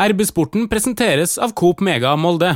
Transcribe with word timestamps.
RB-sporten 0.00 0.68
presenteres 0.70 1.36
av 1.38 1.52
Coop 1.52 1.82
Mega 1.84 2.14
Molde. 2.16 2.54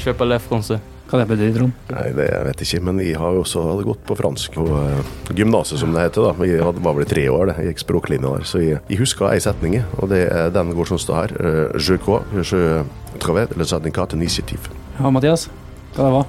Kjøp 0.00 0.24
eller 0.24 0.40
franse. 0.42 0.80
Hva 1.10 1.18
det 1.20 1.26
betyr, 1.30 1.52
Trond? 1.56 1.74
Nei, 1.90 2.04
det 2.14 2.26
jeg 2.28 2.46
vet 2.46 2.60
ikke, 2.64 2.80
men 2.86 2.98
jeg 3.02 3.16
har 3.18 3.34
også 3.38 3.62
hadde 3.66 3.86
gått 3.86 4.02
på 4.06 4.14
fransk 4.18 4.54
på 4.58 4.66
uh, 4.70 5.00
gymnaset, 5.34 5.78
som 5.82 5.90
det 5.94 6.04
heter. 6.04 6.28
da. 6.28 6.46
Jeg 6.46 6.62
hadde, 6.62 6.82
var 6.86 6.94
vel 6.98 7.08
tre 7.10 7.24
år, 7.30 7.50
det. 7.50 7.56
jeg 7.58 7.72
gikk 7.72 7.82
språklinja 7.84 8.30
der. 8.36 8.46
Så 8.46 8.62
jeg, 8.62 8.78
jeg 8.90 9.00
husker 9.02 9.26
ei 9.32 9.40
setning, 9.42 9.80
og 9.98 10.10
det, 10.12 10.24
er- 10.30 10.52
den 10.54 10.70
går 10.78 10.90
sånn 10.92 11.02
som 11.02 11.18
her. 11.18 11.34
Uh, 11.38 11.78
je 11.82 11.98
crois, 12.02 12.26
je 12.46 12.82
travaille 13.22 13.58
le 13.58 13.66
syndicat 13.66 14.14
initiative. 14.18 14.70
Ja, 15.00 15.10
Mathias? 15.14 15.48
Hva 15.96 16.06
det 16.06 16.14
var? 16.14 16.26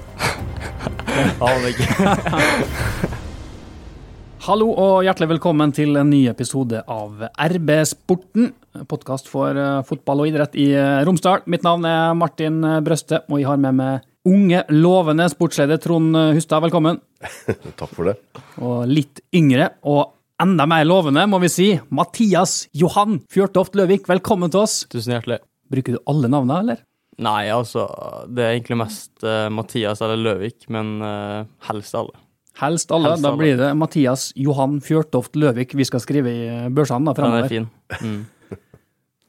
Aner 1.46 1.70
ikke. 1.74 3.18
Hallo 4.42 4.72
og 4.74 5.04
hjertelig 5.06 5.36
velkommen 5.36 5.70
til 5.70 5.94
en 6.00 6.08
ny 6.10 6.24
episode 6.26 6.80
av 6.90 7.20
RB 7.30 7.68
Sporten. 7.86 8.48
Podkast 8.90 9.28
for 9.30 9.54
eh, 9.54 9.84
fotball 9.86 10.24
og 10.24 10.30
idrett 10.32 10.56
i 10.58 10.64
eh, 10.74 11.02
Romsdal. 11.06 11.44
Mitt 11.52 11.62
navn 11.62 11.86
er 11.86 12.16
Martin 12.18 12.56
Brøste, 12.82 13.20
og 13.30 13.38
jeg 13.38 13.46
har 13.46 13.60
med 13.62 13.76
meg 13.78 14.08
unge, 14.26 14.64
lovende 14.74 15.28
sportsleder 15.30 15.78
Trond 15.84 16.18
Hustad. 16.34 16.64
Velkommen. 16.64 16.98
Takk 17.78 17.92
for 17.92 18.10
det. 18.10 18.16
Og 18.58 18.82
litt 18.90 19.22
yngre 19.30 19.76
og 19.86 20.16
enda 20.42 20.66
mer 20.66 20.88
lovende, 20.90 21.22
må 21.30 21.38
vi 21.44 21.52
si, 21.52 21.68
Mathias 21.94 22.64
Johan 22.74 23.20
Fjørtoft 23.30 23.78
Løvik. 23.78 24.10
Velkommen 24.10 24.50
til 24.50 24.64
oss. 24.64 24.80
Tusen 24.90 25.14
hjertelig. 25.14 25.38
Bruker 25.70 25.94
du 25.94 26.02
alle 26.10 26.32
navnene, 26.34 26.58
eller? 26.66 26.82
Nei, 27.22 27.46
altså, 27.54 27.86
det 28.26 28.42
er 28.42 28.56
egentlig 28.56 28.82
mest 28.82 29.22
uh, 29.22 29.46
Mathias 29.54 30.02
eller 30.02 30.18
Løvik, 30.18 30.66
men 30.72 30.96
uh, 30.98 31.46
helst 31.70 31.94
alle. 31.94 32.18
Helst 32.60 32.92
alle. 32.92 33.10
Helst 33.14 33.22
Da 33.24 33.30
alle. 33.32 33.38
blir 33.40 33.56
det 33.56 33.70
Mathias 33.78 34.32
Johan 34.36 34.80
Fjørtoft 34.84 35.36
Løvik 35.36 35.74
vi 35.74 35.84
skal 35.88 36.00
skrive 36.04 36.28
i 36.30 36.68
børsene 36.74 37.08
da, 37.08 37.16
Den 37.22 37.38
er 37.40 37.48
fin. 37.48 37.68
Mm. 38.02 38.20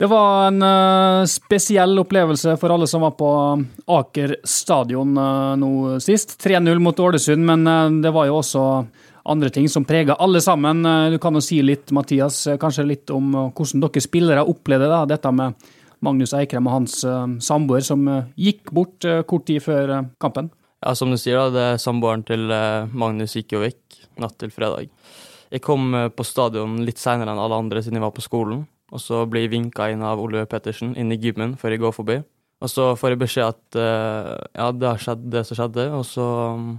Det 0.04 0.08
var 0.10 0.48
en 0.50 0.58
uh, 0.66 1.24
spesiell 1.30 1.94
opplevelse 2.02 2.58
for 2.60 2.74
alle 2.74 2.88
som 2.90 3.06
var 3.06 3.14
på 3.16 3.28
Aker 3.94 4.34
stadion 4.44 5.14
uh, 5.16 5.54
nå 5.56 6.00
sist. 6.04 6.34
3-0 6.44 6.82
mot 6.84 7.00
Ålesund, 7.00 7.46
men 7.48 7.64
uh, 7.70 8.02
det 8.04 8.12
var 8.12 8.28
jo 8.28 8.40
også 8.42 8.64
andre 9.32 9.50
ting 9.54 9.70
som 9.72 9.86
prega 9.88 10.18
alle 10.20 10.42
sammen. 10.44 10.82
Eh, 10.86 11.12
Du 11.14 11.18
kan 11.24 11.32
jo 11.34 11.40
si 11.40 11.62
litt, 11.64 11.92
Mathias, 11.96 12.42
eh, 12.48 12.58
kanskje 12.60 12.84
litt 12.84 13.10
om 13.16 13.30
eh, 13.34 13.52
hvordan 13.56 13.80
dere 13.86 14.02
spillere 14.04 14.44
opplevde 14.44 14.90
da, 14.92 15.06
dette 15.08 15.32
med 15.32 15.54
Magnus 16.04 16.34
Eikrem 16.36 16.68
og 16.68 16.74
hans 16.74 16.98
eh, 17.08 17.38
samboer 17.40 17.86
som 17.88 18.04
eh, 18.12 18.26
gikk 18.36 18.74
bort 18.76 19.06
eh, 19.08 19.22
kort 19.24 19.46
tid 19.48 19.64
før 19.64 19.94
eh, 19.96 20.10
kampen. 20.20 20.50
Ja, 20.84 20.92
som 21.00 21.14
du 21.14 21.18
sier, 21.20 21.40
da, 21.40 21.52
det 21.54 21.64
er 21.64 21.80
samboeren 21.80 22.26
til 22.28 22.52
eh, 22.52 22.92
Magnus 22.92 23.38
gikk 23.38 23.56
jo 23.56 23.62
vekk 23.64 24.02
natt 24.20 24.36
til 24.42 24.52
fredag. 24.52 24.90
Jeg 25.54 25.64
kom 25.64 25.94
eh, 25.96 26.10
på 26.12 26.26
stadion 26.28 26.82
litt 26.84 27.00
seinere 27.00 27.32
enn 27.32 27.40
alle 27.40 27.60
andre 27.64 27.84
siden 27.84 28.02
jeg 28.02 28.04
var 28.04 28.16
på 28.16 28.26
skolen, 28.26 28.66
og 28.92 29.02
så 29.02 29.24
blir 29.30 29.46
jeg 29.46 29.54
vinka 29.54 29.88
inn 29.94 30.04
av 30.06 30.20
Oliver 30.22 30.50
Pettersen 30.50 30.92
inn 31.00 31.14
i 31.14 31.20
gymmen 31.22 31.56
før 31.60 31.76
jeg 31.76 31.84
går 31.86 31.96
forbi. 31.96 32.18
Og 32.64 32.72
så 32.72 32.90
får 33.00 33.14
jeg 33.14 33.22
beskjed 33.24 33.48
at 33.48 33.80
eh, 33.80 34.34
ja, 34.60 34.68
det 34.76 34.90
har 34.90 35.06
skjedd 35.06 35.24
det 35.32 35.46
som 35.48 35.60
skjedde, 35.60 35.88
og 35.96 36.08
så 36.08 36.28
mm, 36.60 36.74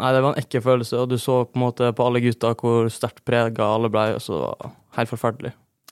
Nei, 0.00 0.14
det 0.16 0.20
var 0.24 0.32
en 0.32 0.40
ekkel 0.40 0.62
følelse, 0.64 0.96
og 0.96 1.10
du 1.10 1.18
så 1.20 1.42
på 1.44 1.58
en 1.58 1.64
måte 1.66 1.90
på 1.92 2.04
alle 2.06 2.22
gutta 2.24 2.54
hvor 2.56 2.86
sterkt 2.88 3.20
prega 3.26 3.66
alle 3.68 3.90
ble, 3.92 4.14
og 4.16 4.22
så 4.24 4.38
det 4.38 4.46
var 4.46 4.70
helt 4.96 5.10
forferdelig. 5.10 5.50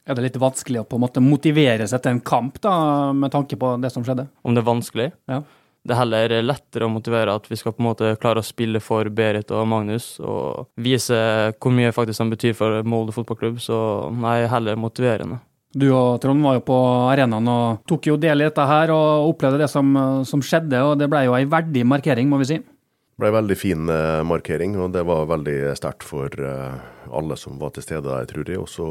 Er 0.09 0.17
det 0.17 0.25
litt 0.25 0.39
vanskelig 0.41 0.81
å 0.81 0.87
på 0.89 0.97
en 0.97 1.03
måte 1.03 1.21
motivere 1.21 1.85
seg 1.91 2.01
til 2.01 2.15
en 2.15 2.23
kamp, 2.25 2.57
da, 2.65 2.73
med 3.13 3.35
tanke 3.35 3.59
på 3.61 3.75
det 3.83 3.91
som 3.93 4.07
skjedde? 4.07 4.25
Om 4.41 4.57
det 4.57 4.63
er 4.63 4.69
vanskelig? 4.71 5.09
Ja. 5.29 5.43
Det 5.89 5.95
er 5.95 6.03
heller 6.03 6.33
lettere 6.45 6.85
å 6.85 6.93
motivere 6.93 7.33
at 7.33 7.47
vi 7.49 7.57
skal 7.57 7.73
på 7.73 7.81
en 7.81 7.89
måte 7.89 8.13
klare 8.21 8.43
å 8.43 8.47
spille 8.47 8.81
for 8.85 9.09
Berit 9.09 9.49
og 9.57 9.65
Magnus, 9.71 10.19
og 10.21 10.69
vise 10.77 11.17
hvor 11.57 11.73
mye 11.73 11.95
faktisk 11.97 12.21
han 12.21 12.33
betyr 12.35 12.57
for 12.59 12.83
Molde 12.85 13.15
fotballklubb, 13.17 13.57
så 13.65 13.79
nei, 14.13 14.43
heller 14.53 14.77
motiverende. 14.77 15.41
Du 15.79 15.87
og 15.93 16.19
Trond 16.21 16.45
var 16.45 16.59
jo 16.59 16.65
på 16.65 16.77
arenaen 17.09 17.49
og 17.53 17.81
tok 17.89 18.09
jo 18.11 18.17
del 18.21 18.41
i 18.41 18.49
dette 18.49 18.65
her 18.69 18.93
og 18.93 19.31
opplevde 19.33 19.63
det 19.63 19.69
som, 19.73 19.97
som 20.29 20.45
skjedde, 20.45 20.81
og 20.85 20.99
det 21.01 21.09
ble 21.09 21.27
jo 21.27 21.37
ei 21.37 21.49
verdig 21.49 21.85
markering, 21.89 22.29
må 22.29 22.41
vi 22.41 22.51
si. 22.53 22.61
Det 22.61 23.25
ble 23.25 23.33
en 23.33 23.39
veldig 23.41 23.59
fin 23.59 23.91
eh, 23.91 24.23
markering, 24.29 24.77
og 24.79 24.93
det 24.95 25.03
var 25.09 25.25
veldig 25.27 25.57
sterkt 25.75 26.05
for 26.07 26.31
eh, 26.39 26.77
alle 27.11 27.37
som 27.41 27.57
var 27.59 27.73
til 27.75 27.83
stede 27.83 28.07
der, 28.07 28.29
tror 28.31 28.47
jeg. 28.47 28.61
Også 28.63 28.87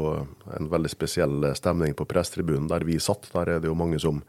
en 0.58 0.68
veldig 0.68 0.90
spesiell 0.92 1.46
eh, 1.48 1.54
stemning 1.56 1.94
på 1.96 2.04
presstribunen 2.10 2.66
der 2.68 2.84
vi 2.84 2.98
satt. 3.00 3.30
Der 3.32 3.54
er 3.54 3.62
det 3.62 3.70
jo 3.70 3.78
mange 3.78 3.96
som, 4.02 4.20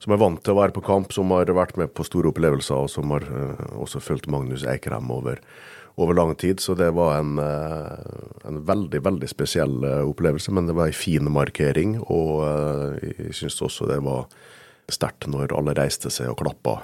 som 0.00 0.14
er 0.14 0.20
vant 0.20 0.40
til 0.40 0.54
å 0.54 0.60
være 0.60 0.74
på 0.76 0.84
kamp, 0.84 1.12
som 1.12 1.32
har 1.34 1.50
vært 1.52 1.76
med 1.80 1.92
på 1.92 2.06
store 2.08 2.30
opplevelser, 2.32 2.86
og 2.86 2.92
som 2.92 3.12
har 3.12 3.26
uh, 3.28 3.66
også 3.82 4.00
fulgt 4.02 4.30
Magnus 4.32 4.64
Eikrem 4.64 5.10
over, 5.12 5.42
over 6.00 6.16
lang 6.16 6.32
tid. 6.40 6.62
Så 6.64 6.76
det 6.78 6.88
var 6.96 7.18
en, 7.18 7.36
uh, 7.36 8.40
en 8.48 8.62
veldig, 8.68 9.02
veldig 9.04 9.28
spesiell 9.28 9.76
uh, 9.84 10.00
opplevelse, 10.08 10.54
men 10.56 10.70
det 10.70 10.76
var 10.78 10.88
en 10.88 10.96
fin 10.96 11.28
markering. 11.32 11.98
Og 12.08 12.40
jeg 13.04 13.36
syns 13.42 13.60
også 13.66 13.90
det 13.90 14.00
var 14.06 14.24
sterkt 14.90 15.28
når 15.30 15.52
alle 15.54 15.76
reiste 15.76 16.10
seg 16.10 16.32
og 16.32 16.40
klappa 16.40 16.80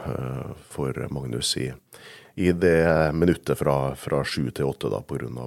for 0.70 0.94
Magnus 1.10 1.56
i, 1.58 1.72
i 2.38 2.52
det 2.54 2.84
minuttet 3.16 3.58
fra, 3.58 3.96
sju 4.22 4.52
til 4.54 4.68
åtte, 4.68 4.92
da, 4.92 5.00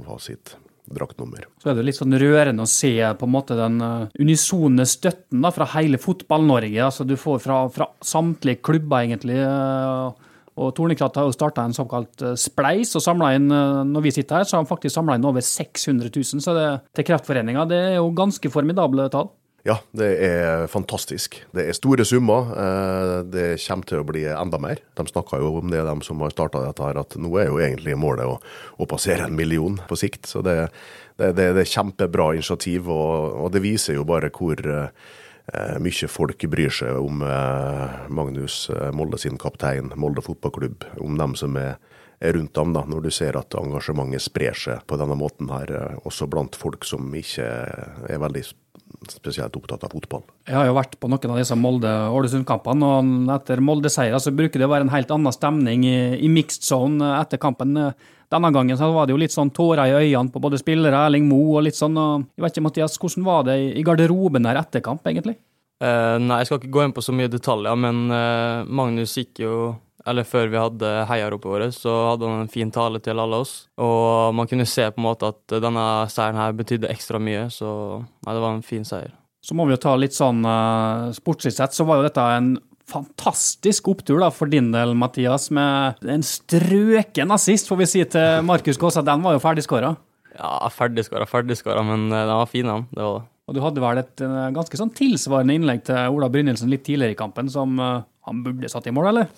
ha 0.09 0.17
sitt 0.19 0.57
draktnummer. 0.95 1.45
Så 1.61 1.69
er 1.71 1.77
det 1.77 1.85
litt 1.87 1.97
sånn 1.99 2.15
rørende 2.19 2.65
å 2.65 2.69
se 2.69 2.93
på 3.19 3.27
en 3.27 3.33
måte 3.33 3.57
den 3.59 3.79
eh, 3.81 4.07
unisone 4.23 4.85
støtten 4.89 5.41
da, 5.45 5.51
fra 5.55 5.67
hele 5.75 5.99
Fotball-Norge. 6.01 6.79
Altså 6.85 7.05
Du 7.07 7.15
får 7.19 7.39
fra, 7.43 7.59
fra 7.73 7.87
samtlige 8.01 8.61
klubber, 8.65 9.05
egentlig. 9.05 9.37
eh, 9.43 10.27
Og 10.59 10.73
Tornekratt 10.75 11.15
har 11.15 11.27
jo 11.29 11.31
starta 11.35 11.63
en 11.63 11.75
såkalt 11.77 12.21
eh, 12.25 12.35
spleis 12.35 12.91
og 12.99 13.03
samla 13.05 13.33
inn 13.37 13.47
Når 13.47 14.01
vi 14.03 14.11
sitter 14.11 14.41
her, 14.41 14.43
så 14.49 14.57
har 14.57 14.63
han 14.65 14.69
faktisk 14.71 14.95
samla 14.97 15.15
inn 15.15 15.25
over 15.29 15.41
600 15.45 16.09
000. 16.11 16.43
Så 16.43 16.55
det, 16.57 16.65
til 16.97 17.07
Kreftforeninga, 17.07 17.67
det 17.69 17.79
er 17.93 17.95
jo 18.01 18.09
ganske 18.17 18.51
formidable 18.51 19.07
tall. 19.13 19.29
Ja, 19.67 19.75
det 19.91 20.07
er 20.23 20.67
fantastisk. 20.71 21.35
Det 21.51 21.65
er 21.67 21.75
store 21.75 22.05
summer. 22.07 22.51
eh, 22.55 23.23
Det 23.27 23.59
kommer 23.67 23.85
til 23.85 23.99
å 23.99 24.07
bli 24.07 24.23
enda 24.25 24.57
mer. 24.57 24.79
De 24.95 25.03
snakka 25.05 25.39
jo 25.39 25.57
om 25.59 25.69
det, 25.69 25.83
de 25.83 26.01
som 26.05 26.19
har 26.21 26.31
starta 26.31 26.61
dette, 26.63 26.81
her, 26.83 26.97
at 26.97 27.15
nå 27.19 27.29
er 27.37 27.47
jo 27.49 27.59
egentlig 27.59 27.97
målet 27.99 28.25
å, 28.25 28.39
å 28.79 28.85
passere 28.87 29.27
en 29.27 29.35
million 29.35 29.79
på 29.89 29.97
sikt. 29.99 30.25
Så 30.31 30.41
det, 30.41 30.69
det, 31.17 31.33
det, 31.35 31.53
det 31.57 31.65
er 31.65 31.73
kjempebra 31.75 32.33
initiativ, 32.35 32.87
og, 32.89 33.35
og 33.43 33.51
det 33.51 33.61
viser 33.61 33.95
jo 33.99 34.05
bare 34.07 34.31
hvor 34.31 34.55
eh, 34.63 35.77
mye 35.83 36.07
folk 36.07 36.45
bryr 36.47 36.71
seg 36.71 36.95
om 36.95 37.21
eh, 37.21 38.07
Magnus 38.09 38.69
Molde 38.93 39.19
sin 39.19 39.37
kaptein, 39.37 39.91
Molde 39.99 40.23
fotballklubb, 40.23 40.85
om 41.03 41.17
dem 41.19 41.35
som 41.35 41.57
er 41.59 41.75
rundt 42.19 42.53
dem, 42.55 42.73
da, 42.75 42.85
når 42.87 43.01
du 43.05 43.11
ser 43.11 43.35
at 43.39 43.55
engasjementet 43.55 44.21
sprer 44.23 44.55
seg 44.55 44.81
på 44.87 44.97
denne 44.99 45.15
måten 45.15 45.51
her, 45.51 45.99
også 46.03 46.27
blant 46.27 46.55
folk 46.59 46.83
som 46.87 47.11
ikke 47.15 47.45
er 48.11 48.19
veldig 48.19 48.43
spesielt 49.07 49.55
opptatt 49.55 49.85
av 49.87 49.93
fotball. 49.95 50.23
Jeg 50.47 50.57
har 50.57 50.67
jo 50.67 50.75
vært 50.75 50.97
på 50.99 51.09
noen 51.09 51.31
av 51.33 51.39
disse 51.39 51.55
Molde-Ålesund-kampene, 51.55 52.89
og 52.89 53.33
etter 53.37 53.63
Molde-seier 53.63 54.19
så 54.19 54.33
bruker 54.35 54.59
det 54.59 54.67
å 54.67 54.71
være 54.73 54.87
en 54.87 54.93
helt 54.93 55.11
annen 55.15 55.35
stemning 55.35 55.85
i, 55.87 55.99
i 56.19 56.31
mixed 56.31 56.67
zone 56.67 57.13
etter 57.21 57.41
kampen. 57.41 57.77
Denne 58.29 58.51
gangen 58.53 58.77
så 58.77 58.91
var 58.93 59.07
det 59.07 59.15
jo 59.15 59.21
litt 59.21 59.33
sånn 59.33 59.53
tårer 59.55 59.87
i 59.87 59.95
øynene 60.03 60.33
på 60.33 60.41
både 60.43 60.59
spillere, 60.61 61.05
Erling 61.07 61.25
Moe 61.29 61.57
og 61.57 61.65
litt 61.65 61.79
sånn. 61.79 61.97
og 61.97 62.27
Jeg 62.35 62.45
vet 62.45 62.57
ikke, 62.57 62.65
Mathias, 62.67 62.99
hvordan 63.01 63.25
var 63.25 63.47
det 63.47 63.59
i 63.63 63.69
i 63.79 63.85
garderoben 63.85 64.45
her 64.49 64.59
etter 64.59 64.83
kamp, 64.85 65.07
egentlig? 65.07 65.39
Eh, 65.79 66.15
nei, 66.19 66.41
jeg 66.41 66.49
skal 66.49 66.59
ikke 66.59 66.73
gå 66.75 66.83
inn 66.83 66.95
på 66.95 67.03
så 67.05 67.15
mye 67.15 67.31
detaljer, 67.31 67.77
men 67.79 68.09
eh, 68.11 68.67
Magnus 68.67 69.15
gikk 69.15 69.45
jo 69.45 69.53
eller 70.07 70.27
før 70.27 70.47
vi 70.51 70.59
hadde 70.59 70.91
heiaropet 71.09 71.51
vårt, 71.51 71.75
så 71.75 71.93
hadde 72.11 72.29
han 72.29 72.45
en 72.45 72.51
fin 72.51 72.71
tale 72.71 73.01
til 73.03 73.19
alle 73.19 73.41
oss. 73.43 73.53
Og 73.81 74.35
man 74.37 74.47
kunne 74.49 74.67
se 74.69 74.87
på 74.91 75.01
en 75.01 75.07
måte 75.09 75.31
at 75.33 75.59
denne 75.59 75.85
seieren 76.11 76.39
her 76.39 76.55
betydde 76.57 76.91
ekstra 76.91 77.21
mye, 77.23 77.47
så 77.53 77.71
nei, 77.99 78.33
det 78.33 78.43
var 78.43 78.55
en 78.55 78.65
fin 78.65 78.87
seier. 78.87 79.11
Så 79.43 79.55
må 79.55 79.65
vi 79.67 79.75
jo 79.75 79.81
ta 79.81 79.93
litt 79.95 80.15
sånn 80.15 80.43
uh, 80.43 81.11
sportslig 81.15 81.53
sett, 81.55 81.75
så 81.75 81.85
var 81.87 81.99
jo 81.99 82.09
dette 82.09 82.25
en 82.35 82.53
fantastisk 82.89 83.87
opptur 83.91 84.19
da, 84.23 84.31
for 84.33 84.49
din 84.51 84.71
del, 84.73 84.95
Mathias, 84.97 85.49
med 85.53 85.99
en 86.09 86.25
strøken 86.25 87.35
assist, 87.35 87.69
får 87.69 87.83
vi 87.83 87.89
si, 87.89 88.05
til 88.09 88.45
Markus 88.47 88.79
Kaasa. 88.81 89.05
Den 89.05 89.23
var 89.25 89.37
jo 89.37 89.43
ferdigskåra. 89.43 89.93
Ja, 90.39 90.53
ferdigskåra, 90.73 91.27
ferdigskåra, 91.29 91.83
men 91.85 92.09
eh, 92.11 92.25
den 92.25 92.39
var 92.39 92.49
fin, 92.49 92.69
den. 92.69 92.87
Det 92.91 93.03
var 93.03 93.19
det. 93.19 93.27
Og 93.49 93.55
du 93.57 93.63
hadde 93.63 93.81
vel 93.81 93.97
et 94.03 94.21
eh, 94.21 94.51
ganske 94.53 94.77
sånn 94.77 94.93
tilsvarende 94.93 95.55
innlegg 95.57 95.81
til 95.89 96.13
Ola 96.13 96.29
Brynildsen 96.29 96.69
litt 96.69 96.85
tidligere 96.85 97.15
i 97.15 97.17
kampen, 97.17 97.49
som 97.49 97.79
eh, 97.81 98.03
han 98.29 98.43
burde 98.45 98.69
satt 98.69 98.85
i 98.87 98.93
mål, 98.93 99.09
eller? 99.09 99.31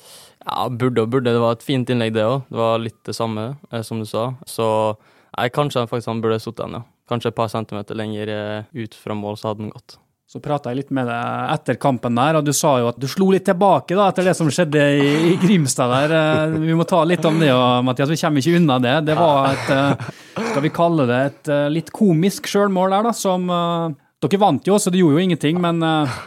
Ja, 0.43 0.67
burde 0.67 1.05
og 1.05 1.13
burde. 1.13 1.31
Det 1.31 1.39
var 1.39 1.55
et 1.55 1.63
fint 1.63 1.89
innlegg, 1.93 2.11
det 2.17 2.27
òg. 2.27 2.41
Det 2.51 2.59
var 2.59 2.83
litt 2.83 2.99
det 3.07 3.15
samme, 3.15 3.53
eh, 3.71 3.85
som 3.87 4.01
du 4.03 4.07
sa. 4.09 4.33
Så 4.43 4.67
nei, 5.37 5.47
kanskje 5.55 5.85
han 5.85 5.91
faktisk 5.91 6.11
han 6.11 6.23
burde 6.23 6.41
sittet 6.43 6.65
den, 6.65 6.81
ja. 6.81 6.87
Kanskje 7.11 7.31
et 7.31 7.39
par 7.39 7.47
centimeter 7.51 7.95
lenger 7.99 8.29
ut 8.71 8.93
fra 8.95 9.15
mål, 9.15 9.39
så 9.39 9.49
hadde 9.49 9.65
den 9.65 9.71
gått. 9.71 9.97
Så 10.31 10.39
prata 10.39 10.71
jeg 10.71 10.77
litt 10.77 10.93
med 10.95 11.09
deg 11.11 11.49
etter 11.57 11.75
kampen 11.75 12.15
der, 12.15 12.37
og 12.39 12.45
du 12.47 12.53
sa 12.55 12.77
jo 12.79 12.87
at 12.87 12.99
du 12.99 13.03
slo 13.11 13.33
litt 13.33 13.43
tilbake 13.49 13.97
da, 13.99 14.05
etter 14.13 14.29
det 14.29 14.35
som 14.37 14.47
skjedde 14.47 14.85
i, 14.95 15.09
i 15.27 15.33
Grimstad 15.41 15.91
der. 15.91 16.53
Vi 16.55 16.75
må 16.75 16.85
ta 16.87 17.01
litt 17.03 17.27
om 17.27 17.39
det, 17.39 17.49
og, 17.51 17.81
Mathias. 17.83 18.13
Vi 18.13 18.19
kommer 18.21 18.39
ikke 18.39 18.61
unna 18.61 18.77
det. 18.79 18.93
Det 19.09 19.17
var 19.19 19.49
et, 19.51 20.05
skal 20.37 20.63
vi 20.63 20.71
kalle 20.71 21.09
det, 21.09 21.19
et 21.33 21.51
litt 21.75 21.91
komisk 21.95 22.47
sjølmål 22.47 22.95
der, 22.95 23.09
da, 23.09 23.13
som 23.17 23.51
Dere 24.21 24.37
vant 24.37 24.67
jo, 24.69 24.77
så 24.77 24.91
det 24.93 25.01
gjorde 25.01 25.17
jo 25.17 25.25
ingenting, 25.25 25.57
men 25.61 25.81
uh, 25.81 26.19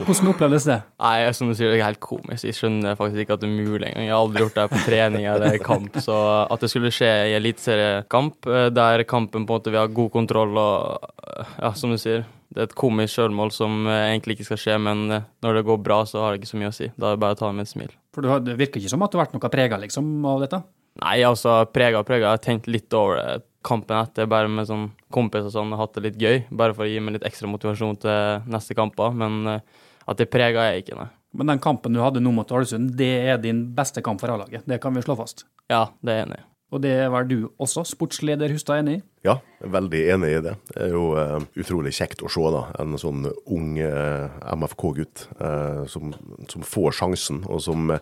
hvordan 0.00 0.30
opplevdes 0.30 0.66
det? 0.68 0.78
Nei, 1.02 1.16
som 1.36 1.50
du 1.50 1.54
sier, 1.56 1.72
det 1.72 1.80
er 1.80 1.88
helt 1.88 2.00
komisk. 2.02 2.46
Jeg 2.46 2.56
skjønner 2.56 2.96
faktisk 2.98 3.24
ikke 3.24 3.36
at 3.36 3.42
det 3.42 3.48
er 3.48 3.56
mulig 3.56 3.88
engang. 3.88 4.06
Jeg 4.06 4.14
har 4.14 4.22
aldri 4.22 4.44
gjort 4.44 4.58
det 4.58 4.66
på 4.72 4.82
trening 4.86 5.26
eller 5.28 5.58
kamp. 5.62 5.98
Så 6.04 6.16
at 6.46 6.62
det 6.62 6.70
skulle 6.72 6.92
skje 6.94 7.10
i 7.28 7.34
eliteseriekamp, 7.36 8.48
eh, 8.48 8.68
der 8.72 9.04
kampen 9.08 9.44
på 9.44 9.52
en 9.52 9.58
måte 9.58 9.74
vi 9.74 9.80
har 9.80 9.92
god 9.92 10.12
kontroll 10.14 10.56
og 10.56 11.10
eh, 11.26 11.52
ja, 11.58 11.72
som 11.76 11.92
du 11.92 11.98
sier, 12.00 12.24
Det 12.52 12.60
er 12.60 12.68
et 12.68 12.74
komisk 12.76 13.16
sjølmål 13.16 13.50
som 13.56 13.86
egentlig 13.88 14.34
ikke 14.36 14.50
skal 14.50 14.58
skje, 14.60 14.74
men 14.84 15.06
når 15.08 15.54
det 15.56 15.62
går 15.64 15.78
bra, 15.80 16.02
så 16.04 16.20
har 16.20 16.34
det 16.34 16.42
ikke 16.42 16.50
så 16.50 16.58
mye 16.60 16.68
å 16.68 16.74
si. 16.76 16.90
Da 17.00 17.08
er 17.08 17.16
det 17.16 17.22
bare 17.22 17.36
å 17.36 17.38
ta 17.40 17.48
det 17.48 17.56
med 17.56 17.64
et 17.64 17.70
smil. 17.70 17.94
For 18.12 18.42
det 18.44 18.56
virker 18.58 18.82
ikke 18.82 18.92
som 18.92 19.04
at 19.06 19.12
du 19.12 19.16
har 19.16 19.24
vært 19.24 19.38
noe 19.38 19.52
prega 19.54 19.78
liksom, 19.80 20.10
av 20.28 20.42
dette? 20.44 20.60
Nei, 21.00 21.22
altså, 21.24 21.62
prega 21.72 22.02
og 22.02 22.08
prega. 22.08 22.26
Jeg 22.26 22.36
har 22.36 22.44
tenkt 22.44 22.68
litt 22.68 22.92
over 22.92 23.16
det 23.16 23.46
kampen 23.64 23.96
etter, 23.98 24.28
bare 24.30 24.50
med 24.50 24.68
sånn 24.68 24.90
kompis 25.14 25.48
og 25.48 25.54
sånn, 25.54 25.72
og 25.74 25.80
hatt 25.80 25.96
det 25.96 26.04
litt 26.06 26.20
gøy. 26.20 26.44
Bare 26.50 26.76
for 26.76 26.86
å 26.86 26.90
gi 26.90 27.00
meg 27.02 27.16
litt 27.16 27.26
ekstra 27.28 27.50
motivasjon 27.50 27.98
til 28.02 28.46
neste 28.52 28.76
kamper. 28.78 29.14
Men 29.16 29.42
eh, 29.56 29.82
at 30.06 30.20
det 30.20 30.30
prega 30.32 30.70
jeg 30.70 30.84
ikke, 30.84 30.98
nei. 30.98 31.10
Men 31.32 31.54
den 31.54 31.62
kampen 31.64 31.94
du 31.96 32.02
hadde 32.02 32.20
nå 32.20 32.32
mot 32.36 32.50
Ålesund, 32.52 32.92
det 32.98 33.12
er 33.32 33.38
din 33.40 33.64
beste 33.76 34.02
kamp 34.04 34.20
for 34.20 34.34
A-laget. 34.34 34.66
Det 34.68 34.80
kan 34.82 34.92
vi 34.94 35.04
slå 35.04 35.16
fast. 35.16 35.46
Ja, 35.72 35.86
det 36.04 36.12
er 36.12 36.20
jeg 36.20 36.28
enig 36.28 36.42
i. 36.42 36.48
Og 36.72 36.80
det 36.80 36.94
vel 37.12 37.26
du 37.28 37.38
også, 37.60 37.84
sportsleder 37.84 38.52
Hustad, 38.54 38.80
enig 38.80 38.98
i? 38.98 39.00
Ja, 39.28 39.36
veldig 39.60 40.02
enig 40.14 40.30
i 40.32 40.42
det. 40.48 40.54
Det 40.72 40.78
er 40.86 40.94
jo 40.96 41.10
uh, 41.14 41.44
utrolig 41.60 41.92
kjekt 41.94 42.24
å 42.24 42.30
se 42.32 42.44
da, 42.54 42.62
en 42.80 42.96
sånn 42.98 43.26
ung 43.28 43.74
uh, 43.76 44.32
MFK-gutt 44.56 45.26
uh, 45.36 45.82
som, 45.90 46.14
som 46.48 46.64
får 46.64 46.96
sjansen, 47.02 47.42
og 47.44 47.60
som 47.66 47.92
eh, 47.92 48.00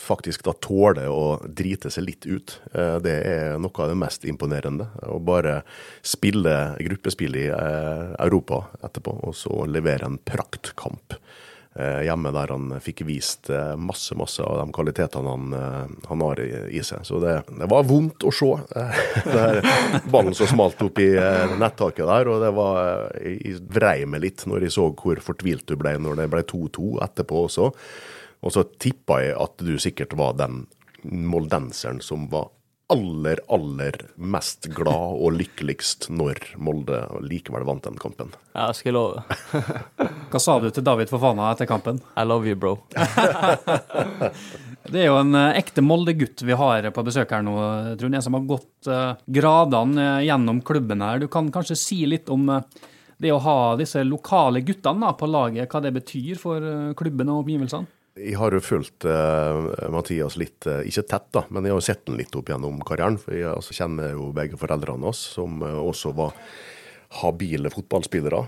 faktisk 0.00 0.44
da 0.46 0.54
tåler 0.62 1.08
å 1.10 1.38
drite 1.44 1.90
seg 1.92 2.06
litt 2.06 2.26
ut. 2.26 2.56
Eh, 2.72 2.96
det 3.04 3.16
er 3.26 3.58
noe 3.60 3.84
av 3.84 3.92
det 3.92 3.98
mest 4.00 4.24
imponerende. 4.28 4.88
Å 5.06 5.18
bare 5.22 5.60
spille 6.02 6.56
gruppespill 6.80 7.36
i 7.38 7.46
eh, 7.52 8.04
Europa 8.22 8.64
etterpå, 8.82 9.16
og 9.28 9.36
så 9.36 9.64
levere 9.68 10.08
en 10.08 10.18
praktkamp 10.18 11.16
eh, 11.16 11.20
hjemme 11.78 12.32
der 12.34 12.50
han 12.50 12.72
fikk 12.82 13.04
vist 13.06 13.50
eh, 13.54 13.76
masse 13.78 14.16
masse 14.18 14.42
av 14.42 14.58
de 14.58 14.72
kvalitetene 14.74 15.30
han, 15.30 15.52
eh, 15.54 15.92
han 16.10 16.24
har 16.26 16.40
i, 16.42 16.82
seg. 16.82 17.04
Så 17.06 17.20
det, 17.22 17.36
det 17.46 17.68
var 17.70 17.86
vondt 17.86 18.26
å 18.26 18.32
se. 18.34 18.50
der, 19.36 19.60
ballen 20.10 20.34
som 20.34 20.50
smalt 20.50 20.82
opp 20.82 20.98
i 20.98 21.12
eh, 21.14 21.54
nettaket 21.60 22.08
der, 22.10 22.30
og 22.32 22.42
det 22.42 22.50
var 22.56 22.80
eh, 23.14 23.36
Jeg 23.38 23.62
vrei 23.70 24.02
meg 24.10 24.24
litt 24.26 24.46
når 24.50 24.66
jeg 24.66 24.74
så 24.74 24.88
hvor 24.90 25.22
fortvilt 25.22 25.68
du 25.70 25.76
ble 25.78 25.94
når 26.02 26.24
det 26.24 26.30
ble 26.32 26.42
2-2 26.42 26.96
etterpå 27.06 27.44
også. 27.46 27.70
Og 28.40 28.54
så 28.56 28.66
tippa 28.80 29.20
jeg 29.22 29.38
at 29.38 29.62
du 29.62 29.76
sikkert 29.78 30.16
var 30.18 30.34
den 30.40 30.64
moldenseren 31.04 32.00
som 32.04 32.26
var 32.32 32.50
aller, 32.90 33.40
aller 33.48 33.96
mest 34.16 34.66
glad 34.74 35.20
og 35.20 35.36
lykkeligst 35.38 36.08
når 36.12 36.42
Molde 36.58 37.02
likevel 37.24 37.64
vant 37.68 37.86
den 37.86 37.98
kampen. 38.00 38.32
Ja, 38.54 38.70
jeg 38.70 38.80
skal 38.80 38.96
love. 38.98 39.22
Hva 40.32 40.42
sa 40.42 40.58
du 40.62 40.68
til 40.74 40.86
David 40.86 41.12
Fofana 41.12 41.52
etter 41.52 41.70
kampen? 41.70 42.02
I 42.18 42.26
love 42.26 42.50
you, 42.50 42.58
bro. 42.58 42.78
Det 44.90 45.02
er 45.02 45.10
jo 45.10 45.18
en 45.20 45.36
eh, 45.36 45.58
ekte 45.60 45.84
Molde-gutt 45.84 46.42
vi 46.46 46.56
har 46.56 46.88
på 46.94 47.04
besøk 47.06 47.30
her 47.34 47.44
nå, 47.46 47.54
Trond. 48.00 48.16
En 48.16 48.24
som 48.24 48.36
har 48.36 48.46
gått 48.48 48.88
eh, 48.90 49.12
gradene 49.38 50.06
eh, 50.06 50.24
gjennom 50.26 50.62
klubben 50.66 51.04
her. 51.04 51.20
Du 51.20 51.28
kan 51.30 51.50
kanskje 51.52 51.78
si 51.78 52.00
litt 52.08 52.30
om 52.32 52.48
det 53.20 53.30
å 53.34 53.42
ha 53.44 53.58
disse 53.76 54.02
lokale 54.06 54.64
guttene 54.64 55.12
på 55.20 55.28
laget, 55.28 55.68
hva 55.70 55.82
det 55.84 55.92
betyr 55.98 56.40
for 56.40 56.64
klubben 56.96 57.28
og 57.28 57.42
omgivelsene? 57.44 57.99
Jeg 58.18 58.34
har 58.40 58.54
jo 58.54 58.58
fulgt 58.62 59.06
uh, 59.06 59.70
Mathias 59.92 60.34
litt, 60.40 60.66
uh, 60.66 60.82
ikke 60.86 61.06
tett 61.06 61.28
da, 61.36 61.44
men 61.48 61.64
jeg 61.66 61.74
har 61.74 61.78
jo 61.78 61.86
sett 61.86 62.02
den 62.08 62.18
litt 62.18 62.34
opp 62.34 62.50
gjennom 62.50 62.80
karrieren. 62.86 63.20
For 63.22 63.36
jeg 63.36 63.52
altså, 63.52 63.76
kjenner 63.76 64.16
jo 64.16 64.32
begge 64.36 64.58
foreldrene 64.58 65.06
hans, 65.06 65.22
som 65.36 65.62
uh, 65.62 65.78
også 65.78 66.12
var 66.18 66.34
habile 67.20 67.70
fotballspillere. 67.70 68.42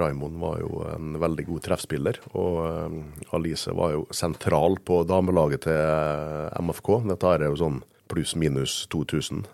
Raimond 0.00 0.38
var 0.42 0.62
jo 0.62 0.82
en 0.90 1.18
veldig 1.22 1.44
god 1.50 1.66
treffspiller, 1.68 2.18
og 2.34 2.96
Alice 3.36 3.70
var 3.78 3.92
jo 3.94 4.08
sentral 4.10 4.74
på 4.82 5.04
damelaget 5.06 5.68
til 5.68 6.58
MFK. 6.58 6.90
Dette 7.12 7.30
er 7.30 7.46
jo 7.46 7.60
sånn 7.60 7.78
pluss-minus 8.10 8.80
2000. 8.90 9.44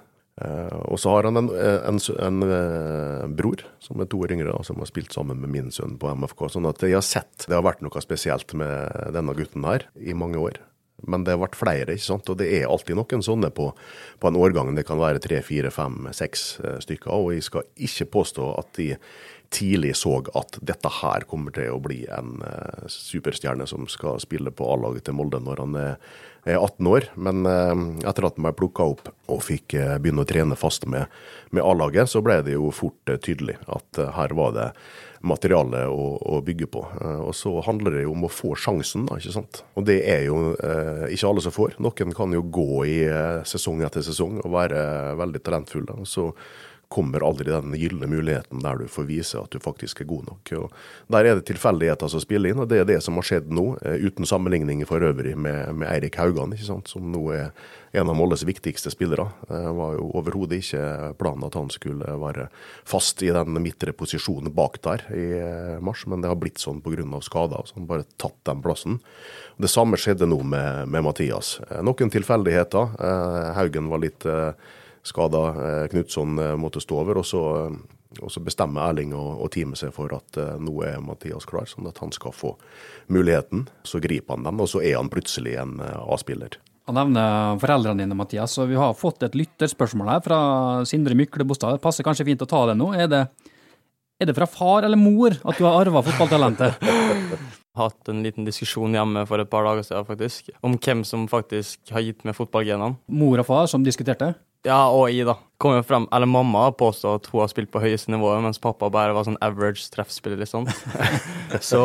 Eh, 0.42 0.76
og 0.90 0.98
så 0.98 1.12
har 1.14 1.28
han 1.28 1.38
en, 1.38 1.48
en, 1.54 2.00
en, 2.26 2.44
eh, 2.48 3.26
bror 3.38 3.62
som 3.82 4.02
er 4.02 4.08
to 4.10 4.18
år 4.26 4.34
yngre, 4.34 4.56
som 4.66 4.80
har 4.82 4.90
spilt 4.90 5.14
sammen 5.14 5.38
med 5.40 5.52
min 5.52 5.70
sønn 5.74 5.98
på 6.00 6.10
MFK. 6.18 6.48
Sånn 6.56 6.70
at 6.70 6.82
jeg 6.82 6.96
har 6.96 7.06
sett 7.06 7.46
det 7.46 7.54
har 7.54 7.66
vært 7.66 7.84
noe 7.86 8.02
spesielt 8.02 8.56
med 8.58 9.14
denne 9.14 9.36
gutten 9.38 9.66
her 9.68 9.86
i 10.00 10.16
mange 10.16 10.40
år. 10.42 10.58
Men 11.06 11.24
det 11.24 11.34
har 11.34 11.42
vært 11.42 11.58
flere, 11.58 11.94
ikke 11.94 12.06
sant. 12.06 12.30
Og 12.32 12.38
det 12.40 12.48
er 12.56 12.68
alltid 12.70 12.96
noen 12.96 13.24
sånne 13.24 13.50
på, 13.54 13.70
på 14.20 14.30
en 14.30 14.38
årgang. 14.40 14.72
Det 14.76 14.86
kan 14.88 15.00
være 15.00 15.22
tre, 15.22 15.40
fire, 15.44 15.70
fem, 15.74 16.08
seks 16.16 16.44
eh, 16.64 16.78
stykker. 16.82 17.12
Og 17.12 17.34
jeg 17.36 17.46
skal 17.48 17.66
ikke 17.86 18.10
påstå 18.18 18.50
at 18.58 18.74
de 18.78 18.92
tidlig 19.54 19.92
så 20.00 20.16
at 20.34 20.58
dette 20.66 20.90
her 21.00 21.26
kommer 21.30 21.54
til 21.54 21.76
å 21.76 21.82
bli 21.82 22.00
en 22.10 22.40
eh, 22.46 22.86
superstjerne 22.90 23.68
som 23.70 23.86
skal 23.90 24.22
spille 24.22 24.50
på 24.54 24.66
A-laget 24.72 25.06
til 25.06 25.18
Molde 25.18 25.42
når 25.44 25.62
han 25.62 25.76
er, 25.78 25.98
er 26.44 26.58
18 26.58 26.86
år. 26.90 27.08
Men 27.14 27.46
eh, 27.48 27.72
etter 28.08 28.28
at 28.28 28.38
han 28.38 28.46
ble 28.46 28.54
plukka 28.56 28.86
opp 28.94 29.10
og 29.32 29.42
fikk 29.44 29.76
eh, 29.78 29.96
begynne 30.02 30.24
å 30.24 30.28
trene 30.28 30.58
fast 30.58 30.86
med, 30.90 31.10
med 31.54 31.64
A-laget, 31.64 32.10
så 32.10 32.22
ble 32.24 32.40
det 32.46 32.56
jo 32.56 32.72
fort 32.74 33.10
eh, 33.10 33.20
tydelig 33.22 33.56
at 33.66 34.00
her 34.16 34.36
var 34.36 34.54
det 34.56 34.68
materiale 35.24 35.86
å, 35.88 36.08
å 36.20 36.40
bygge 36.44 36.66
på. 36.68 36.82
Og 37.24 37.32
så 37.32 37.54
handler 37.64 37.96
det 37.96 38.02
jo 38.04 38.12
om 38.12 38.26
å 38.26 38.32
få 38.32 38.50
sjansen, 38.60 39.06
da, 39.08 39.16
ikke 39.16 39.32
sant. 39.32 39.62
Og 39.72 39.86
det 39.88 40.02
er 40.04 40.26
jo 40.26 40.52
eh, 40.52 41.06
ikke 41.16 41.30
alle 41.30 41.44
som 41.46 41.54
får. 41.54 41.78
Noen 41.80 42.12
kan 42.16 42.36
jo 42.36 42.44
gå 42.44 42.84
i 42.90 42.98
sesong 43.48 43.80
etter 43.86 44.04
sesong 44.04 44.42
og 44.42 44.52
være 44.52 44.84
veldig 45.16 45.40
talentfulle. 45.46 45.96
Og 46.04 46.10
så 46.10 46.28
kommer 46.88 47.24
aldri 47.26 47.50
den 47.50 47.74
gylne 47.78 48.06
muligheten 48.06 48.62
der 48.62 48.78
du 48.78 48.88
får 48.90 49.06
vise 49.08 49.40
at 49.40 49.50
du 49.50 49.62
faktisk 49.62 50.02
er 50.02 50.08
god 50.10 50.28
nok. 50.28 50.52
Og 50.58 51.14
der 51.14 51.28
er 51.28 51.38
det 51.38 51.46
tilfeldigheter 51.48 52.10
som 52.10 52.22
spiller 52.22 52.52
inn, 52.52 52.60
og 52.62 52.68
det 52.70 52.82
er 52.82 52.88
det 52.88 53.00
som 53.04 53.16
har 53.18 53.26
skjedd 53.26 53.50
nå, 53.54 53.66
eh, 53.82 54.04
uten 54.04 54.28
sammenligning 54.28 54.84
for 54.88 55.02
øvrig 55.04 55.36
med, 55.36 55.72
med 55.80 55.90
Eirik 55.90 56.18
Haugan, 56.20 56.54
som 56.58 57.10
nå 57.12 57.24
er 57.34 57.50
en 57.94 58.10
av 58.10 58.16
Molles 58.18 58.42
viktigste 58.46 58.90
spillere. 58.90 59.28
Det 59.48 59.62
var 59.78 59.94
jo 59.94 60.10
overhodet 60.18 60.60
ikke 60.62 61.14
planen 61.18 61.46
at 61.46 61.58
han 61.58 61.70
skulle 61.70 62.16
være 62.20 62.48
fast 62.86 63.22
i 63.22 63.30
den 63.34 63.58
midtre 63.62 63.94
posisjonen 63.94 64.52
bak 64.54 64.80
der 64.84 65.06
i 65.14 65.26
eh, 65.38 65.82
mars, 65.84 66.04
men 66.10 66.22
det 66.22 66.30
har 66.32 66.38
blitt 66.40 66.62
sånn 66.62 66.82
pga. 66.84 67.20
skader, 67.22 67.66
så 67.66 67.78
han 67.78 67.86
har 67.86 67.92
bare 67.92 68.08
tatt 68.18 68.38
den 68.46 68.62
plassen. 68.62 69.00
Det 69.56 69.70
samme 69.70 69.98
skjedde 70.00 70.26
nå 70.26 70.42
med, 70.42 70.88
med 70.90 71.06
Mathias. 71.06 71.60
Eh, 71.70 71.82
Noen 71.82 72.10
tilfeldigheter. 72.10 72.96
Haugen 73.54 73.88
var 73.90 74.02
litt 74.02 74.26
skada. 75.04 75.44
Eh, 75.48 75.86
Knutson 75.92 76.38
eh, 76.38 76.56
måtte 76.56 76.82
stå 76.82 76.98
over. 77.00 77.20
Og 77.20 77.26
så, 77.28 77.42
eh, 77.66 78.20
og 78.22 78.32
så 78.32 78.42
bestemmer 78.44 78.88
Erling 78.88 79.14
og, 79.16 79.40
og 79.44 79.52
teamet 79.54 79.80
seg 79.80 79.94
for 79.94 80.12
at 80.16 80.38
nå 80.62 80.74
er 80.86 81.00
Mathias 81.02 81.46
klar, 81.50 81.66
sånn 81.70 81.88
at 81.90 81.98
han 82.02 82.14
skal 82.14 82.34
få 82.34 82.54
muligheten. 83.12 83.66
Så 83.86 84.02
griper 84.02 84.36
han 84.36 84.46
den, 84.46 84.60
og 84.62 84.70
så 84.70 84.84
er 84.84 85.00
han 85.00 85.10
plutselig 85.12 85.56
en 85.60 85.80
A-spiller. 85.82 86.60
Han 86.86 86.98
nevner 86.98 87.58
foreldrene 87.62 88.04
dine, 88.04 88.16
Mathias, 88.18 88.54
og 88.60 88.68
vi 88.68 88.78
har 88.78 88.94
fått 88.94 89.24
et 89.24 89.34
lytterspørsmål 89.38 90.12
her 90.12 90.22
fra 90.22 90.38
Sindre 90.86 91.16
Mykle 91.16 91.46
Bostad. 91.48 91.78
Det 91.78 91.82
passer 91.82 92.06
kanskje 92.06 92.28
fint 92.28 92.44
å 92.44 92.48
ta 92.48 92.60
det 92.68 92.76
nå. 92.78 92.92
Er 92.94 93.10
det, 93.10 93.22
er 94.20 94.28
det 94.28 94.36
fra 94.36 94.46
far 94.46 94.86
eller 94.86 95.00
mor 95.00 95.34
at 95.34 95.58
du 95.58 95.64
har 95.64 95.80
arva 95.80 96.04
fotballtalentet? 96.04 96.84
Hatt 97.80 98.12
en 98.12 98.20
liten 98.22 98.46
diskusjon 98.46 98.94
hjemme 98.94 99.24
for 99.26 99.42
et 99.42 99.50
par 99.50 99.64
dager 99.66 99.82
siden, 99.82 100.06
faktisk, 100.06 100.52
om 100.62 100.76
hvem 100.78 101.02
som 101.08 101.24
faktisk 101.26 101.90
har 101.90 102.04
gitt 102.04 102.22
meg 102.22 102.36
fotballgenene. 102.38 103.00
Mor 103.10 103.42
og 103.42 103.48
far 103.48 103.66
som 103.72 103.82
diskuterte? 103.82 104.36
Ja, 104.64 104.86
og 104.88 105.10
jeg, 105.12 105.26
da. 105.28 105.36
Kom 105.60 105.76
jo 105.76 105.84
frem, 105.86 106.06
eller 106.12 106.28
Mamma 106.28 106.66
påstår 106.76 107.18
at 107.20 107.28
hun 107.30 107.42
har 107.42 107.50
spilt 107.52 107.70
på 107.72 107.82
høyeste 107.82 108.12
nivå, 108.12 108.32
mens 108.44 108.60
pappa 108.60 108.88
bare 108.92 109.14
var 109.16 109.26
sånn 109.28 109.40
average 109.44 109.86
treffspiller, 109.92 110.40
liksom. 110.40 110.66
Så 111.70 111.80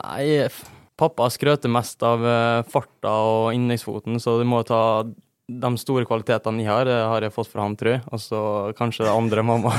nei, 0.00 0.48
pappa 1.00 1.28
skrøter 1.32 1.72
mest 1.72 2.02
av 2.04 2.24
eh, 2.26 2.62
farta 2.72 3.12
og 3.24 3.50
innleggsfoten, 3.56 4.18
så 4.20 4.38
du 4.40 4.46
må 4.48 4.62
ta 4.68 4.82
de 5.62 5.70
store 5.80 6.04
kvalitetene 6.06 6.62
jeg 6.62 6.70
har, 6.70 6.84
det 6.86 6.94
har 7.10 7.24
jeg 7.26 7.32
fått 7.34 7.48
fra 7.50 7.64
ham, 7.64 7.74
tror 7.76 7.92
jeg. 7.96 8.02
Og 8.14 8.20
så 8.22 8.40
kanskje 8.78 9.06
det 9.06 9.14
andre 9.14 9.42
mamma. 9.42 9.72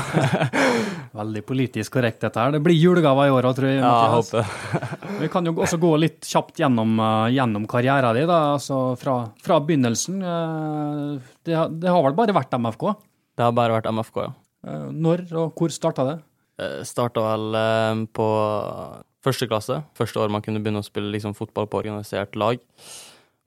Veldig 1.20 1.42
politisk 1.48 1.94
korrekt 1.96 2.20
dette 2.24 2.40
her. 2.40 2.52
Det 2.56 2.60
blir 2.64 2.76
julegaver 2.76 3.28
i 3.30 3.32
år 3.34 3.48
òg, 3.50 3.54
tror 3.58 3.68
jeg. 3.70 3.78
Ja, 3.82 3.92
jeg 4.02 4.14
håper 4.16 5.20
Vi 5.22 5.28
kan 5.32 5.48
jo 5.48 5.54
også 5.64 5.78
gå 5.82 5.92
litt 6.00 6.26
kjapt 6.28 6.60
gjennom, 6.62 6.92
eh, 7.00 7.30
gjennom 7.36 7.64
karrieren 7.70 8.16
din, 8.18 8.26
da. 8.30 8.40
Altså 8.56 8.80
fra, 9.00 9.16
fra 9.44 9.60
begynnelsen. 9.60 10.20
eh, 10.22 11.30
Det, 11.44 11.54
har- 11.56 11.70
det 11.72 11.88
har 11.90 12.02
vel 12.06 12.18
bare 12.18 12.34
vært 12.36 12.52
MFK? 12.58 12.92
Det 13.36 13.44
har 13.46 13.52
bare 13.56 13.78
vært 13.80 13.88
MFK, 13.92 14.20
ja. 14.26 14.32
Eh, 14.66 14.90
Når 14.92 15.24
og 15.32 15.54
hvor 15.56 15.72
starta 15.72 16.04
det? 16.10 16.18
Starta 16.86 17.22
vel 17.24 17.54
eh, 17.58 18.02
på 18.14 18.26
første 19.24 19.48
klasse. 19.50 19.80
Første 19.98 20.20
år 20.20 20.30
man 20.30 20.42
kunne 20.44 20.60
begynne 20.62 20.82
å 20.82 20.86
spille 20.86 21.10
liksom, 21.14 21.34
fotball 21.34 21.66
på 21.70 21.80
organisert 21.82 22.36
lag. 22.38 22.58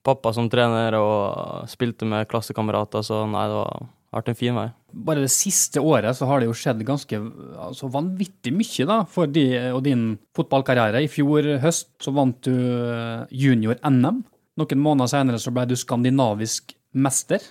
Pappa 0.06 0.32
som 0.34 0.48
trener 0.50 0.94
og 1.00 1.66
spilte 1.70 2.06
med 2.08 2.28
klassekamerater, 2.30 3.02
så 3.06 3.24
nei, 3.30 3.46
det 3.50 3.58
har 3.58 3.88
vært 4.16 4.30
en 4.30 4.38
fin 4.38 4.56
vei. 4.56 4.68
Bare 5.06 5.24
det 5.24 5.32
siste 5.34 5.82
året 5.82 6.16
så 6.16 6.28
har 6.30 6.40
det 6.40 6.48
jo 6.48 6.56
skjedd 6.56 6.84
ganske 6.86 7.20
altså 7.66 7.90
vanvittig 7.92 8.54
mye 8.54 8.86
da, 8.88 9.00
for 9.10 9.28
de 9.30 9.44
og 9.74 9.82
din 9.84 10.08
fotballkarriere. 10.36 11.02
I 11.04 11.10
fjor 11.10 11.56
høst 11.62 11.90
så 12.02 12.14
vant 12.16 12.38
du 12.46 12.54
eh, 12.54 13.26
junior-NM. 13.34 14.22
Noen 14.56 14.80
måneder 14.80 15.12
senere 15.12 15.42
så 15.42 15.52
ble 15.52 15.66
du 15.68 15.76
skandinavisk 15.76 16.72
mester. 16.96 17.42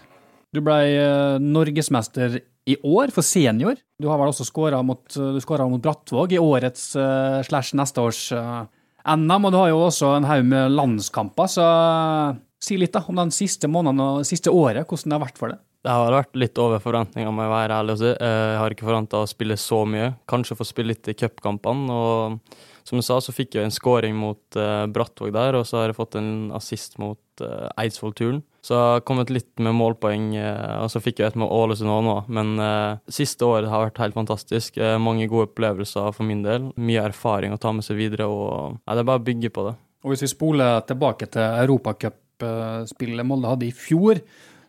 Du 0.56 0.64
ble 0.66 0.80
eh, 0.96 1.38
norgesmester 1.44 2.40
i 2.66 2.78
år 2.82 3.14
for 3.14 3.26
senior. 3.26 3.78
Du 4.02 4.10
har 4.10 4.20
vel 4.20 4.32
også 4.32 4.48
skåra 4.48 4.82
mot, 4.84 5.04
skåret 5.44 5.70
mot 5.70 5.84
Brattvåg 5.84 6.34
i 6.34 6.42
årets 6.42 6.96
eh, 6.98 7.42
slash 7.46 7.78
neste 7.78 8.02
års 8.02 8.24
eh, 8.34 8.64
NM, 9.06 9.46
og 9.46 9.54
du 9.54 9.58
har 9.60 9.70
jo 9.70 9.84
også 9.86 10.16
en 10.18 10.26
haug 10.26 10.46
med 10.50 10.74
landskamper, 10.74 11.50
så 11.52 11.66
eh, 11.66 12.42
si 12.66 12.78
litt 12.82 12.96
da 12.96 13.04
om 13.06 13.20
den 13.22 13.34
siste 13.36 13.70
måneden 13.70 14.02
og 14.02 14.26
siste 14.26 14.50
året, 14.54 14.88
hvordan 14.90 15.12
det 15.14 15.18
har 15.20 15.26
vært 15.28 15.42
for 15.42 15.54
deg. 15.54 15.62
Det 15.86 15.94
har 15.94 16.16
vært 16.16 16.40
litt 16.42 16.58
over 16.58 16.82
forventninga, 16.82 17.30
må 17.30 17.44
jeg 17.46 17.52
være 17.54 17.76
ærlig 17.78 17.94
og 17.94 18.00
si. 18.02 18.10
Eh, 18.16 18.38
Jeg 18.56 18.62
har 18.64 18.74
ikke 18.74 18.88
forventa 18.88 19.22
å 19.22 19.28
spille 19.30 19.58
så 19.62 19.84
mye. 19.86 20.08
Kanskje 20.32 20.58
få 20.58 20.66
spille 20.66 20.96
litt 20.96 21.12
i 21.12 21.14
cupkampene. 21.14 21.94
Og 21.94 22.40
som 22.86 23.00
du 23.00 23.06
sa, 23.06 23.18
så 23.18 23.34
fikk 23.34 23.56
jeg 23.58 23.66
en 23.66 23.74
scoring 23.74 24.14
mot 24.18 24.58
uh, 24.60 24.86
Brattvåg 24.94 25.32
der, 25.34 25.58
og 25.58 25.66
så 25.66 25.80
har 25.80 25.90
jeg 25.90 25.98
fått 25.98 26.18
en 26.20 26.52
assist 26.54 27.00
mot 27.02 27.42
uh, 27.42 27.66
Eidsvoll-turen. 27.82 28.44
Så 28.66 28.76
jeg 28.78 28.92
har 28.94 29.06
kommet 29.06 29.32
litt 29.34 29.50
med 29.62 29.74
målpoeng, 29.78 30.28
uh, 30.38 30.84
og 30.84 30.92
så 30.94 31.02
fikk 31.02 31.24
jeg 31.24 31.34
et 31.34 31.40
med 31.42 31.50
Ålesund 31.50 31.90
òg 31.90 32.04
nå. 32.06 32.16
Men 32.38 32.54
siste 33.10 33.48
året 33.48 33.72
har 33.72 33.88
vært 33.88 34.02
helt 34.04 34.18
fantastisk. 34.18 34.78
Mange 35.02 35.26
gode 35.32 35.50
opplevelser 35.50 36.14
for 36.14 36.30
min 36.30 36.44
del. 36.46 36.70
Mye 36.78 37.08
erfaring 37.10 37.56
å 37.56 37.62
ta 37.62 37.74
med 37.74 37.86
seg 37.88 37.98
videre, 37.98 38.30
og 38.30 38.78
ja, 38.78 38.94
det 38.94 39.02
er 39.02 39.10
bare 39.10 39.24
å 39.24 39.28
bygge 39.32 39.54
på 39.56 39.66
det. 39.66 39.74
Og 40.06 40.14
hvis 40.14 40.26
vi 40.28 40.30
spoler 40.36 40.84
tilbake 40.86 41.30
til 41.34 41.62
europacupspillet 41.66 43.26
Molde 43.26 43.50
hadde 43.50 43.66
i 43.66 43.74
fjor, 43.74 44.22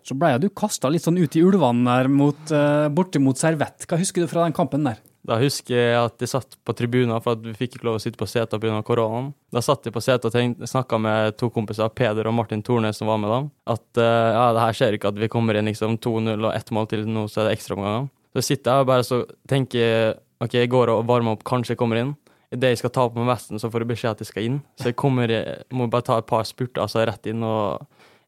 så 0.07 0.17
ble 0.17 0.39
du 0.41 0.49
kasta 0.57 0.89
litt 0.89 1.05
sånn 1.05 1.19
ut 1.21 1.37
i 1.37 1.43
ulvene 1.45 1.85
der 1.85 2.09
mot, 2.09 2.53
bortimot 2.97 3.43
Servett. 3.43 3.85
Hva 3.91 4.01
husker 4.01 4.25
du 4.25 4.31
fra 4.31 4.47
den 4.47 4.57
kampen 4.57 4.87
der? 4.89 5.03
Da 5.27 5.39
husker 5.41 5.75
jeg 5.75 5.97
at 5.99 6.23
jeg 6.23 6.31
satt 6.31 6.57
på 6.63 6.75
tribunen, 6.79 7.17
for 7.23 7.35
at 7.35 7.43
vi 7.43 7.55
fikk 7.57 7.77
ikke 7.77 7.89
lov 7.89 7.99
å 7.99 8.03
sitte 8.03 8.19
på 8.21 8.29
setet 8.31 8.61
pga. 8.63 8.79
koronaen. 8.87 9.33
Da 9.53 9.63
satt 9.65 9.89
jeg 9.89 9.95
på 9.95 10.03
setet 10.05 10.31
og 10.31 10.67
snakka 10.71 11.01
med 11.03 11.39
to 11.41 11.49
kompiser, 11.51 11.91
Peder 11.91 12.29
og 12.31 12.37
Martin 12.39 12.63
Tornes, 12.63 13.01
som 13.01 13.11
var 13.11 13.19
med 13.19 13.33
dem, 13.33 13.49
at 13.67 13.87
uh, 13.99 14.29
ja, 14.37 14.45
det 14.55 14.63
her 14.63 14.79
skjer 14.79 14.99
ikke 14.99 15.11
at 15.11 15.19
vi 15.19 15.31
kommer 15.33 15.59
inn 15.59 15.67
liksom 15.67 15.99
2-0 15.99 16.37
og 16.37 16.53
ett 16.53 16.71
mål 16.71 16.87
til 16.93 17.03
nå, 17.11 17.27
så 17.33 17.43
er 17.43 17.51
det 17.51 17.57
ekstraomganger. 17.59 18.07
Så 18.37 18.45
sitter 18.45 18.71
jeg 18.71 18.85
og 18.85 18.93
bare 18.93 19.09
så 19.09 19.23
tenker 19.49 20.15
OK, 20.45 20.55
jeg 20.55 20.71
går 20.71 20.93
og 20.93 21.07
varmer 21.09 21.35
opp, 21.35 21.45
kanskje 21.49 21.75
jeg 21.75 21.81
kommer 21.81 22.03
inn. 22.03 22.15
Idet 22.55 22.77
jeg 22.77 22.85
skal 22.85 22.93
ta 22.95 23.09
på 23.11 23.19
meg 23.19 23.33
vesten, 23.33 23.59
så 23.59 23.73
får 23.73 23.83
jeg 23.83 23.91
beskjed 23.91 24.13
at 24.13 24.23
jeg 24.23 24.31
skal 24.31 24.47
inn. 24.47 24.61
Så 24.79 24.93
jeg 24.93 24.99
kommer, 25.01 25.33
må 25.75 25.89
bare 25.91 26.07
ta 26.07 26.21
et 26.21 26.29
par 26.29 26.47
spurter, 26.47 26.85
altså 26.85 27.03
rett 27.09 27.27
inn. 27.33 27.43
og 27.43 27.83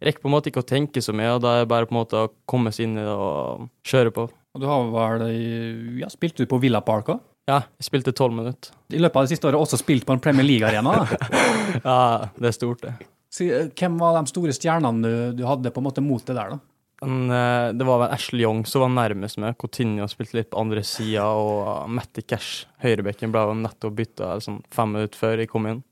rekker 0.05 0.23
på 0.23 0.31
en 0.31 0.35
måte 0.35 0.51
ikke 0.51 0.63
å 0.63 0.69
tenke 0.69 1.03
så 1.03 1.15
mye, 1.17 1.35
og 1.37 1.43
da 1.43 1.57
er 1.57 1.65
det 1.65 1.71
bare 1.73 1.89
på 1.89 1.95
en 1.95 2.01
måte 2.01 2.21
å 2.23 2.31
komme 2.49 2.73
seg 2.75 2.89
inn 2.89 2.99
i 3.01 3.07
det 3.07 3.15
og 3.15 3.69
kjøre 3.87 4.15
på. 4.15 4.29
Og 4.59 4.63
du 4.65 4.67
har 4.67 5.21
vel 5.23 6.01
ja, 6.01 6.09
spilt 6.11 6.41
du 6.41 6.43
på 6.51 6.59
Villa 6.59 6.81
Park 6.83 7.13
òg? 7.15 7.21
Ja, 7.47 7.61
jeg 7.79 7.87
spilte 7.87 8.11
tolv 8.13 8.35
minutter. 8.35 8.73
I 8.91 8.99
løpet 8.99 9.21
av 9.21 9.29
det 9.29 9.31
siste 9.31 9.47
året 9.47 9.63
også 9.63 9.79
spilt 9.79 10.05
på 10.05 10.17
en 10.17 10.21
Premier 10.21 10.45
League-arena? 10.45 10.97
ja, 11.85 12.01
det 12.35 12.51
er 12.51 12.57
stort, 12.57 12.83
det. 12.83 13.07
Så, 13.31 13.47
hvem 13.79 14.01
var 14.01 14.19
de 14.19 14.33
store 14.33 14.57
stjernene 14.57 14.99
du, 15.05 15.39
du, 15.39 15.45
hadde 15.47 15.71
på 15.71 15.79
en 15.79 15.87
måte 15.87 16.03
mot 16.03 16.27
det 16.27 16.35
der, 16.35 16.57
da? 16.57 16.59
En, 17.07 17.31
det 17.79 17.87
var 17.87 18.03
vel 18.03 18.17
Ashley 18.17 18.43
Young 18.43 18.65
som 18.67 18.83
var 18.83 18.91
nærmest 18.97 19.39
med. 19.39 19.55
Coutinho 19.63 20.11
spilte 20.11 20.41
litt 20.41 20.51
på 20.51 20.59
andre 20.59 20.83
sida, 20.83 21.29
og 21.31 21.87
Matty 21.95 22.27
Cash, 22.27 22.67
høyrebekken, 22.83 23.31
ble 23.31 23.47
nettopp 23.63 23.95
bytta 24.03 24.35
sånn 24.43 24.59
fem 24.75 24.97
minutter 24.99 25.23
før 25.23 25.45
jeg 25.45 25.53
kom 25.55 25.71
inn. 25.71 25.85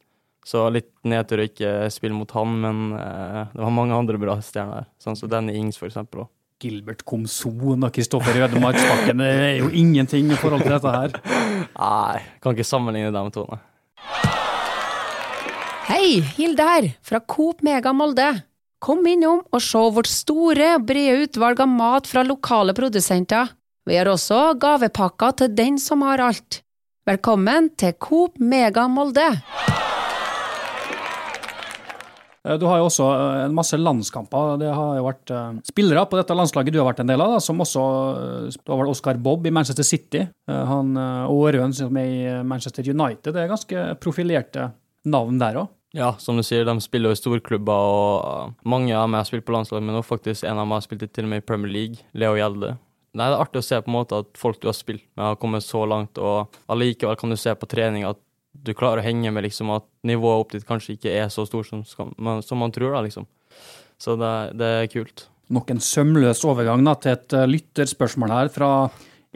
Så 0.46 0.66
litt 0.74 0.90
nedtur 1.06 1.40
å 1.42 1.46
ikke 1.46 1.76
spille 1.94 2.18
mot 2.18 2.34
han, 2.34 2.58
men 2.66 2.82
eh, 2.98 3.44
det 3.54 3.62
var 3.62 3.78
mange 3.78 3.94
andre 3.94 4.18
bra 4.26 4.36
stjerner 4.42 4.82
der. 4.82 4.90
Sånn 5.02 5.18
som 5.18 5.30
Danny 5.30 5.54
Ings, 5.58 5.78
for 5.78 5.88
eksempel. 5.88 6.26
Også. 6.26 6.35
Gilbert 6.56 7.02
Komson 7.04 7.84
og 7.84 7.92
Kristoffer 7.92 8.38
Ødemark 8.46 8.78
det 9.12 9.26
er 9.28 9.58
jo 9.58 9.68
ingenting 9.68 10.30
i 10.32 10.38
forhold 10.40 10.62
til 10.64 10.72
dette 10.72 10.92
her. 10.94 11.16
Nei, 11.76 12.20
kan 12.40 12.56
ikke 12.56 12.64
sammenligne 12.64 13.12
dem 13.12 13.28
to, 13.34 13.44
nei. 13.50 13.60
Hei, 15.86 16.20
Hilde 16.38 16.64
her, 16.66 16.88
fra 17.04 17.20
Coop 17.20 17.60
Mega 17.62 17.92
Molde. 17.92 18.30
Kom 18.82 19.04
innom 19.06 19.42
og 19.52 19.62
se 19.62 19.82
vårt 19.98 20.08
store 20.10 20.72
og 20.78 20.88
brede 20.88 21.26
utvalg 21.26 21.60
av 21.62 21.70
mat 21.70 22.08
fra 22.08 22.24
lokale 22.26 22.74
produsenter. 22.76 23.52
Vi 23.86 23.96
har 24.00 24.08
også 24.10 24.56
gavepakker 24.60 25.36
til 25.42 25.52
den 25.56 25.76
som 25.78 26.02
har 26.08 26.24
alt. 26.24 26.62
Velkommen 27.06 27.70
til 27.78 27.94
Coop 28.00 28.40
Mega 28.40 28.88
Molde. 28.90 29.28
Du 32.60 32.66
har 32.70 32.78
jo 32.78 32.86
også 32.86 33.06
en 33.44 33.54
masse 33.56 33.78
landskamper. 33.80 34.56
Det 34.62 34.70
har 34.70 34.98
jo 34.98 35.06
vært 35.08 35.32
spillere 35.66 36.04
på 36.06 36.18
dette 36.20 36.36
landslaget 36.38 36.74
du 36.74 36.78
har 36.78 36.88
vært 36.92 37.02
en 37.02 37.10
del 37.10 37.24
av, 37.24 37.36
da, 37.36 37.40
som 37.42 37.62
også 37.64 37.84
Du 38.60 38.70
har 38.70 38.80
vel 38.80 38.92
Oscar 38.92 39.18
Bobb 39.18 39.48
i 39.48 39.54
Manchester 39.54 39.86
City. 39.86 40.22
Han 40.46 40.94
Aarøen 40.96 41.74
som 41.74 41.98
er 41.98 42.12
i 42.12 42.36
Manchester 42.46 42.86
United. 42.86 43.32
Det 43.34 43.42
er 43.42 43.50
ganske 43.50 43.86
profilerte 44.02 44.70
navn 45.10 45.42
der 45.42 45.62
òg. 45.62 45.72
Ja, 45.96 46.10
som 46.20 46.36
du 46.36 46.42
sier, 46.44 46.66
de 46.66 46.74
spiller 46.84 47.12
jo 47.12 47.16
i 47.16 47.18
storklubber, 47.18 47.72
og 47.72 48.66
mange 48.68 48.92
av 48.92 49.06
meg 49.08 49.22
har 49.22 49.28
spilt 49.28 49.46
på 49.46 49.54
landslaget, 49.54 49.86
men 49.86 49.96
nå 49.96 50.02
faktisk 50.04 50.44
en 50.44 50.58
av 50.60 50.66
meg 50.68 50.82
har 50.82 50.84
spilt 50.84 51.06
til 51.08 51.24
og 51.24 51.30
med 51.32 51.40
i 51.40 51.46
Premier 51.46 51.72
League, 51.72 52.02
Leo 52.12 52.34
Gjelde. 52.36 52.74
Nei, 53.16 53.30
Det 53.30 53.36
er 53.38 53.44
artig 53.46 53.62
å 53.62 53.64
se 53.64 53.78
på 53.80 53.88
en 53.88 53.96
måte 53.96 54.18
at 54.20 54.28
folk 54.36 54.58
du 54.60 54.66
har 54.68 54.76
spilt 54.76 55.06
med, 55.16 55.24
har 55.24 55.38
kommet 55.40 55.64
så 55.64 55.86
langt, 55.88 56.18
og 56.20 56.52
allikevel 56.68 57.16
kan 57.16 57.32
du 57.32 57.38
se 57.40 57.54
på 57.56 57.68
trening 57.70 58.04
at 58.04 58.20
du 58.64 58.72
klarer 58.76 59.02
å 59.02 59.06
henge 59.06 59.32
med 59.34 59.46
liksom 59.46 59.72
at 59.74 59.86
nivået 60.06 60.44
opp 60.44 60.54
dit 60.54 60.66
kanskje 60.66 60.96
ikke 60.96 61.12
er 61.12 61.28
så 61.32 61.46
stort 61.48 61.68
som, 61.68 61.82
som 61.86 62.62
man 62.62 62.74
tror, 62.74 62.94
da, 62.96 63.02
liksom. 63.06 63.26
Så 64.00 64.16
det, 64.20 64.32
det, 64.60 64.70
er 64.82 64.92
kult. 64.92 65.26
Nok 65.52 65.70
en 65.72 65.82
sømløs 65.82 66.44
overgang 66.48 66.84
da, 66.86 66.96
til 67.00 67.14
et 67.14 67.36
uh, 67.36 67.46
lytterspørsmål 67.48 68.34
her 68.34 68.50
fra 68.52 68.70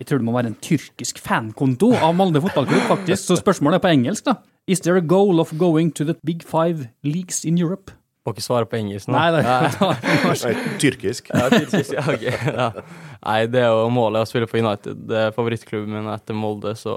jeg 0.01 0.09
tror 0.09 0.21
det 0.23 0.25
må 0.25 0.33
være 0.33 0.49
en 0.49 0.61
tyrkisk 0.65 1.19
fankonto 1.21 1.91
av 1.93 2.15
Molde 2.17 2.41
fotballklubb, 2.41 2.87
faktisk. 2.89 3.27
Så 3.27 3.37
spørsmålet 3.37 3.77
er 3.77 3.85
på 3.85 3.91
engelsk, 3.93 4.31
da. 4.31 4.39
Is 4.71 4.81
there 4.81 4.97
a 4.97 5.05
goal 5.05 5.43
of 5.43 5.53
going 5.61 5.91
to 5.93 6.07
the 6.09 6.15
big 6.25 6.45
five 6.47 6.89
leagues 7.05 7.45
in 7.45 7.59
Europe? 7.61 7.93
Får 8.25 8.37
ikke 8.37 8.45
svare 8.45 8.69
på 8.69 8.77
engelsk 8.77 9.09
nå. 9.09 9.17
Nei, 9.17 9.29
det 9.33 9.43
er 9.45 10.59
tyrkisk. 10.83 11.31
Ja, 11.33 11.49
tyrkisk, 11.53 11.93
ja, 11.97 12.05
okay, 12.05 12.33
Ja. 12.33 12.71
Nei, 13.21 13.39
det 13.53 13.61
er 13.65 13.73
jo 13.73 13.91
målet 13.93 14.25
å 14.25 14.29
spille 14.29 14.49
på 14.49 14.61
United. 14.61 15.05
Det 15.09 15.23
er 15.27 15.35
favorittklubben 15.37 15.93
min 15.99 16.09
etter 16.13 16.37
Molde, 16.37 16.73
så 16.81 16.95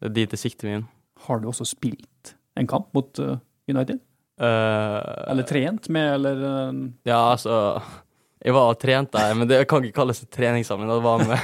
det 0.00 0.10
er 0.10 0.14
dit 0.20 0.36
jeg 0.36 0.42
sikter 0.42 0.72
min. 0.72 0.86
Har 1.26 1.40
du 1.40 1.48
også 1.50 1.66
spilt 1.68 2.34
en 2.58 2.68
kamp 2.70 2.90
mot 2.96 3.20
uh, 3.22 3.36
United? 3.70 4.00
Uh, 4.40 5.30
eller 5.30 5.46
trent 5.46 5.88
med, 5.94 6.14
eller 6.16 6.40
uh... 6.42 6.80
Ja, 7.06 7.20
altså 7.36 7.80
Jeg 8.42 8.54
var 8.56 8.74
trent 8.76 9.12
der, 9.14 9.34
men 9.38 9.48
det 9.48 9.62
kan 9.70 9.84
ikke 9.84 10.00
kalles 10.02 10.20
trening 10.28 10.66
sammen. 10.66 10.90
Det 10.90 11.00
var, 11.04 11.22
med, 11.24 11.38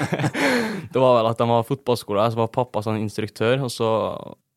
det 0.92 1.00
var 1.00 1.16
vel 1.20 1.30
at 1.30 1.40
de 1.40 1.48
var 1.48 1.66
fotballskole, 1.68 2.26
så 2.28 2.42
var 2.42 2.52
pappa 2.52 2.82
sånn 2.84 3.00
instruktør, 3.00 3.62
og 3.64 3.72
så 3.72 3.90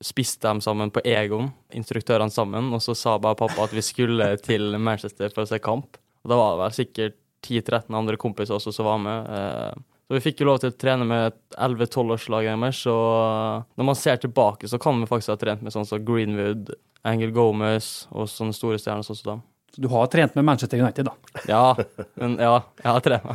spiste 0.04 0.50
de 0.50 0.66
sammen 0.66 0.92
på 0.92 1.06
Egon, 1.08 1.48
instruktørene 1.72 2.34
sammen, 2.34 2.74
og 2.76 2.84
så 2.84 2.98
sa 2.98 3.16
bare 3.22 3.40
pappa 3.40 3.64
at 3.64 3.76
vi 3.76 3.86
skulle 3.86 4.34
til 4.44 4.76
Manchester 4.76 5.32
for 5.32 5.46
å 5.46 5.52
se 5.54 5.62
kamp. 5.64 5.96
Og 6.24 6.32
da 6.32 6.40
var 6.40 6.52
det 6.52 6.64
vel 6.64 6.76
sikkert 6.82 7.20
10-13 7.44 7.96
andre 7.96 8.20
kompiser 8.20 8.58
også 8.58 8.74
som 8.76 8.88
var 8.88 9.00
med. 9.04 9.80
Så 10.14 10.20
vi 10.20 10.28
fikk 10.28 10.44
jo 10.44 10.46
lov 10.46 10.60
til 10.62 10.70
å 10.70 10.74
trene 10.78 11.08
med 11.10 11.32
et 11.32 11.56
11-12-årslag 11.58 12.46
deres, 12.46 12.84
og 12.86 13.64
når 13.82 13.88
man 13.88 13.96
ser 13.98 14.20
tilbake, 14.22 14.68
så 14.70 14.78
kan 14.78 15.00
vi 15.02 15.08
faktisk 15.10 15.32
ha 15.34 15.36
trent 15.42 15.64
med 15.66 15.74
sånn 15.74 15.88
som 15.90 16.04
Greenwood, 16.06 16.70
Angel 17.10 17.32
Gomez 17.34 17.88
og 18.14 18.30
sånne 18.30 18.54
store 18.54 18.78
stjerner 18.78 19.08
sånn 19.08 19.18
som 19.18 19.32
dem. 19.32 19.42
Så 19.74 19.82
du 19.82 19.88
har 19.90 20.12
trent 20.14 20.38
med 20.38 20.46
Manchester 20.46 20.78
United, 20.78 21.10
da? 21.10 21.42
Ja, 21.50 21.64
men, 22.22 22.36
ja 22.38 22.60
jeg 22.84 22.92
har 22.92 23.02
trent 23.08 23.26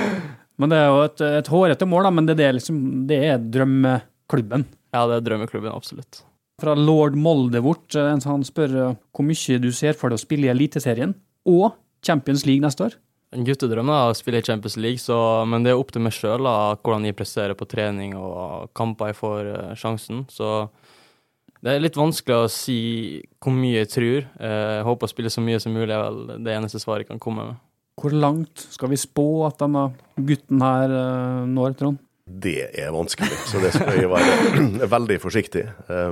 men 0.58 0.74
det 0.74 0.80
er 0.80 0.90
jo 0.90 0.98
et, 1.04 1.24
et 1.38 1.52
hårete 1.54 1.88
mål, 1.92 2.08
da, 2.08 2.12
men 2.18 2.32
det, 2.32 2.36
er, 2.42 2.58
liksom, 2.58 2.82
det 3.06 3.20
er 3.28 3.46
drømmeklubben? 3.54 4.66
Ja, 4.90 5.06
det 5.06 5.20
er 5.20 5.28
drømmeklubben, 5.28 5.70
absolutt. 5.70 6.24
Fra 6.58 6.74
lord 6.74 7.14
Moldevort, 7.14 7.94
han 7.94 8.42
spør 8.50 8.74
hvor 8.90 9.30
mye 9.30 9.62
du 9.62 9.70
ser 9.70 9.94
for 9.94 10.10
deg 10.10 10.18
å 10.18 10.26
spille 10.26 10.50
i 10.50 10.54
Eliteserien 10.56 11.14
og 11.46 11.78
Champions 12.02 12.42
League 12.50 12.66
neste 12.66 12.90
år? 12.90 12.98
En 13.34 13.42
guttedrøm 13.46 13.90
da, 13.90 13.98
å 14.08 14.14
spille 14.14 14.38
i 14.38 14.46
Champions 14.46 14.76
League, 14.78 15.02
så, 15.02 15.16
men 15.50 15.64
det 15.64 15.72
er 15.72 15.80
opp 15.80 15.90
til 15.94 16.04
meg 16.04 16.14
sjøl 16.14 16.46
hvordan 16.46 17.08
jeg 17.08 17.16
presterer 17.18 17.56
på 17.58 17.66
trening 17.66 18.14
og 18.14 18.70
kamper 18.78 19.10
jeg 19.10 19.18
får 19.18 19.50
uh, 19.50 19.72
sjansen. 19.78 20.22
Så 20.30 20.68
det 21.64 21.72
er 21.72 21.82
litt 21.82 21.98
vanskelig 21.98 22.44
å 22.44 22.52
si 22.52 22.78
hvor 23.42 23.56
mye 23.56 23.80
jeg 23.80 23.90
tror. 23.90 24.18
Jeg 24.28 24.86
håper 24.86 25.08
å 25.08 25.10
spille 25.10 25.32
så 25.32 25.42
mye 25.42 25.58
som 25.62 25.74
mulig, 25.74 25.90
er 25.90 26.04
vel 26.04 26.44
det 26.44 26.54
eneste 26.54 26.78
svaret 26.82 27.06
jeg 27.06 27.14
kan 27.14 27.22
komme 27.22 27.48
med. 27.48 27.62
Hvor 27.98 28.14
langt 28.14 28.66
skal 28.74 28.90
vi 28.92 28.98
spå 29.00 29.26
at 29.48 29.58
denne 29.62 29.88
gutten 30.14 30.62
her 30.62 30.94
når, 31.48 31.76
Trond? 31.80 32.03
Det 32.24 32.70
er 32.80 32.88
vanskelig, 32.88 33.36
så 33.50 33.60
det 33.60 33.74
skal 33.74 33.98
jeg 34.00 34.08
være 34.08 34.86
veldig 34.94 35.16
forsiktig 35.20 35.64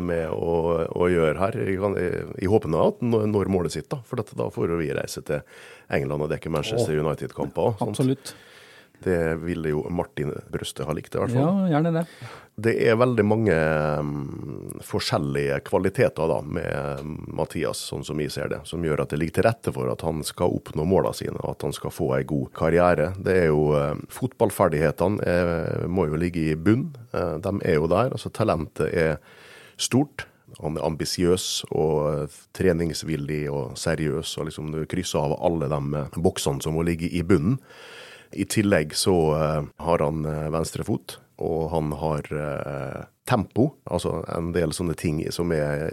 med 0.05 0.27
å, 0.29 0.57
å 0.93 1.09
gjøre 1.09 1.39
her. 1.41 1.57
Jeg, 1.65 1.79
kan, 1.81 1.97
jeg, 1.97 2.27
jeg 2.37 2.51
håper 2.53 2.73
nå 2.73 2.83
at 2.91 3.01
når 3.07 3.49
målet 3.53 3.73
sitt, 3.79 3.89
da, 3.89 4.03
for 4.05 4.21
dette, 4.21 4.37
da 4.37 4.51
får 4.53 4.75
vi 4.77 4.91
reise 4.93 5.25
til 5.25 5.41
England 5.89 6.27
og 6.27 6.35
dekke 6.35 6.53
Manchester 6.53 7.01
United-kamper. 7.01 7.81
Absolutt. 7.81 8.35
Det 9.05 9.19
ville 9.43 9.73
jo 9.75 9.83
Martin 9.93 10.33
Brøste 10.53 10.87
ha 10.89 10.95
likt, 10.97 11.15
i 11.15 11.21
hvert 11.21 11.35
fall. 11.35 11.43
Ja, 11.43 11.69
gjerne 11.75 11.93
det. 11.99 12.07
Det 12.63 12.75
er 12.85 12.99
veldig 13.01 13.25
mange 13.25 13.55
um, 13.99 14.81
forskjellige 14.85 15.63
kvaliteter 15.65 16.29
da, 16.29 16.41
med 16.45 17.13
Mathias, 17.33 17.81
sånn 17.89 18.05
som 18.05 18.21
vi 18.21 18.29
ser 18.33 18.51
det, 18.53 18.61
som 18.69 18.85
gjør 18.85 19.05
at 19.07 19.15
det 19.15 19.21
ligger 19.23 19.39
til 19.39 19.47
rette 19.49 19.73
for 19.73 19.89
at 19.89 20.05
han 20.05 20.21
skal 20.27 20.53
oppnå 20.59 20.85
målene 20.89 21.17
sine, 21.17 21.39
og 21.41 21.55
at 21.55 21.65
han 21.65 21.73
skal 21.77 21.95
få 21.95 22.11
en 22.19 22.29
god 22.29 22.51
karriere. 22.59 23.13
Det 23.17 23.39
er 23.45 23.49
jo 23.49 23.71
uh, 23.73 23.95
Fotballferdighetene 24.13 25.25
er, 25.25 25.87
må 25.89 26.11
jo 26.11 26.21
ligge 26.21 26.45
i 26.51 26.59
bunn. 26.59 26.91
Uh, 27.15 27.39
de 27.41 27.57
er 27.65 27.81
jo 27.81 27.89
der. 27.89 28.13
altså 28.13 28.33
Talentet 28.33 28.93
er 28.93 29.17
stort. 29.81 30.27
Han 30.61 30.77
er 30.77 30.85
ambisiøs 30.85 31.65
og 31.73 32.29
treningsvillig 32.57 33.47
og 33.51 33.79
seriøs, 33.81 34.37
og 34.37 34.51
liksom 34.51 34.73
du 34.75 34.83
krysser 34.91 35.25
av 35.25 35.39
alle 35.41 35.71
de 35.73 36.05
boksene 36.21 36.61
som 36.61 36.77
må 36.77 36.85
ligge 36.87 37.09
i 37.09 37.25
bunnen. 37.25 37.57
I 38.33 38.47
tillegg 38.51 38.97
så 38.99 39.17
uh, 39.37 39.61
har 39.85 40.05
han 40.05 40.27
uh, 40.27 40.51
venstre 40.55 40.87
fot, 40.87 41.19
og 41.43 41.71
han 41.73 41.93
har 41.99 42.29
uh, 42.33 43.01
tempo, 43.29 43.69
altså 43.85 44.17
en 44.35 44.51
del 44.55 44.73
sånne 44.75 44.95
ting 44.99 45.21
som 45.35 45.53
er 45.55 45.87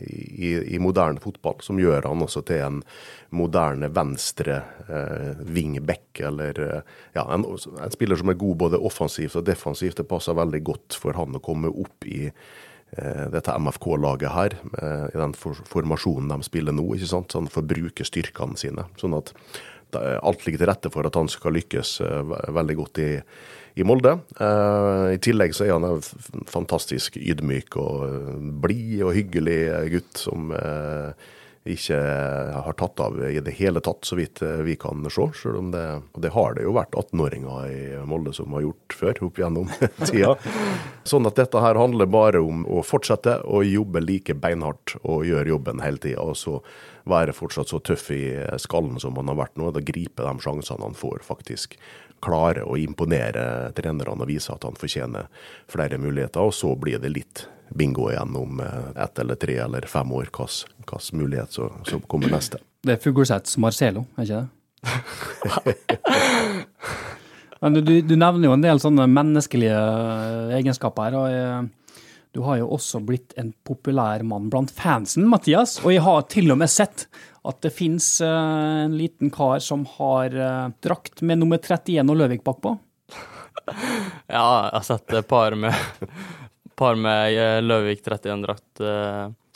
i, 0.00 0.54
i 0.74 0.78
moderne 0.80 1.20
fotball, 1.20 1.58
som 1.64 1.78
gjør 1.80 2.08
han 2.08 2.24
også 2.24 2.42
til 2.48 2.64
en 2.64 2.80
moderne 3.36 3.90
venstre 3.92 4.56
eh, 4.88 5.42
wingback, 5.44 6.22
eller 6.30 6.60
eh, 6.64 6.96
ja, 7.18 7.26
en, 7.34 7.44
en, 7.44 7.92
spiller 7.92 8.20
som 8.20 8.32
er 8.32 8.40
god 8.40 8.56
både 8.64 8.80
offensivt 8.80 9.36
og 9.38 9.46
defensivt. 9.46 10.00
Det 10.00 10.08
passer 10.08 10.38
veldig 10.38 10.62
godt 10.66 10.98
for 11.02 11.18
han 11.20 11.36
å 11.36 11.42
komme 11.44 11.68
opp 11.68 12.08
i 12.08 12.22
eh, 12.30 13.26
dette 13.34 13.58
MFK-laget 13.60 14.34
her, 14.34 14.56
eh, 14.80 15.06
i 15.12 15.20
den 15.20 15.36
for, 15.36 15.60
formasjonen 15.68 16.32
de 16.32 16.48
spiller 16.48 16.76
nå, 16.76 16.88
ikke 16.96 17.12
sant? 17.12 17.30
så 17.30 17.42
han 17.42 17.52
får 17.52 17.68
bruke 17.76 18.08
styrkene 18.08 18.58
sine. 18.60 18.88
sånn 19.00 19.18
at 19.20 19.34
alt 19.98 20.44
ligger 20.46 20.62
til 20.62 20.70
rette 20.70 20.92
for 20.92 21.06
at 21.08 21.16
han 21.18 21.30
skal 21.30 21.56
lykkes 21.56 21.96
eh, 22.06 22.36
veldig 22.54 22.76
godt 22.82 23.02
i 23.04 23.10
i 23.78 23.86
Molde. 23.86 24.16
Uh, 24.40 25.14
I 25.14 25.20
tillegg 25.22 25.54
så 25.56 25.66
er 25.66 25.76
han 25.76 25.86
en 25.86 26.46
fantastisk 26.50 27.18
ydmyk 27.20 27.76
og 27.80 28.06
eh, 28.06 28.40
blid 28.62 29.04
og 29.06 29.14
hyggelig 29.16 29.60
gutt 29.94 30.24
som 30.24 30.50
uh, 30.54 31.12
ikke 31.68 31.96
har 32.64 32.72
tatt 32.80 33.00
av 33.04 33.18
i 33.28 33.40
det 33.44 33.52
hele 33.58 33.82
tatt, 33.84 34.06
så 34.08 34.16
vidt 34.16 34.40
vi 34.64 34.78
kan 34.80 35.04
se. 35.12 35.26
Selv 35.36 35.58
om 35.60 35.70
det, 35.74 35.84
og 36.16 36.22
det 36.24 36.32
har 36.32 36.54
det 36.56 36.64
jo 36.64 36.72
vært 36.72 36.96
18-åringer 36.96 37.66
i 37.68 37.82
Molde 38.08 38.32
som 38.32 38.56
har 38.56 38.64
gjort 38.64 38.96
før, 38.96 39.20
opp 39.28 39.40
gjennom 39.42 39.68
tida. 40.08 40.32
Sånn 41.04 41.28
at 41.28 41.36
dette 41.36 41.60
her 41.60 41.76
handler 41.76 42.08
bare 42.08 42.40
om 42.40 42.64
å 42.64 42.80
fortsette 42.86 43.42
å 43.44 43.60
jobbe 43.66 44.00
like 44.00 44.36
beinhardt 44.40 44.96
og 45.02 45.26
gjøre 45.28 45.52
jobben 45.52 45.84
hele 45.84 46.00
tida. 46.00 46.24
Og 46.24 46.38
så 46.40 46.56
være 47.10 47.36
fortsatt 47.36 47.68
så 47.68 47.80
tøff 47.84 48.08
i 48.14 48.22
skallen 48.60 49.00
som 49.02 49.16
man 49.16 49.28
har 49.28 49.42
vært 49.42 49.60
nå. 49.60 49.68
Da 49.74 49.84
gripe 49.84 50.24
de 50.24 50.44
sjansene 50.44 50.88
han 50.88 50.96
får, 50.96 51.20
faktisk 51.28 51.76
klarer 52.22 52.66
å 52.68 52.76
imponere 52.80 53.72
trenerne 53.76 54.14
og 54.16 54.28
vise 54.30 54.52
at 54.52 54.64
han 54.66 54.78
fortjener 54.78 55.28
flere 55.70 55.98
muligheter. 56.00 56.40
Og 56.40 56.54
så 56.54 56.74
blir 56.76 57.00
det 57.02 57.12
litt 57.14 57.46
bingo 57.70 58.10
igjen 58.10 58.36
om 58.36 58.60
eh, 58.60 59.02
ett 59.04 59.18
eller 59.22 59.38
tre 59.40 59.58
eller 59.64 59.86
fem 59.90 60.12
år 60.12 60.30
hvilken 60.34 61.18
mulighet 61.18 61.52
som 61.54 62.00
kommer 62.06 62.32
neste. 62.32 62.58
Det 62.82 62.96
er 62.96 63.02
Fugleseths 63.02 63.58
Marcelo, 63.60 64.06
er 64.16 64.24
ikke 64.24 64.40
det? 64.40 64.48
Men 67.60 67.76
du, 67.76 67.80
du, 68.00 68.14
nevner 68.16 68.48
jo 68.48 68.54
en 68.56 68.62
del 68.64 68.78
sånne 68.80 69.04
menneskelige 69.10 69.80
egenskaper 70.56 71.10
her. 71.10 71.16
og 71.20 71.26
jeg, 71.28 71.66
Du 72.30 72.44
har 72.46 72.60
jo 72.60 72.68
også 72.76 73.00
blitt 73.02 73.34
en 73.40 73.50
populær 73.66 74.22
mann 74.26 74.46
blant 74.52 74.70
fansen, 74.70 75.26
Mathias. 75.30 75.78
Og 75.82 75.94
jeg 75.94 76.04
har 76.06 76.22
til 76.30 76.52
og 76.54 76.60
med 76.60 76.70
sett 76.70 77.08
at 77.46 77.58
det 77.64 77.72
fins 77.74 78.06
uh, 78.22 78.84
en 78.84 78.94
liten 78.94 79.32
kar 79.34 79.58
som 79.64 79.82
har 79.96 80.36
uh, 80.36 80.68
drakt 80.84 81.24
med 81.26 81.40
nummer 81.40 81.58
31 81.58 82.04
og 82.06 82.20
Løvik 82.20 82.44
bakpå? 82.46 82.76
ja, 84.36 84.44
jeg 84.44 84.76
har 84.76 84.86
sett 84.86 85.16
et 85.18 85.30
par 85.30 85.58
med, 85.58 85.74
par 86.80 87.00
med 87.00 87.34
uh, 87.34 87.58
Løvik 87.64 88.04
31-drakt. 88.06 88.84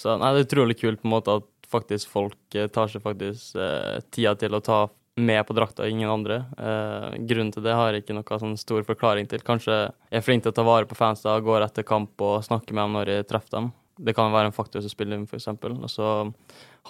så 0.00 0.18
nei, 0.18 0.34
det 0.34 0.42
er 0.42 0.48
utrolig 0.48 0.78
kult 0.80 1.02
på 1.02 1.10
en 1.10 1.14
måte 1.14 1.38
at 1.38 1.50
faktisk 1.70 2.10
folk 2.10 2.58
tar 2.74 2.90
seg 2.90 3.02
faktisk 3.02 3.56
tida 4.14 4.34
til 4.38 4.54
å 4.54 4.62
ta 4.62 4.84
med 5.16 5.46
på 5.46 5.54
drakta, 5.54 5.86
ingen 5.86 6.10
andre. 6.10 6.40
grunnen 7.22 7.52
til 7.54 7.62
det 7.62 7.74
har 7.76 7.92
jeg 7.94 8.02
ikke 8.02 8.16
noe 8.16 8.38
sånn 8.40 8.56
stor 8.58 8.82
forklaring 8.82 9.28
til. 9.30 9.44
Kanskje 9.46 9.76
jeg 9.76 10.18
er 10.18 10.24
flink 10.26 10.42
til 10.42 10.50
å 10.50 10.56
ta 10.56 10.64
vare 10.66 10.88
på 10.90 10.98
fansa, 10.98 11.36
går 11.38 11.68
etter 11.68 11.86
kamp 11.86 12.18
og 12.20 12.42
snakker 12.42 12.74
med 12.74 12.82
dem 12.82 12.96
når 12.98 13.12
jeg 13.12 13.28
treffer 13.30 13.58
dem. 13.60 13.72
Det 13.94 14.14
kan 14.16 14.32
være 14.34 14.50
en 14.50 14.56
faktor 14.56 14.82
som 14.82 14.90
spiller 14.90 15.20
inn, 15.20 15.28
f.eks. 15.30 15.46
Og 15.54 15.90
så 15.90 16.08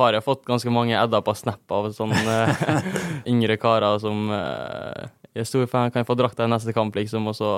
har 0.00 0.16
jeg 0.16 0.24
fått 0.24 0.46
ganske 0.48 0.72
mange 0.72 0.96
edder 0.96 1.20
på 1.24 1.34
Snap 1.36 1.74
av 1.76 1.90
sånne 1.92 2.38
uh, 2.48 2.86
yngre 3.32 3.58
karer 3.60 4.00
som 4.02 4.30
eh, 4.32 5.04
jeg 5.34 5.42
er 5.42 5.48
stor 5.50 5.68
fan, 5.70 5.90
kan 5.92 6.00
jeg 6.00 6.08
få 6.08 6.16
drakta 6.18 6.46
i 6.46 6.50
neste 6.50 6.72
kamp, 6.74 6.94
liksom. 6.96 7.26
Og 7.30 7.36
så 7.36 7.50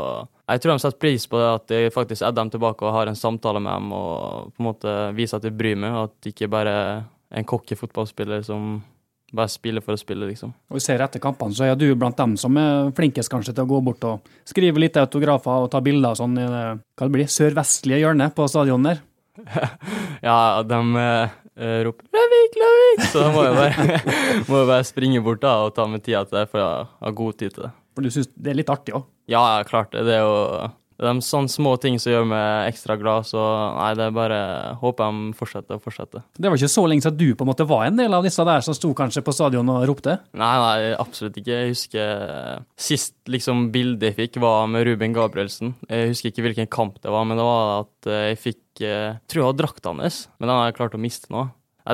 Jeg 0.49 0.62
tror 0.64 0.73
de 0.73 0.82
setter 0.82 1.00
pris 1.00 1.26
på 1.28 1.40
det 1.40 1.49
at 1.52 1.75
jeg 1.76 1.94
faktisk 1.94 2.23
edder 2.23 2.42
dem 2.42 2.52
tilbake 2.54 2.87
og 2.87 2.94
har 2.96 3.11
en 3.11 3.18
samtale 3.18 3.61
med 3.61 3.73
dem 3.73 3.92
og 3.92 4.50
på 4.56 4.62
en 4.62 4.68
måte 4.70 4.94
viser 5.16 5.38
at 5.38 5.46
jeg 5.46 5.56
bryr 5.56 5.78
meg, 5.78 5.92
og 5.92 6.11
at 6.11 6.16
det 6.25 6.35
ikke 6.35 6.50
bare 6.52 6.75
er 6.75 7.04
en 7.37 7.49
cocky 7.49 7.76
fotballspiller 7.76 8.42
som 8.46 8.80
bare 9.35 9.50
spille 9.50 9.83
for 9.83 9.97
å 9.97 10.00
spille, 10.00 10.28
liksom. 10.28 10.52
Og 10.71 10.78
vi 10.78 10.85
ser 10.85 11.02
etter 11.02 11.23
kampene, 11.23 11.54
så 11.56 11.66
er 11.66 11.78
du 11.78 11.88
blant 11.99 12.16
dem 12.18 12.37
som 12.40 12.56
er 12.61 12.92
flinkest 12.97 13.33
kanskje 13.33 13.56
til 13.56 13.66
å 13.66 13.71
gå 13.71 13.80
bort 13.88 14.04
og 14.06 14.28
skrive 14.47 14.83
litt 14.83 14.99
autografer 15.00 15.66
og 15.66 15.71
ta 15.73 15.80
bilder 15.85 16.14
og 16.14 16.21
sånn 16.21 16.38
i 16.38 16.47
det 16.47 16.62
hva 16.76 17.09
det 17.09 17.14
blir, 17.16 17.33
sørvestlige 17.33 18.04
hjørnet 18.04 18.37
på 18.37 18.47
stadionet 18.50 18.95
der. 18.95 19.02
ja, 20.28 20.37
de 20.64 20.78
uh, 20.97 21.35
roper 21.85 22.06
'Løvik, 22.14 22.56
Løvik!' 22.62 23.02
Så 23.11 23.25
da 23.26 23.33
må 23.35 23.45
jeg 23.45 23.59
bare, 23.59 23.99
må 24.49 24.62
jeg 24.62 24.71
bare 24.71 24.87
springe 24.88 25.25
bort 25.26 25.42
da 25.42 25.59
og 25.66 25.75
ta 25.76 25.88
med 25.90 26.06
tida 26.06 26.25
til 26.28 26.41
det, 26.41 26.47
for 26.52 26.62
å 26.62 26.71
ha 26.86 27.12
god 27.21 27.43
tid 27.43 27.56
til 27.56 27.67
det. 27.67 27.75
For 27.97 28.06
du 28.06 28.12
syns 28.12 28.30
det 28.32 28.52
er 28.52 28.60
litt 28.60 28.73
artig 28.73 28.97
òg? 28.97 29.06
Ja, 29.32 29.43
klart 29.69 29.93
det. 29.93 30.06
Det 30.06 30.19
er 30.21 30.25
jo 30.25 30.71
det 30.97 31.09
er 31.11 31.19
sånne 31.25 31.52
små 31.52 31.75
ting 31.80 31.99
som 32.00 32.13
gjør 32.13 32.28
meg 32.30 32.71
ekstra 32.71 32.97
glad, 32.97 33.26
så 33.28 33.41
nei, 33.76 33.91
det 33.99 34.06
er 34.06 34.15
bare 34.17 34.39
håper 34.80 35.13
de 35.13 35.37
fortsetter 35.37 35.76
og 35.76 35.85
fortsetter. 35.85 36.25
Det 36.32 36.49
var 36.49 36.56
ikke 36.56 36.73
så 36.73 36.85
lenge 36.89 37.04
siden 37.04 37.19
du 37.21 37.35
på 37.37 37.45
en 37.45 37.50
måte 37.50 37.67
var 37.69 37.85
en 37.85 37.99
del 38.00 38.17
av 38.17 38.25
disse 38.25 38.47
der 38.49 38.65
som 38.65 38.76
sto 38.76 38.93
kanskje 38.97 39.25
på 39.26 39.35
stadion 39.37 39.73
og 39.75 39.85
ropte? 39.91 40.17
Nei, 40.37 40.54
nei, 40.63 40.95
absolutt 40.97 41.37
ikke. 41.37 41.59
Jeg 41.61 41.75
husker 41.75 42.65
sist 42.80 43.17
liksom 43.28 43.69
bildet 43.75 44.11
jeg 44.11 44.19
fikk, 44.23 44.41
var 44.45 44.71
med 44.73 44.87
Ruben 44.89 45.17
Gabrielsen. 45.17 45.75
Jeg 45.91 46.15
husker 46.15 46.32
ikke 46.32 46.47
hvilken 46.49 46.71
kamp 46.73 46.97
det 47.04 47.13
var, 47.13 47.28
men 47.28 47.37
det 47.37 47.47
var 47.47 47.75
at 47.82 48.13
jeg 48.17 48.41
fikk 48.41 48.63
jeg 48.76 49.21
tror 49.25 49.41
jeg 49.41 49.47
hadde 49.47 49.63
drakta 49.63 49.93
hans, 49.95 50.26
men 50.37 50.50
den 50.50 50.59
har 50.59 50.67
jeg 50.69 50.76
klart 50.76 50.97
å 50.97 51.00
miste 51.00 51.32
nå. 51.32 51.47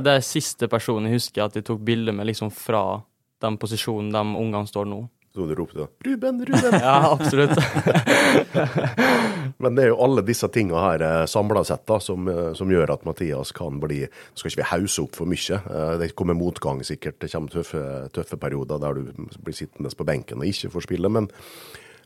Det 0.03 0.15
er 0.17 0.25
siste 0.25 0.67
personen 0.73 1.11
jeg 1.11 1.21
husker 1.21 1.45
at 1.45 1.59
jeg 1.59 1.67
tok 1.69 1.83
bilde 1.85 2.15
med 2.17 2.31
liksom 2.31 2.51
fra 2.55 3.03
den 3.43 3.59
posisjonen 3.61 4.15
de 4.15 4.23
ungene 4.41 4.71
står 4.71 4.89
nå. 4.89 5.03
Så 5.35 5.47
du 5.47 5.55
ropte 5.55 5.79
da 5.79 5.87
'Ruben, 6.05 6.47
Ruben'? 6.47 6.81
ja, 6.81 7.13
absolutt. 7.13 7.51
Men 9.63 9.75
det 9.75 9.85
er 9.85 9.93
jo 9.93 10.01
alle 10.05 10.25
disse 10.27 10.49
tinga 10.53 10.81
her 10.83 11.05
eh, 11.07 11.25
samla 11.31 11.63
sett 11.65 11.87
da, 11.89 12.01
som, 12.01 12.29
eh, 12.29 12.53
som, 12.59 12.71
gjør 12.71 12.93
at 12.93 13.07
Mathias 13.09 13.53
kan 13.57 13.81
bli 13.81 14.03
Nå 14.05 14.37
skal 14.37 14.51
ikke 14.51 14.61
vi 14.61 14.73
hause 14.75 15.07
opp 15.07 15.17
for 15.17 15.31
mye. 15.31 15.57
Eh, 15.57 15.95
det 16.03 16.11
kommer 16.19 16.37
motgang 16.37 16.85
sikkert. 16.85 17.21
Det 17.23 17.33
kommer 17.33 17.55
tøffe, 17.55 17.83
tøffe 18.13 18.37
perioder 18.37 18.83
der 18.83 19.01
du 19.01 19.31
blir 19.41 19.57
sittende 19.57 19.95
på 19.97 20.09
benken 20.09 20.45
og 20.45 20.53
ikke 20.53 20.73
får 20.75 20.89
spille. 20.89 21.09
Men 21.09 21.31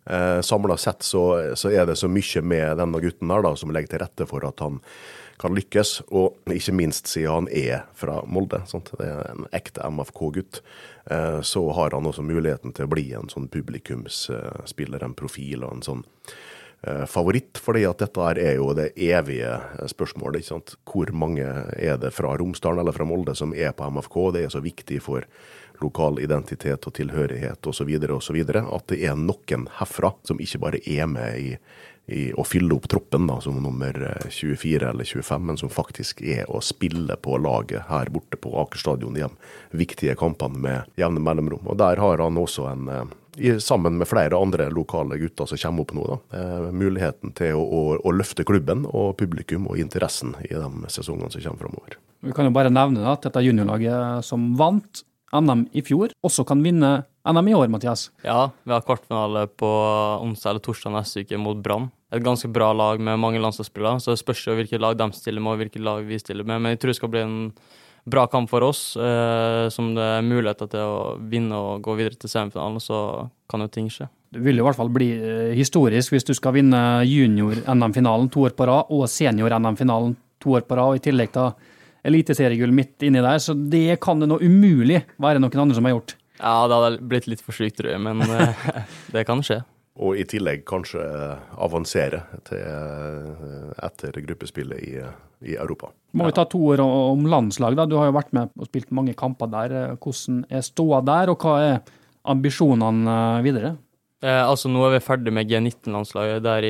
eh, 0.07 0.39
samla 0.47 0.79
sett 0.79 1.03
så, 1.03 1.57
så, 1.59 1.75
er 1.75 1.91
det 1.91 1.99
så 1.99 2.13
mye 2.13 2.47
med 2.47 2.79
denne 2.79 3.03
gutten 3.03 3.35
her 3.35 3.43
da, 3.43 3.57
som 3.59 3.75
legger 3.75 3.97
til 3.97 4.07
rette 4.07 4.31
for 4.31 4.47
at 4.47 4.63
han 4.63 4.79
kan 5.41 5.55
lykkes. 5.57 6.01
Og 6.15 6.37
ikke 6.53 6.75
minst 6.77 7.11
siden 7.11 7.33
han 7.33 7.49
er 7.53 7.87
fra 7.99 8.21
Molde, 8.27 8.63
sant? 8.71 8.93
det 8.99 9.09
er 9.11 9.31
en 9.33 9.47
ekte 9.57 9.87
MFK-gutt, 9.87 10.63
eh, 11.11 11.41
så 11.47 11.65
har 11.77 11.97
han 11.97 12.09
også 12.09 12.25
muligheten 12.27 12.75
til 12.77 12.89
å 12.89 12.93
bli 12.93 13.09
en 13.17 13.33
sånn 13.33 13.51
publikumsspiller, 13.53 15.05
en 15.05 15.17
profil 15.19 15.67
og 15.67 15.77
en 15.77 15.87
sånn 15.87 16.05
eh, 16.87 17.05
favoritt, 17.11 17.61
fordi 17.63 17.85
at 17.89 18.03
dette 18.05 18.29
her 18.29 18.41
er 18.43 18.57
jo 18.61 18.73
det 18.77 18.93
evige 18.97 19.59
spørsmålet. 19.93 20.41
ikke 20.41 20.55
sant? 20.55 20.77
Hvor 20.89 21.13
mange 21.13 21.47
er 21.77 22.01
det 22.01 22.15
fra 22.17 22.37
Romsdalen 22.37 22.85
eller 22.85 22.97
fra 22.97 23.09
Molde 23.09 23.37
som 23.39 23.55
er 23.55 23.77
på 23.77 23.91
MFK? 23.93 24.19
Det 24.37 24.47
er 24.47 24.57
så 24.57 24.65
viktig 24.65 25.03
for 25.05 25.29
lokal 25.83 26.21
identitet 26.23 26.87
og 26.87 26.95
tilhørighet 26.97 27.67
osv. 27.67 27.91
osv. 28.17 28.41
At 28.47 28.89
det 28.93 29.03
er 29.05 29.19
noen 29.19 29.69
herfra 29.81 30.15
som 30.27 30.41
ikke 30.43 30.63
bare 30.63 30.83
er 30.85 31.11
med 31.11 31.41
i 31.41 31.51
i 32.07 32.29
å 32.39 32.45
fylle 32.47 32.75
opp 32.77 32.87
troppen 32.89 33.27
da, 33.27 33.41
som 33.43 33.59
nummer 33.63 33.97
24 34.31 34.77
eh, 34.77 34.91
eller 34.91 35.05
25, 35.05 35.43
men 35.43 35.59
som 35.59 35.71
faktisk 35.73 36.23
er 36.23 36.47
å 36.47 36.61
spille 36.63 37.17
på 37.19 37.39
laget 37.43 37.89
her 37.91 38.11
borte 38.15 38.39
på 38.39 38.53
Aker 38.63 38.79
stadion 38.79 39.17
de 39.17 39.27
viktige 39.75 40.15
kampene 40.19 40.61
med 40.63 40.99
jevne 41.01 41.23
mellomrom. 41.23 41.67
Og 41.67 41.79
Der 41.83 41.99
har 42.03 42.23
han 42.23 42.39
også 42.39 42.69
en 42.71 42.93
eh, 42.95 43.59
sammen 43.61 43.99
med 43.99 44.09
flere 44.09 44.39
andre 44.39 44.71
lokale 44.71 45.19
gutter 45.19 45.51
som 45.51 45.59
kommer 45.61 45.83
opp 45.83 45.97
nå, 45.99 46.07
da, 46.13 46.21
eh, 46.39 46.71
muligheten 46.71 47.35
til 47.37 47.59
å, 47.59 47.65
å, 47.65 47.83
å, 47.99 48.15
løfte 48.15 48.47
klubben 48.47 48.87
og 48.87 49.17
publikum 49.19 49.67
og 49.67 49.83
interessen 49.83 50.37
i 50.47 50.55
de 50.55 50.93
sesongene 50.93 51.33
som 51.35 51.43
kommer 51.43 51.67
framover. 51.67 51.99
Vi 52.23 52.33
kan 52.39 52.47
jo 52.47 52.55
bare 52.55 52.73
nevne 52.73 53.03
at 53.11 53.27
dette 53.27 53.43
juniorlaget 53.45 54.25
som 54.27 54.53
vant 54.59 55.03
NM 55.35 55.67
i 55.75 55.83
fjor, 55.83 56.15
også 56.25 56.47
kan 56.47 56.63
vinne 56.63 57.01
NM 57.27 57.51
i 57.51 57.57
år, 57.59 57.71
Mathias? 57.73 58.11
Ja, 58.23 58.53
vi 58.63 58.75
har 58.75 58.85
kvartfinale 58.87 59.49
på 59.51 59.71
onsdag 60.23 60.55
eller 60.55 60.67
torsdag 60.67 60.95
neste 60.95 61.25
uke 61.27 61.41
mot 61.43 61.59
Brann 61.63 61.91
et 62.15 62.23
ganske 62.23 62.49
bra 62.53 62.71
lag 62.73 63.01
med 63.03 63.19
mange 63.19 63.41
landslagsspillere. 63.43 64.01
Så 64.01 64.15
det 64.15 64.21
spørs 64.23 64.45
jo 64.47 64.55
hvilket 64.57 64.83
lag 64.83 64.97
de 64.99 65.09
stiller 65.17 65.43
med, 65.43 65.55
og 65.57 65.63
hvilket 65.65 65.85
lag 65.85 66.07
vi 66.07 66.21
stiller 66.23 66.47
med. 66.47 66.63
Men 66.63 66.75
jeg 66.75 66.83
tror 66.83 66.93
det 66.93 66.99
skal 67.01 67.13
bli 67.13 67.23
en 67.25 67.39
bra 68.07 68.27
kamp 68.31 68.51
for 68.51 68.63
oss, 68.63 68.97
eh, 68.97 69.67
som 69.75 69.91
det 69.97 70.05
er 70.05 70.27
muligheter 70.27 70.71
til 70.71 70.81
å 70.87 71.17
vinne 71.19 71.59
og 71.59 71.83
gå 71.83 71.97
videre 71.99 72.15
til 72.15 72.31
semifinalen. 72.31 72.79
Så 72.83 72.99
kan 73.51 73.65
jo 73.65 73.73
ting 73.73 73.91
skje. 73.91 74.09
Det 74.31 74.43
vil 74.43 74.59
jo 74.59 74.65
i 74.65 74.69
hvert 74.69 74.79
fall 74.79 74.93
bli 74.95 75.11
eh, 75.17 75.55
historisk 75.59 76.15
hvis 76.15 76.27
du 76.27 76.35
skal 76.35 76.55
vinne 76.55 76.83
junior-NM-finalen 77.07 78.31
to 78.31 78.47
år 78.47 78.55
på 78.55 78.69
rad, 78.71 78.93
og 78.95 79.09
senior-NM-finalen 79.11 80.15
to 80.43 80.55
år 80.55 80.67
på 80.69 80.79
rad, 80.79 80.95
og 80.95 81.01
i 81.01 81.07
tillegg 81.09 81.35
ta 81.35 81.51
eliteseriegull 82.07 82.75
midt 82.75 83.05
inni 83.07 83.23
der. 83.25 83.41
Så 83.43 83.57
det 83.57 84.01
kan 84.05 84.23
det 84.23 84.31
nå 84.31 84.39
umulig 84.43 85.03
være 85.23 85.43
noen 85.43 85.67
andre 85.67 85.79
som 85.79 85.89
har 85.89 85.97
gjort. 85.97 86.17
Ja, 86.37 86.67
det 86.69 86.77
hadde 86.77 87.09
blitt 87.09 87.29
litt 87.31 87.43
for 87.45 87.57
sykt, 87.57 87.79
tror 87.81 87.95
jeg, 87.95 88.03
men 88.05 88.23
eh, 88.37 88.67
det 89.15 89.25
kan 89.29 89.43
skje. 89.45 89.63
Og 89.97 90.19
i 90.21 90.27
tillegg 90.29 90.67
kanskje 90.69 91.01
avansere 91.65 92.21
til, 92.45 92.61
eh, 92.61 93.71
etter 93.87 94.19
gruppespillet 94.27 94.83
i, 94.85 94.99
i, 95.47 95.55
Europa. 95.57 95.89
Må 96.17 96.29
vi 96.29 96.37
ta 96.37 96.45
to 96.49 96.61
ord 96.73 96.83
om 96.85 97.25
landslag. 97.33 97.79
da. 97.79 97.87
Du 97.89 97.97
har 97.97 98.11
jo 98.11 98.19
vært 98.19 98.35
med 98.37 98.53
og 98.61 98.69
spilt 98.69 98.93
mange 98.93 99.17
kamper 99.17 99.49
der. 99.53 99.77
Hvordan 99.97 100.45
er 100.53 100.65
ståa 100.65 101.01
der, 101.05 101.33
og 101.33 101.41
hva 101.41 101.57
er 101.65 101.81
ambisjonene 102.29 103.17
videre? 103.47 103.77
Eh, 104.21 104.43
altså 104.43 104.69
Nå 104.73 104.85
er 104.85 104.99
vi 104.99 105.05
ferdig 105.05 105.33
med 105.33 105.49
G19-landslaget, 105.49 106.45
der, 106.45 106.69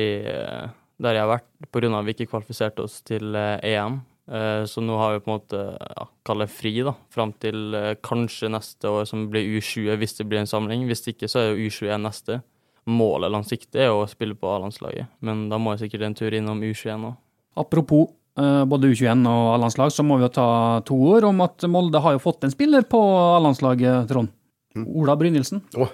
der 1.03 1.19
jeg 1.19 1.25
har 1.25 1.33
vært, 1.35 1.49
pga. 1.67 2.01
vi 2.07 2.15
ikke 2.15 2.31
kvalifiserte 2.31 2.87
oss 2.87 3.01
til 3.07 3.35
eh, 3.35 3.75
EM. 3.75 4.01
Eh, 4.27 4.65
så 4.65 4.81
nå 4.83 4.97
har 4.99 5.13
vi 5.13 5.23
på 5.23 5.31
en 5.31 5.37
måte 5.37 5.61
ja, 5.79 6.07
kall 6.27 6.43
det 6.43 6.49
fri, 6.51 6.73
da, 6.83 6.93
fram 7.13 7.31
til 7.39 7.75
eh, 7.77 7.93
kanskje 8.03 8.51
neste 8.51 8.91
år, 8.91 9.07
som 9.07 9.27
blir 9.31 9.47
U20, 9.57 9.95
hvis 10.01 10.17
det 10.19 10.27
blir 10.27 10.41
en 10.43 10.49
samling. 10.49 10.83
Hvis 10.89 11.05
ikke, 11.07 11.29
så 11.31 11.41
er 11.41 11.49
jo 11.53 11.67
U21 11.67 12.03
neste. 12.03 12.41
Målet 12.87 13.31
langsiktig 13.31 13.81
er 13.83 13.91
jo 13.91 14.03
å 14.03 14.11
spille 14.11 14.35
på 14.39 14.51
A-landslaget, 14.51 15.09
men 15.23 15.47
da 15.51 15.59
må 15.59 15.73
jeg 15.73 15.85
sikkert 15.85 16.07
en 16.07 16.15
tur 16.19 16.35
innom 16.35 16.63
U21 16.63 17.09
òg. 17.09 17.17
Apropos 17.57 18.07
eh, 18.39 18.63
både 18.69 18.91
U21 18.91 19.27
og 19.31 19.51
A-landslag, 19.55 19.91
så 19.95 20.05
må 20.07 20.19
vi 20.19 20.27
jo 20.27 20.33
ta 20.37 20.49
to 20.87 20.99
ord 21.15 21.27
om 21.27 21.43
at 21.47 21.67
Molde 21.71 22.03
har 22.03 22.15
jo 22.15 22.23
fått 22.23 22.47
en 22.47 22.53
spiller 22.53 22.87
på 22.87 23.01
A-landslaget, 23.37 24.07
Trond. 24.11 24.33
Ola 24.77 25.15
Brynildsen. 25.17 25.63
Åh. 25.79 25.89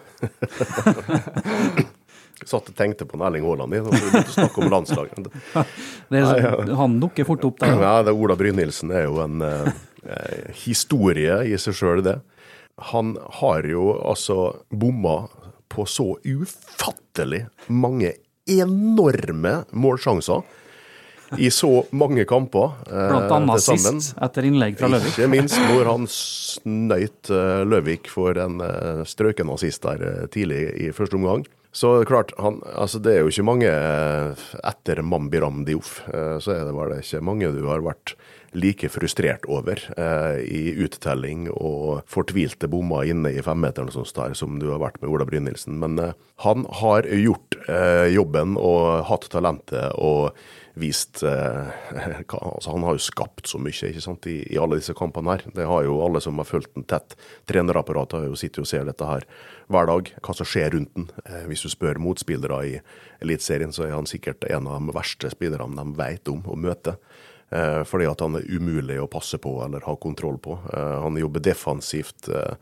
Satt 2.50 2.70
og 2.72 2.76
tenkte 2.78 3.08
på 3.10 3.20
Erling 3.20 3.46
Haaland 3.48 3.76
i, 3.76 3.82
begynte 3.86 4.24
å 4.26 4.36
snakke 4.36 4.64
om 4.64 4.72
landslaget. 4.74 5.30
Det 6.14 6.20
er, 6.20 6.28
Nei, 6.28 6.76
Han 6.78 7.00
dukker 7.02 7.26
fort 7.28 7.46
opp 7.48 7.62
der. 7.64 7.78
Ja, 7.82 7.94
det 8.06 8.14
Ola 8.14 8.36
Brynildsen 8.38 8.92
er 8.94 9.08
jo 9.08 9.22
en 9.24 9.42
eh, 9.46 9.70
eh, 10.06 10.50
historie 10.66 11.40
i 11.50 11.58
seg 11.62 11.78
sjøl, 11.80 12.04
det. 12.06 12.20
Han 12.92 13.16
har 13.40 13.66
jo 13.70 13.94
altså 14.02 14.54
bomma 14.70 15.24
på 15.74 15.86
så 15.90 16.12
ufattelig 16.22 17.48
mange 17.70 18.14
enorme 18.50 19.64
målsjanser 19.72 20.44
i 21.38 21.50
så 21.52 21.86
mange 21.92 22.26
kamper. 22.26 22.72
eh, 22.88 23.10
Blant 23.10 23.32
annet 23.32 23.64
sist, 23.64 24.14
etter 24.22 24.48
innlegg 24.48 24.78
fra 24.78 24.90
Løvik. 24.92 25.16
Ikke 25.16 25.30
minst 25.32 25.58
når 25.58 25.90
han 25.90 26.08
snøyt 26.12 27.32
eh, 27.34 27.64
Løvik 27.66 28.10
for 28.12 28.38
en 28.38 28.62
uh, 28.62 29.04
strøken 29.08 29.50
assist 29.54 29.84
der 29.86 30.04
eh, 30.10 30.24
tidlig 30.34 30.62
i 30.84 30.92
første 30.96 31.18
omgang. 31.18 31.46
Så 31.74 32.06
klart, 32.06 32.32
han, 32.38 32.60
altså 32.78 33.00
det 33.02 33.16
er 33.16 33.24
jo 33.24 33.32
ikke 33.34 33.48
mange 33.48 33.70
eh, 33.70 34.42
etter 34.62 35.02
Mambiram 35.02 35.64
Dioff, 35.66 36.04
eh, 36.14 36.38
så 36.38 36.54
er 36.54 36.68
det 36.68 36.76
vel 36.78 36.94
ikke 37.00 37.22
mange 37.26 37.50
du 37.56 37.64
har 37.66 37.82
vært 37.82 38.14
like 38.54 38.90
frustrert 38.94 39.46
over 39.50 39.82
eh, 39.98 40.42
i 40.46 40.74
uttelling 40.86 41.48
og 41.54 42.04
fortvilte 42.10 42.70
bommer 42.70 43.10
inne 43.10 43.34
i 43.34 43.42
femmeteren 43.42 43.92
sånt 43.94 44.14
der, 44.14 44.36
som 44.38 44.60
du 44.62 44.70
har 44.70 44.82
vært 44.84 45.02
med 45.02 45.10
Ola 45.10 45.26
Brynildsen. 45.26 45.80
Men 45.82 45.98
eh, 45.98 46.14
han 46.46 46.68
har 46.82 47.10
gjort 47.10 47.58
eh, 47.66 48.10
jobben 48.14 48.54
og 48.62 49.08
hatt 49.10 49.26
talentet 49.34 49.98
og 49.98 50.38
vist 50.80 51.22
eh, 51.24 51.72
hva, 52.26 52.40
altså 52.40 52.74
Han 52.74 52.86
har 52.88 52.98
jo 52.98 53.04
skapt 53.06 53.50
så 53.50 53.60
mye 53.62 53.90
ikke 53.92 54.04
sant, 54.04 54.28
i, 54.30 54.40
i 54.50 54.60
alle 54.62 54.80
disse 54.82 54.96
kampene 54.98 55.36
her. 55.36 55.46
Det 55.56 55.68
har 55.70 55.84
jo 55.86 56.00
alle 56.06 56.22
som 56.24 56.40
har 56.42 56.50
fulgt 56.50 56.74
den 56.78 56.88
tett. 56.90 57.18
Trenerapparatet 57.50 58.20
har 58.20 58.30
jo 58.30 58.40
sittet 58.40 58.64
og 58.64 58.70
ser 58.70 58.88
dette 58.90 59.10
her 59.10 59.28
hver 59.74 59.90
dag, 59.90 60.14
hva 60.26 60.38
som 60.38 60.50
skjer 60.50 60.74
rundt 60.76 60.94
den. 60.98 61.10
Eh, 61.26 61.46
hvis 61.50 61.66
du 61.66 61.70
spør 61.74 62.02
motspillere 62.02 62.62
i 62.70 62.80
Eliteserien, 63.24 63.76
så 63.76 63.88
er 63.88 63.98
han 63.98 64.10
sikkert 64.10 64.48
en 64.50 64.70
av 64.70 64.82
de 64.82 64.96
verste 64.96 65.32
spillerne 65.34 65.78
de 65.78 66.00
vet 66.00 66.34
om 66.34 66.42
å 66.50 66.58
møte. 66.60 66.98
Eh, 67.54 67.84
fordi 67.86 68.10
at 68.10 68.24
han 68.26 68.40
er 68.40 68.50
umulig 68.50 68.98
å 69.02 69.12
passe 69.12 69.38
på 69.42 69.60
eller 69.66 69.86
ha 69.86 69.96
kontroll 70.02 70.40
på. 70.42 70.58
Eh, 70.74 70.98
han 71.06 71.20
jobber 71.22 71.44
defensivt. 71.46 72.30
Eh, 72.30 72.58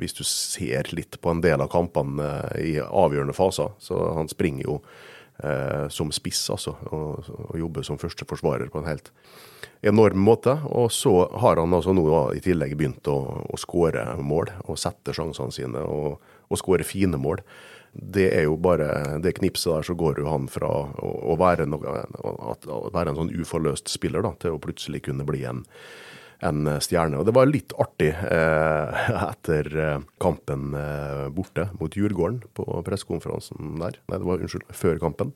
hvis 0.00 0.16
du 0.18 0.24
ser 0.26 0.90
litt 0.90 1.20
på 1.22 1.30
en 1.30 1.42
del 1.42 1.62
av 1.62 1.70
kampene 1.72 2.26
eh, 2.50 2.62
i 2.74 2.74
avgjørende 2.82 3.36
faser, 3.36 3.72
så 3.78 4.00
han 4.18 4.30
springer 4.30 4.66
jo 4.66 4.78
eh, 5.42 5.88
som 5.88 6.12
spiss, 6.14 6.46
altså, 6.54 6.76
og, 6.90 7.28
og 7.48 7.58
jobber 7.58 7.86
som 7.86 8.00
første 8.00 8.26
forsvarer 8.28 8.70
på 8.72 8.82
en 8.82 8.90
helt 8.90 9.10
enorm 9.84 10.20
måte. 10.24 10.56
Og 10.70 10.92
så 10.92 11.12
har 11.42 11.60
han 11.60 11.74
altså 11.76 11.94
nå 11.96 12.06
i 12.36 12.42
tillegg 12.44 12.76
begynt 12.78 13.10
å, 13.10 13.18
å 13.48 13.60
skåre 13.60 14.06
mål, 14.22 14.52
og 14.68 14.80
sette 14.80 15.14
sjansene 15.16 15.54
sine, 15.54 15.84
og, 15.84 16.20
og 16.48 16.60
skåre 16.60 16.86
fine 16.86 17.20
mål. 17.20 17.42
Det 17.94 18.26
er 18.34 18.48
jo 18.48 18.56
bare 18.58 19.20
det 19.22 19.36
knipset 19.38 19.70
der, 19.70 19.86
så 19.86 19.94
går 19.98 20.18
jo 20.18 20.30
han 20.30 20.48
fra 20.50 20.66
å, 20.66 21.10
å, 21.30 21.36
være, 21.38 21.68
noe, 21.70 22.00
å 22.26 22.88
være 22.94 23.12
en 23.12 23.20
sånn 23.20 23.34
uforløst 23.38 23.92
spiller 23.92 24.24
da, 24.26 24.34
til 24.42 24.56
å 24.56 24.62
plutselig 24.62 25.04
kunne 25.06 25.26
bli 25.28 25.44
en, 25.46 25.62
en 26.44 26.68
stjerne. 26.82 27.20
Og 27.20 27.28
det 27.28 27.34
var 27.36 27.50
litt 27.50 27.74
artig 27.80 28.10
eh, 28.14 29.04
etter 29.30 29.70
eh, 29.78 30.06
kampen 30.22 30.74
eh, 30.78 31.26
borte 31.34 31.68
mot 31.80 31.94
Djurgården 31.94 32.42
på 32.56 32.66
pressekonferansen 32.86 33.76
der. 33.82 34.00
Nei, 34.08 34.18
det 34.18 34.28
var 34.28 34.42
unnskyld, 34.42 34.66
før 34.74 35.00
kampen. 35.02 35.34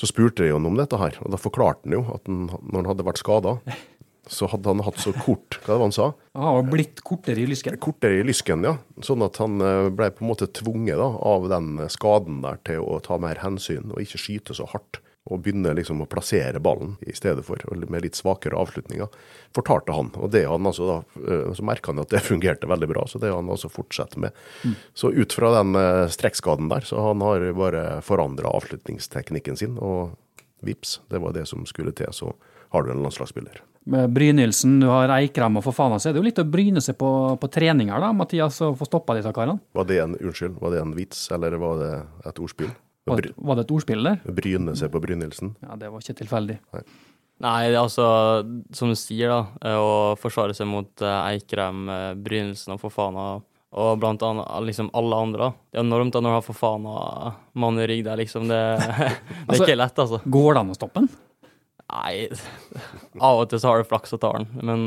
Så 0.00 0.08
spurte 0.08 0.46
jeg 0.46 0.56
han 0.56 0.66
om 0.68 0.78
dette 0.78 0.98
her, 0.98 1.18
og 1.20 1.34
da 1.34 1.40
forklarte 1.40 1.84
han 1.86 1.98
jo 1.98 2.04
at 2.14 2.28
han, 2.28 2.46
når 2.48 2.78
han 2.80 2.92
hadde 2.94 3.06
vært 3.06 3.20
skada, 3.20 3.58
så 4.30 4.46
hadde 4.46 4.70
han 4.70 4.82
hatt 4.86 5.00
så 5.02 5.10
kort 5.16 5.58
Hva 5.64 5.74
var 5.74 5.80
det 5.80 5.86
han 5.88 5.94
sa? 5.96 6.04
Han 6.38 6.58
var 6.60 6.68
blitt 6.70 7.00
kortere 7.04 7.42
i 7.42 7.46
lysken. 7.50 7.74
Kortere 7.82 8.20
i 8.20 8.26
lysken, 8.26 8.62
ja. 8.66 8.76
Sånn 9.02 9.24
at 9.26 9.40
han 9.42 9.58
eh, 9.60 9.90
ble 9.94 10.12
på 10.14 10.24
en 10.24 10.30
måte 10.30 10.48
tvunget 10.54 11.00
da, 11.00 11.08
av 11.32 11.48
den 11.50 11.74
skaden 11.92 12.42
der 12.44 12.60
til 12.66 12.86
å 12.86 13.00
ta 13.04 13.18
mer 13.22 13.42
hensyn 13.42 13.90
og 13.90 14.02
ikke 14.04 14.20
skyte 14.22 14.56
så 14.56 14.68
hardt. 14.70 15.02
Og 15.30 15.38
begynne 15.44 15.70
liksom 15.78 16.00
å 16.02 16.08
plassere 16.10 16.58
ballen 16.58 16.96
i 17.06 17.12
stedet 17.14 17.44
for, 17.46 17.62
med 17.78 18.02
litt 18.02 18.18
svakere 18.18 18.58
avslutninger. 18.58 19.06
Fortalte 19.54 19.94
han. 19.94 20.10
Og 20.18 20.32
det 20.34 20.42
han 20.50 20.66
altså 20.66 20.88
da, 20.88 20.96
eh, 21.22 21.52
så 21.54 21.66
merka 21.66 21.92
han 21.92 22.02
at 22.02 22.10
det 22.10 22.24
fungerte 22.30 22.70
veldig 22.70 22.88
bra, 22.90 23.06
så 23.06 23.20
det 23.22 23.30
har 23.30 23.38
han 23.38 23.52
altså 23.52 23.70
fortsatt 23.70 24.18
med. 24.18 24.34
Så 24.98 25.12
ut 25.14 25.36
fra 25.36 25.52
den 25.60 25.78
eh, 25.78 26.08
strekkskaden 26.10 26.72
der, 26.72 26.88
så 26.88 27.06
han 27.06 27.22
har 27.22 27.46
bare 27.54 27.84
forandra 28.02 28.50
avslutningsteknikken 28.50 29.60
sin, 29.60 29.78
og 29.78 30.16
vips, 30.62 31.00
det 31.10 31.22
var 31.22 31.38
det 31.38 31.46
som 31.50 31.66
skulle 31.70 31.94
til. 31.94 32.10
Så 32.10 32.34
har 32.72 32.82
du 32.82 32.90
en 32.90 33.02
landslagsspiller. 33.02 33.62
Med 33.84 34.10
Brynildsen, 34.10 34.80
du 34.80 34.86
har 34.86 35.10
Eikrem 35.10 35.58
og 35.58 35.64
for 35.66 35.74
faen, 35.74 35.98
så 35.98 36.08
er 36.08 36.14
det 36.14 36.22
jo 36.22 36.28
litt 36.28 36.38
å 36.38 36.46
bryne 36.46 36.80
seg 36.82 36.94
på, 37.00 37.10
på 37.38 37.50
treninger, 37.50 37.98
da, 37.98 38.12
Mathias, 38.14 38.60
og 38.62 38.78
få 38.78 38.86
stoppa 38.86 39.16
disse 39.18 39.32
karene. 39.34 39.58
Var 39.74 39.88
det 39.88 39.98
en 40.04 40.14
unnskyld, 40.20 40.54
var 40.62 40.74
det 40.74 40.82
en 40.84 40.94
vits, 40.94 41.24
eller 41.34 41.58
var 41.62 41.82
det 41.82 41.92
et 42.30 42.42
ordspill? 42.42 42.70
Var, 43.04 43.18
Bry, 43.18 43.32
var 43.36 43.58
det 43.58 43.64
et 43.66 43.72
ordspill 43.74 44.04
der? 44.06 44.20
bryne 44.36 44.74
seg 44.78 44.92
på 44.94 45.00
Brynildsen? 45.02 45.56
Ja, 45.64 45.74
det 45.80 45.88
var 45.90 46.04
ikke 46.04 46.20
tilfeldig. 46.20 46.58
Nei, 47.42 47.62
det 47.72 47.74
er 47.74 47.80
altså, 47.80 48.04
som 48.76 48.92
du 48.92 48.98
sier, 48.98 49.32
da, 49.32 49.38
eh, 49.66 49.78
å 49.80 50.12
forsvare 50.20 50.54
seg 50.54 50.68
mot 50.70 51.02
eh, 51.02 51.32
Eikrem, 51.32 51.80
eh, 51.90 52.12
Brynildsen 52.22 52.76
og 52.76 52.78
Fofana, 52.84 53.24
og 53.72 53.96
blant 53.98 54.22
annet 54.22 54.46
liksom 54.68 54.92
alle 54.94 55.18
andre. 55.24 55.48
Det 55.72 55.80
er 55.80 55.86
enormt 55.86 56.14
da 56.14 56.22
når 56.22 56.30
du 56.30 56.36
har 56.36 56.46
Fofana 56.46 56.94
mann 57.58 57.80
i 57.82 57.88
rygg 57.90 58.04
der, 58.06 58.20
liksom. 58.22 58.46
Det, 58.52 58.60
det 58.78 59.08
er 59.08 59.18
Altså- 59.48 59.66
ikke 59.66 59.78
lett, 59.80 59.98
altså. 60.04 60.22
Går 60.38 60.52
det 60.54 60.62
an 60.62 60.72
å 60.74 60.78
stoppe 60.78 61.02
den? 61.02 61.10
Nei, 61.92 62.14
av 63.32 63.42
og 63.42 63.48
til 63.50 63.60
så 63.64 63.72
har 63.72 63.82
du 63.82 63.90
flaks 63.90 64.14
og 64.14 64.22
tar 64.22 64.38
den, 64.38 64.52
men 64.62 64.86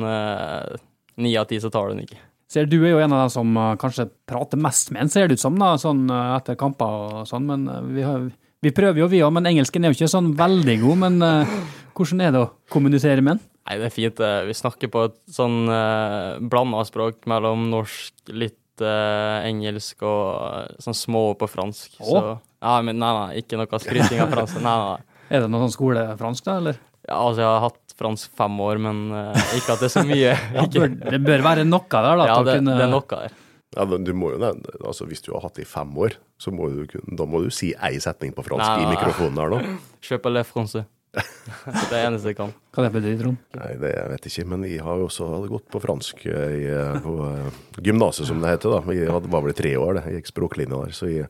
ni 1.20 1.28
ni 1.28 1.36
av 1.40 1.46
ti 1.52 1.60
så 1.64 1.70
tar 1.72 1.92
du 1.92 1.96
den 1.98 2.08
ikke. 2.08 2.18
Ser 2.52 2.68
du 2.70 2.78
er 2.84 2.94
jo 2.94 3.02
en 3.02 3.14
av 3.16 3.24
dem 3.24 3.32
som 3.34 3.56
eh, 3.58 3.74
kanskje 3.82 4.08
prater 4.30 4.60
mest 4.62 4.92
med 4.94 5.06
en, 5.06 5.12
ser 5.12 5.28
det 5.28 5.40
ut 5.40 5.44
som, 5.44 5.56
da, 5.58 5.74
sånn 5.82 6.06
eh, 6.14 6.34
etter 6.38 6.58
kamper 6.60 6.98
og 7.22 7.30
sånn. 7.30 7.48
Men 7.50 7.66
eh, 7.72 7.88
vi, 7.96 8.04
har, 8.06 8.28
vi 8.66 8.74
prøver 8.76 9.02
jo, 9.02 9.10
vi 9.12 9.24
òg. 9.26 9.34
Men 9.36 9.50
engelsken 9.50 9.86
er 9.86 9.94
jo 9.94 9.98
ikke 9.98 10.12
sånn 10.14 10.34
veldig 10.38 10.78
god. 10.84 11.02
Men 11.06 11.18
uh, 11.26 11.56
hvordan 11.98 12.22
er 12.22 12.36
det 12.36 12.44
å 12.44 12.52
kommunisere 12.74 13.26
med 13.26 13.38
en? 13.38 13.42
Nei, 13.66 13.80
det 13.82 13.90
er 13.90 13.96
fint. 13.96 14.22
Vi 14.46 14.58
snakker 14.58 14.92
på 14.94 15.08
et 15.10 15.18
sånn 15.34 15.64
uh, 15.72 16.38
blanda 16.38 16.84
språk 16.86 17.24
mellom 17.30 17.66
norsk, 17.72 18.14
litt 18.30 18.86
uh, 18.86 19.42
engelsk 19.42 20.06
og 20.06 20.78
sånn 20.86 20.98
små 20.98 21.32
ord 21.32 21.42
på 21.42 21.50
fransk. 21.50 21.98
Å? 21.98 22.06
Så 22.06 22.24
ja, 22.66 22.78
men 22.86 23.02
nei, 23.02 23.10
nei, 23.18 23.42
ikke 23.42 23.58
noe 23.58 23.82
skryting 23.82 24.22
av 24.22 24.38
fransk. 24.38 24.62
Nei, 24.62 24.78
nei. 24.86 25.02
Er 25.34 25.42
det 25.42 25.50
noe 25.50 25.66
sånn 25.66 25.74
skolefransk, 25.74 26.46
da, 26.46 26.60
eller? 26.62 26.78
Ja, 27.06 27.18
altså, 27.18 27.42
jeg 27.42 27.50
har 27.50 27.64
hatt 27.64 27.85
fransk 28.00 28.32
fem 28.38 28.60
år, 28.60 28.82
men 28.84 29.02
eh, 29.16 29.42
ikke 29.60 29.76
at 29.76 29.82
det 29.84 29.90
er 29.90 29.94
så 29.96 30.04
mye. 30.08 30.36
Ja, 30.56 30.66
bør, 30.68 30.94
det 31.16 31.22
bør 31.26 31.44
være 31.46 31.66
noe 31.68 31.86
der, 31.92 32.12
da. 32.20 32.28
ja, 32.30 32.38
det, 32.44 32.58
kunne, 32.60 32.76
det 32.80 32.88
er 32.88 32.92
noe 32.94 33.08
der. 33.16 33.36
Ja, 33.76 33.84
men 33.92 34.04
du 34.08 34.14
må 34.16 34.30
jo, 34.32 34.40
altså 34.88 35.04
Hvis 35.10 35.24
du 35.26 35.34
har 35.34 35.42
hatt 35.44 35.58
det 35.58 35.66
i 35.66 35.68
fem 35.68 35.90
år, 36.00 36.14
så 36.40 36.52
må 36.54 36.70
du, 36.72 36.86
da 37.18 37.26
må 37.28 37.42
du 37.44 37.50
si 37.52 37.74
ei 37.84 37.98
setning 38.04 38.32
på 38.36 38.44
fransk 38.46 38.68
Nei, 38.70 38.86
i 38.86 38.92
mikrofonen 38.94 39.40
her 39.42 39.52
nå. 39.52 39.62
Kjøp 40.06 40.30
le 40.32 40.44
français. 40.48 40.86
det 41.16 41.24
er 41.80 41.90
det 41.92 42.00
eneste 42.04 42.32
jeg 42.34 42.38
kan. 42.40 42.50
Hva 42.76 42.84
det 42.86 42.92
betyr, 42.98 43.18
Trond? 43.22 43.38
Nei, 43.56 43.70
det 43.80 43.92
jeg 43.94 44.08
vet 44.12 44.26
jeg 44.28 44.34
ikke, 44.36 44.48
men 44.52 44.66
jeg 44.68 44.82
har 44.84 45.00
jo 45.00 45.06
også 45.10 45.28
gått 45.52 45.68
på 45.72 45.80
fransk 45.84 46.26
eh, 46.28 46.56
i, 46.60 46.66
eh, 46.72 46.98
på 47.04 47.14
uh, 47.24 47.60
gymnaset, 47.84 48.28
som 48.28 48.42
det 48.44 48.52
heter. 48.52 48.76
da. 48.76 48.96
Jeg 48.96 49.12
hadde- 49.16 49.32
var 49.32 49.46
vel 49.46 49.54
i 49.56 49.60
tre 49.60 49.72
år, 49.80 49.94
det. 50.00 50.04
Jeg 50.12 50.20
gikk 50.22 50.32
språklinja 50.34 50.82
der. 50.84 50.96
Så 50.96 51.08
jeg, 51.12 51.30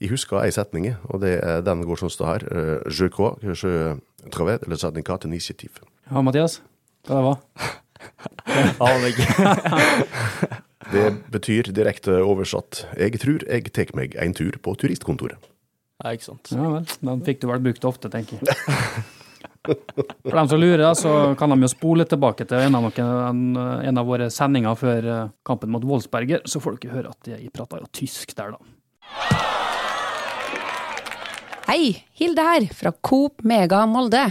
jeg 0.00 0.12
husker 0.14 0.40
ei 0.40 0.52
setning, 0.56 0.88
og 1.12 1.20
det, 1.24 1.34
er- 1.44 1.60
den 1.66 1.84
går 1.88 2.00
sånn 2.00 2.12
som 2.14 2.24
det 2.24 2.32
her. 2.32 2.46
Je 2.88 3.10
crois 3.12 3.36
que 3.44 3.52
je 3.52 3.74
travaille 4.32 4.64
le 4.68 4.80
syndicat 4.80 5.28
initiative. 5.28 5.84
Ja, 6.08 6.22
Mathias? 6.24 6.62
Hva 7.08 7.18
det 7.18 7.24
var? 7.26 7.38
Aner 8.88 9.10
ikke. 9.12 10.58
Det 10.88 11.04
betyr 11.28 11.68
direkte 11.76 12.14
oversatt 12.24 12.86
Jeg 12.96 13.18
tror 13.20 13.42
jeg 13.44 13.68
tar 13.76 13.90
meg 13.98 14.14
en 14.16 14.32
tur 14.32 14.54
på 14.64 14.72
turistkontoret. 14.80 15.36
Ja, 16.00 16.14
ikke 16.14 16.30
sant. 16.30 16.48
Ja 16.54 16.70
vel, 16.72 16.86
den 17.04 17.20
fikk 17.26 17.42
du 17.42 17.48
vel 17.50 17.60
brukt 17.60 17.84
ofte, 17.84 18.08
tenker 18.08 18.38
jeg. 18.40 18.56
For 19.68 20.32
dem 20.32 20.48
som 20.48 20.62
lurer, 20.62 20.86
så 20.96 21.12
kan 21.36 21.52
de 21.52 21.60
jo 21.66 21.68
spole 21.68 22.06
tilbake 22.08 22.46
til 22.48 22.70
en 22.70 22.78
av, 22.78 22.86
noen, 22.88 23.42
en, 23.84 24.00
av 24.00 24.08
våre 24.08 24.30
sendinger 24.32 24.78
før 24.80 25.10
eh, 25.12 25.30
kampen 25.44 25.74
mot 25.74 25.84
Wolfsberger, 25.84 26.40
så 26.48 26.62
får 26.62 26.78
dere 26.78 26.94
høre 26.94 27.12
at 27.12 27.32
jeg 27.34 27.52
prata 27.52 27.82
jo 27.82 27.90
tysk 27.92 28.32
der, 28.38 28.56
da. 28.56 28.60
Hei, 31.68 31.98
Hilde 32.16 32.46
her, 32.46 32.70
fra 32.72 32.94
Coop 33.04 33.44
Mega 33.44 33.84
Molde. 33.90 34.30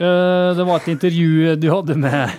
Eh, 0.00 0.54
Det 0.56 0.64
var 0.64 0.80
et 0.80 0.88
intervju 0.94 1.56
du 1.60 1.66
hadde 1.70 1.96
med, 2.00 2.30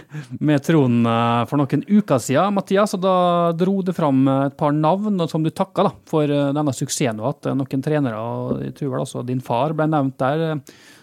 med 0.41 0.63
Trond 0.65 1.06
eh, 1.08 1.41
for 1.50 1.62
noen 1.62 1.84
uker 1.86 2.21
siden, 2.24 2.56
Mathias, 2.58 2.95
og 2.97 3.04
da 3.04 3.13
dro 3.58 3.82
du 3.86 3.91
fram 3.93 4.24
et 4.47 4.56
par 4.58 4.74
navn 4.74 5.21
som 5.30 5.45
du 5.45 5.52
takka 5.54 5.86
da, 5.86 5.91
for 6.10 6.26
eh, 6.26 6.50
denne 6.58 6.74
suksessen 6.74 7.19
du 7.19 7.26
har 7.26 7.36
hatt. 7.36 7.52
Noen 7.60 7.86
trenere, 7.86 8.17
og 8.17 8.63
jeg 8.65 8.74
tror 8.80 8.95
vel 8.95 9.06
også 9.06 9.26
din 9.28 9.43
far 9.45 9.76
ble 9.78 9.86
nevnt 9.91 10.17
der. 10.21 10.62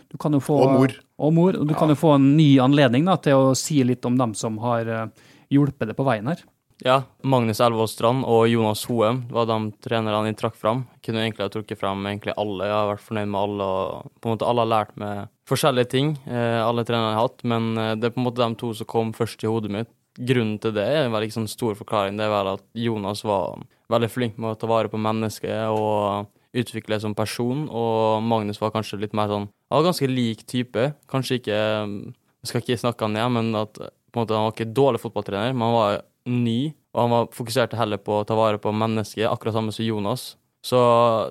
Du 0.09 0.17
kan 0.19 0.35
jo 0.35 0.41
få, 0.43 0.59
Og 0.65 0.75
mor. 0.75 0.95
Og 1.19 1.33
mor. 1.37 1.53
Du 1.53 1.69
du 1.69 1.75
kan 1.79 1.91
jo 1.93 1.99
få 1.99 2.15
en 2.17 2.31
ny 2.37 2.57
anledning 2.65 3.07
da, 3.07 3.19
til 3.23 3.39
å 3.39 3.55
si 3.59 3.83
litt 3.87 4.05
om 4.09 4.17
dem 4.19 4.35
som 4.35 4.59
har 4.65 4.89
eh, 4.89 5.07
hjulpet 5.55 5.93
deg 5.93 5.99
på 5.99 6.07
veien 6.09 6.27
her. 6.33 6.43
Ja, 6.87 7.01
Magnus 7.27 7.59
Elvåstrand 7.59 8.23
og 8.29 8.45
Jonas 8.47 8.85
Hoem 8.87 9.25
var 9.35 9.49
de 9.51 9.57
trenerne 9.83 10.29
jeg 10.31 10.37
trakk 10.39 10.55
fram. 10.55 10.85
Jeg 10.95 11.09
kunne 11.09 11.25
egentlig 11.25 11.43
ha 11.49 11.51
trukket 11.51 11.81
fram 11.81 12.05
egentlig 12.07 12.37
alle. 12.39 12.69
Jeg 12.69 12.77
har 12.77 12.91
vært 12.93 13.03
fornøyd 13.03 13.31
med 13.33 13.41
alle. 13.41 13.65
og 13.67 14.13
på 14.21 14.29
en 14.29 14.37
måte 14.37 14.47
Alle 14.47 14.63
har 14.63 14.71
lært 14.71 14.97
meg 14.97 15.29
forskjellige 15.49 15.91
ting, 15.91 16.13
eh, 16.29 16.63
alle 16.63 16.85
trenerne 16.85 17.11
jeg 17.11 17.19
har 17.19 17.27
hatt. 17.27 17.43
Men 17.43 17.79
eh, 17.79 17.95
det 17.97 18.07
er 18.07 18.15
på 18.15 18.23
en 18.23 18.29
måte 18.29 18.45
de 18.45 18.55
to 18.55 18.73
som 18.75 18.87
kom 18.87 19.13
først 19.13 19.43
i 19.43 19.51
hodet 19.51 19.73
mitt. 19.75 19.91
Grunnen 20.19 20.59
til 20.63 20.73
det 20.75 20.85
er 20.87 21.07
en 21.07 21.13
veldig 21.13 21.35
sånn 21.35 21.51
stor 21.51 21.75
forklaring. 21.75 22.17
Det 22.17 22.27
er 22.27 22.31
vel 22.31 22.53
at 22.55 22.63
Jonas 22.75 23.25
var 23.27 23.59
veldig 23.91 24.11
flink 24.11 24.39
med 24.39 24.53
å 24.53 24.59
ta 24.59 24.71
vare 24.71 24.91
på 24.91 24.99
mennesket 25.03 25.75
og 25.75 26.31
utvikle 26.55 27.01
som 27.01 27.15
person. 27.15 27.67
Og 27.67 28.23
Magnus 28.23 28.63
var 28.63 28.71
kanskje 28.71 29.01
litt 29.03 29.15
mer 29.15 29.27
sånn 29.27 29.51
Han 29.69 29.83
var 29.83 29.91
ganske 29.91 30.07
lik 30.07 30.47
type. 30.47 30.93
Kanskje 31.11 31.43
ikke 31.43 31.59
Jeg 31.59 32.47
skal 32.47 32.63
ikke 32.63 32.79
snakke 32.79 33.03
han 33.03 33.19
ned, 33.19 33.31
men 33.35 33.55
at 33.59 33.75
på 33.75 34.21
en 34.21 34.23
måte, 34.23 34.35
han 34.35 34.47
var 34.47 34.55
ikke 34.55 34.73
dårlig 34.73 35.01
fotballtrener, 35.03 35.53
men 35.53 35.67
han 35.67 35.75
var 35.75 35.99
ny, 36.27 36.73
og 36.95 37.01
han 37.05 37.15
var 37.15 37.31
fokuserte 37.37 37.79
heller 37.79 38.01
på 38.03 38.21
å 38.21 38.27
ta 38.27 38.37
vare 38.39 38.61
på 38.63 38.73
mennesket, 38.75 39.29
akkurat 39.29 39.57
samme 39.57 39.75
som 39.75 39.87
Jonas. 39.87 40.33
Så 40.65 40.79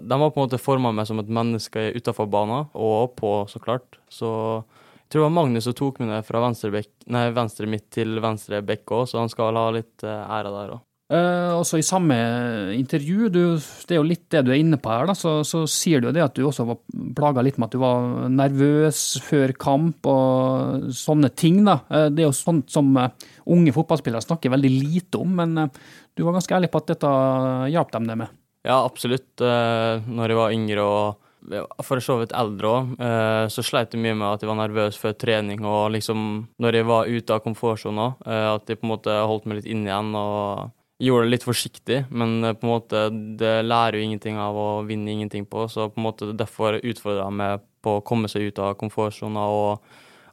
de 0.02 0.19
har 0.19 0.32
på 0.32 0.39
en 0.39 0.47
måte 0.47 0.62
forma 0.62 0.93
meg 0.95 1.08
som 1.10 1.19
et 1.19 1.30
menneske 1.30 1.89
utafor 1.97 2.30
banen, 2.32 2.69
og 2.73 3.17
på, 3.19 3.32
så 3.52 3.60
klart. 3.62 4.00
Så 4.10 4.30
jeg 5.08 5.13
tror 5.13 5.21
det 5.21 5.28
var 5.28 5.36
Magnus 5.36 5.67
som 5.67 5.76
tok 5.78 6.02
meg 6.02 6.12
ned 6.12 6.28
fra 6.28 6.41
venstre, 6.43 6.71
bek, 6.73 6.89
nei, 7.13 7.28
venstre 7.36 7.69
midt 7.69 7.89
til 7.95 8.19
venstre 8.23 8.63
bekk 8.65 8.95
òg, 8.97 9.06
så 9.12 9.21
han 9.21 9.32
skal 9.32 9.60
ha 9.60 9.69
litt 9.76 10.04
eh, 10.04 10.36
ære 10.39 10.54
der 10.56 10.78
òg. 10.78 10.87
Eh, 11.08 11.52
også 11.56 11.78
i 11.80 11.86
samme 11.88 12.15
intervju, 12.76 13.30
du, 13.32 13.41
det 13.88 13.96
er 13.96 14.02
jo 14.02 14.08
litt 14.10 14.26
det 14.34 14.41
du 14.43 14.50
er 14.52 14.60
inne 14.60 14.76
på 14.82 14.91
her, 14.91 15.06
da, 15.08 15.13
så, 15.15 15.38
så 15.48 15.62
sier 15.72 16.04
du 16.04 16.10
jo 16.10 16.15
det 16.17 16.26
at 16.26 16.36
du 16.36 16.43
også 16.43 16.65
var 16.67 16.82
plaga 17.15 17.46
litt 17.48 17.56
med 17.56 17.70
at 17.70 17.78
du 17.78 17.80
var 17.80 18.26
nervøs 18.28 19.00
før 19.24 19.54
kamp 19.56 20.10
og 20.12 20.89
sånne 20.91 21.32
ting. 21.32 21.62
da. 21.67 21.80
Uh, 21.88 22.10
det 22.12 22.26
er 22.26 22.28
jo 22.28 22.36
sånt 22.36 22.74
som 22.74 22.91
uh, 23.00 23.08
unge 23.48 23.72
fotballspillere 23.76 24.26
snakker 24.26 24.52
veldig 24.52 24.74
lite 24.76 25.22
om, 25.24 25.32
men 25.39 25.72
du 26.12 26.26
var 26.26 26.36
ganske 26.36 26.60
ærlig 26.60 26.74
på 26.74 26.84
at 26.84 26.91
dette 26.91 27.13
hjalp 27.72 27.96
dem 27.96 28.12
det 28.12 28.20
med. 28.26 28.36
Ja, 28.67 28.82
absolutt. 28.82 29.39
Når 29.39 30.32
jeg 30.34 30.36
var 30.36 30.52
yngre 30.52 30.84
og 30.84 31.84
for 31.86 32.04
så 32.04 32.17
vidt 32.20 32.34
eldre 32.36 32.72
òg, 32.74 32.89
så 33.54 33.63
sleit 33.63 33.93
jeg 33.96 34.02
mye 34.04 34.17
med 34.17 34.28
at 34.28 34.41
jeg 34.43 34.50
var 34.50 34.58
nervøs 34.60 34.98
før 35.00 35.13
trening. 35.15 35.62
Og 35.63 35.93
liksom, 35.93 36.26
når 36.60 36.80
jeg 36.80 36.88
var 36.89 37.08
ute 37.08 37.38
av 37.38 37.46
komfortsona, 37.46 38.10
at 38.26 38.67
jeg 38.67 38.82
på 38.82 38.89
en 38.89 38.91
måte 38.91 39.13
holdt 39.30 39.48
meg 39.48 39.62
litt 39.62 39.70
inn 39.72 39.86
igjen 39.88 40.12
og 40.20 40.74
gjorde 40.99 41.27
det 41.27 41.33
litt 41.36 41.45
forsiktig. 41.45 41.99
Men 42.10 42.43
eh, 42.43 42.55
på 42.57 42.67
en 42.67 42.73
måte, 42.73 43.03
det 43.39 43.55
lærer 43.65 43.99
jo 43.99 44.07
ingenting 44.07 44.39
av 44.41 44.57
å 44.57 44.69
vinne 44.88 45.13
ingenting 45.13 45.45
på, 45.49 45.67
så 45.71 45.89
på 45.91 46.01
en 46.01 46.07
måte 46.07 46.31
derfor 46.38 46.79
utfordra 46.81 47.27
jeg 47.27 47.39
meg 47.39 47.65
på 47.86 47.97
å 47.97 48.05
komme 48.05 48.29
seg 48.31 48.49
ut 48.49 48.62
av 48.63 48.77
komfortsona 48.79 49.45
og 49.53 49.86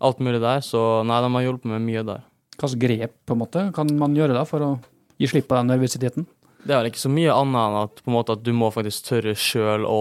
alt 0.04 0.22
mulig 0.24 0.40
der. 0.42 0.64
Så 0.64 0.80
nei, 1.06 1.20
de 1.24 1.32
har 1.36 1.46
hjulpet 1.46 1.70
meg 1.74 1.84
mye 1.84 2.06
der. 2.06 2.24
Hva 2.54 2.68
slags 2.68 2.80
grep 2.80 3.16
på 3.26 3.34
en 3.34 3.42
måte 3.42 3.68
kan 3.74 3.88
man 3.98 4.14
gjøre 4.16 4.36
da 4.36 4.44
for 4.48 4.62
å 4.62 4.72
gi 5.18 5.30
slipp 5.30 5.48
på 5.50 5.58
den 5.58 5.72
nervøsiteten? 5.72 6.26
Det 6.64 6.72
er 6.72 6.80
vel 6.80 6.92
ikke 6.92 7.02
så 7.02 7.12
mye 7.12 7.32
annet 7.34 7.60
enn 7.60 7.80
at, 7.82 7.98
på 8.00 8.10
en 8.10 8.16
måte, 8.16 8.36
at 8.38 8.44
du 8.44 8.52
må 8.56 8.70
faktisk 8.72 9.10
tørre 9.10 9.34
sjøl 9.36 9.84
å 9.84 9.98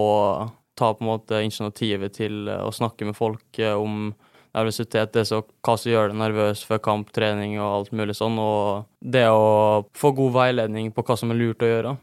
ta 0.78 0.94
på 0.94 1.04
en 1.04 1.10
måte 1.10 1.42
initiativet 1.44 2.16
til 2.16 2.48
eh, 2.48 2.62
å 2.64 2.72
snakke 2.74 3.06
med 3.08 3.18
folk 3.18 3.60
eh, 3.62 3.76
om 3.76 4.14
nervøsitet, 4.54 5.12
det 5.14 5.26
så, 5.28 5.42
hva 5.66 5.76
som 5.78 5.92
gjør 5.92 6.12
deg 6.12 6.20
nervøs 6.22 6.64
før 6.68 6.82
kamp, 6.84 7.12
trening 7.14 7.56
og 7.60 7.70
alt 7.80 7.94
mulig 7.96 8.16
sånn, 8.18 8.38
og 8.38 8.84
det 9.02 9.26
å 9.30 9.84
få 9.98 10.14
god 10.16 10.36
veiledning 10.40 10.92
på 10.94 11.04
hva 11.06 11.16
som 11.18 11.34
er 11.34 11.40
lurt 11.40 11.64
å 11.64 11.70
gjøre. 11.72 11.96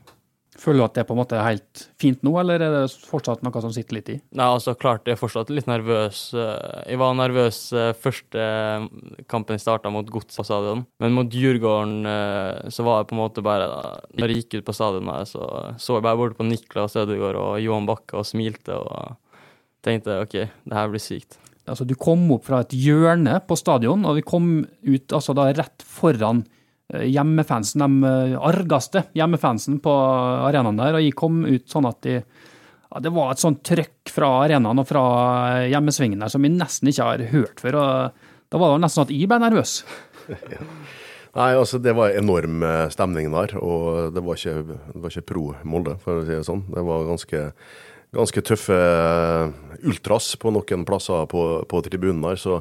Føler 0.61 0.81
du 0.81 0.83
at 0.83 0.97
det 0.97 1.05
på 1.07 1.15
en 1.15 1.19
måte 1.21 1.37
er 1.39 1.45
helt 1.45 1.83
fint 1.97 2.19
nå, 2.27 2.33
eller 2.37 2.61
er 2.61 2.73
det 2.75 2.81
fortsatt 3.07 3.39
noe 3.41 3.61
som 3.63 3.71
sitter 3.73 3.95
litt 3.97 4.09
i? 4.11 4.17
Nei, 4.37 4.45
altså 4.45 4.75
klart 4.77 5.07
jeg 5.07 5.15
er 5.15 5.21
fortsatt 5.21 5.49
litt 5.49 5.65
nervøs. 5.69 6.19
Eh, 6.37 6.91
Jeg 6.91 6.99
var 7.01 7.15
nervøs 7.17 7.59
eh, 7.73 7.93
første 7.97 8.43
kampen 9.31 9.55
jeg 9.57 9.63
starta 9.63 9.89
mot 9.89 10.11
Gods 10.11 10.37
på 10.37 10.45
stadion, 10.45 10.83
men 11.01 11.15
mot 11.15 11.31
Djurgården 11.31 12.05
eh, 12.05 12.69
så 12.69 12.85
var 12.85 12.99
jeg 12.99 13.09
på 13.09 13.15
en 13.15 13.21
måte 13.23 13.45
bare 13.45 13.69
Når 14.19 14.27
jeg 14.35 14.43
gikk 14.43 14.59
ut 14.59 14.67
på 14.67 14.75
stadionet, 14.75 15.31
så 15.31 15.47
så 15.81 15.97
jeg 15.97 16.05
bare 16.05 16.19
bort 16.19 16.37
på 16.37 16.45
Niklas 16.45 16.99
Ødegaard 16.99 17.39
og 17.39 17.61
Johan 17.63 17.87
Bakke 17.89 18.19
og 18.19 18.27
smilte 18.27 18.75
og 18.75 19.15
tenkte 19.87 20.19
OK, 20.21 20.35
det 20.67 20.77
her 20.77 20.91
blir 20.91 21.01
sykt. 21.01 21.39
Altså, 21.71 21.87
du 21.87 21.95
kom 21.99 22.25
opp 22.35 22.47
fra 22.49 22.61
et 22.65 22.75
hjørne 22.75 23.37
på 23.47 23.57
stadion, 23.59 24.03
og 24.07 24.17
vi 24.19 24.25
kom 24.27 24.53
ut 24.61 25.15
altså 25.15 25.35
da 25.37 25.47
rett 25.55 25.85
foran 25.87 26.43
eh, 26.93 27.07
hjemmefansen, 27.07 27.83
de 27.83 28.09
eh, 28.11 28.37
argeste 28.51 29.05
hjemmefansen 29.17 29.79
på 29.83 29.97
arenaen 30.49 30.81
der, 30.81 30.99
og 30.99 31.05
jeg 31.05 31.17
kom 31.17 31.43
ut 31.47 31.69
sånn 31.71 31.87
at 31.89 32.01
de, 32.07 32.17
ja, 32.19 33.03
det 33.03 33.13
var 33.15 33.31
et 33.33 33.43
sånt 33.43 33.63
trøkk 33.67 34.11
fra 34.11 34.33
arenaen 34.45 34.83
og 34.83 34.89
fra 34.89 35.05
hjemmesvingen 35.71 36.23
der 36.23 36.33
som 36.33 36.43
jeg 36.45 36.57
nesten 36.57 36.91
ikke 36.91 37.07
har 37.07 37.29
hørt 37.31 37.63
før. 37.63 37.79
og 37.79 38.51
Da 38.51 38.59
var 38.59 38.75
det 38.75 38.83
nesten 38.83 38.99
sånn 38.99 39.09
at 39.09 39.15
jeg 39.15 39.31
ble 39.31 39.39
nervøs. 39.45 39.77
Nei, 41.31 41.53
altså 41.55 41.79
det 41.79 41.93
var 41.95 42.11
enorm 42.11 42.59
eh, 42.67 42.89
stemning 42.91 43.29
der, 43.31 43.55
og 43.63 44.11
det 44.15 44.23
var 44.25 44.39
ikke, 44.39 44.75
det 44.91 44.99
var 44.99 45.13
ikke 45.13 45.29
pro 45.29 45.45
Molde, 45.63 45.95
for 46.03 46.19
å 46.19 46.25
si 46.27 46.35
det 46.35 46.43
sånn. 46.47 46.65
Det 46.67 46.83
var 46.83 47.07
ganske, 47.07 47.43
ganske 48.15 48.43
tøffe 48.43 48.75
eh, 48.75 49.51
ultras 49.87 50.35
på 50.39 50.51
noen 50.53 50.85
plasser 50.87 51.27
på, 51.31 51.43
på 51.67 51.81
tribunen 51.85 52.23
der. 52.25 52.39
Så 52.39 52.59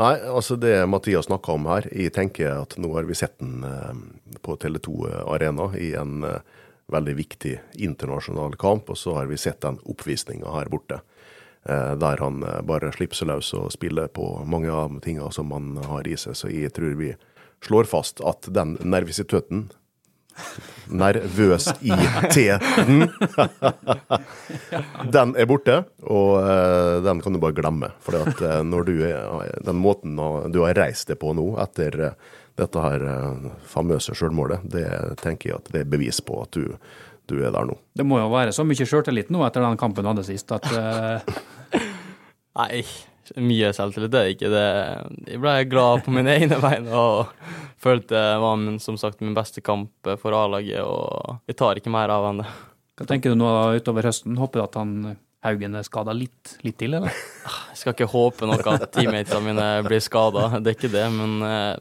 nei, 0.00 0.14
altså 0.20 0.58
det 0.60 0.74
Mathias 0.90 1.28
snakka 1.30 1.56
om 1.56 1.68
her, 1.70 1.88
jeg 1.92 2.14
tenker 2.16 2.62
at 2.62 2.76
nå 2.80 2.92
har 2.96 3.08
vi 3.08 3.16
sett 3.18 3.38
den 3.40 3.64
eh, 3.66 4.02
på 4.44 4.58
Tele2 4.60 5.14
Arena 5.32 5.70
i 5.80 5.92
en 5.98 6.26
eh, 6.28 6.60
veldig 6.92 7.16
viktig 7.16 7.56
internasjonal 7.88 8.58
kamp, 8.60 8.90
og 8.92 8.98
så 9.00 9.16
har 9.20 9.30
vi 9.30 9.40
sett 9.40 9.62
den 9.64 9.78
oppvisninga 9.88 10.50
her 10.58 10.68
borte. 10.72 11.00
Der 11.62 12.18
han 12.18 12.40
bare 12.66 12.88
slipper 12.90 13.14
seg 13.14 13.28
løs 13.30 13.52
og 13.54 13.68
spiller 13.70 14.08
på 14.10 14.24
mange 14.50 14.66
av 14.74 14.96
tingene 15.04 15.30
som 15.32 15.52
han 15.54 15.76
har 15.86 16.08
i 16.10 16.16
seg. 16.18 16.34
Så 16.34 16.50
jeg 16.50 16.72
tror 16.74 16.96
vi 16.98 17.12
slår 17.62 17.86
fast 17.86 18.18
at 18.26 18.48
den 18.50 18.74
nervøsiteten 18.82 19.68
Nervøs-i-t-en. 20.88 22.60
den 25.16 25.34
er 25.36 25.48
borte, 25.50 25.76
og 26.02 26.30
eh, 26.42 26.96
den 27.06 27.22
kan 27.22 27.32
du 27.34 27.40
bare 27.42 27.56
glemme. 27.56 27.92
For 28.02 28.12
når 28.66 28.88
du 28.88 28.94
er, 29.06 29.18
den 29.64 29.78
måten 29.82 30.18
du 30.52 30.62
har 30.64 30.78
reist 30.78 31.10
deg 31.12 31.20
på 31.22 31.34
nå, 31.36 31.46
etter 31.62 32.00
eh, 32.08 32.16
dette 32.60 32.82
her 32.84 33.06
eh, 33.08 33.48
famøse 33.68 34.16
sjølmålet, 34.18 34.66
det 34.72 34.88
tenker 35.22 35.52
jeg 35.52 35.60
at 35.60 35.72
det 35.74 35.84
er 35.84 35.92
bevis 35.94 36.20
på 36.24 36.42
at 36.44 36.58
du, 36.58 36.64
du 37.30 37.38
er 37.40 37.54
der 37.54 37.68
nå. 37.68 37.78
Det 37.96 38.06
må 38.06 38.20
jo 38.20 38.32
være 38.32 38.52
så 38.56 38.66
mye 38.66 38.88
sjøltillit 38.88 39.32
nå 39.32 39.44
etter 39.46 39.64
den 39.64 39.80
kampen 39.80 40.04
du 40.04 40.12
hadde 40.12 40.26
sist, 40.28 40.52
at 40.54 40.68
uh... 40.74 41.20
Nei, 42.60 42.82
mye 43.38 43.72
selvtillit 43.76 44.12
det 44.12 44.20
er 44.20 44.32
ikke 44.34 44.50
det. 44.52 44.66
Jeg 45.30 45.42
ble 45.42 45.56
glad 45.70 46.04
på 46.06 46.14
mine 46.14 46.34
egne 46.38 46.58
vegne 46.62 46.92
og 46.98 47.32
følte 47.82 48.14
det 48.14 48.38
var 48.42 48.60
min, 48.60 48.78
som 48.82 48.98
sagt 49.00 49.22
min 49.24 49.36
beste 49.36 49.64
kamp 49.64 50.12
for 50.22 50.36
A-laget, 50.38 50.82
og 50.84 51.42
jeg 51.50 51.58
tar 51.58 51.80
ikke 51.80 51.92
mer 51.92 52.12
av 52.14 52.30
enn 52.30 52.42
det. 52.42 52.48
hva 52.98 53.08
tenker 53.08 53.32
du 53.32 53.40
nå 53.40 53.52
utover 53.78 54.10
høsten? 54.10 54.38
Håper 54.40 54.60
du 54.60 54.66
at 54.66 54.80
han 54.80 54.96
Haugen 55.42 55.74
er 55.74 55.82
skada 55.82 56.12
litt, 56.14 56.52
litt 56.62 56.76
til, 56.78 56.92
eller? 56.94 57.10
Jeg 57.72 57.80
skal 57.80 57.96
ikke 57.96 58.06
håpe 58.12 58.46
noe 58.46 58.62
at 58.76 58.84
teammatene 58.94 59.42
mine 59.48 59.64
blir 59.82 60.02
skada, 60.02 60.44
det 60.62 60.70
er 60.70 60.76
ikke 60.76 60.92
det, 60.92 61.06
men 61.10 61.42
eh, 61.42 61.72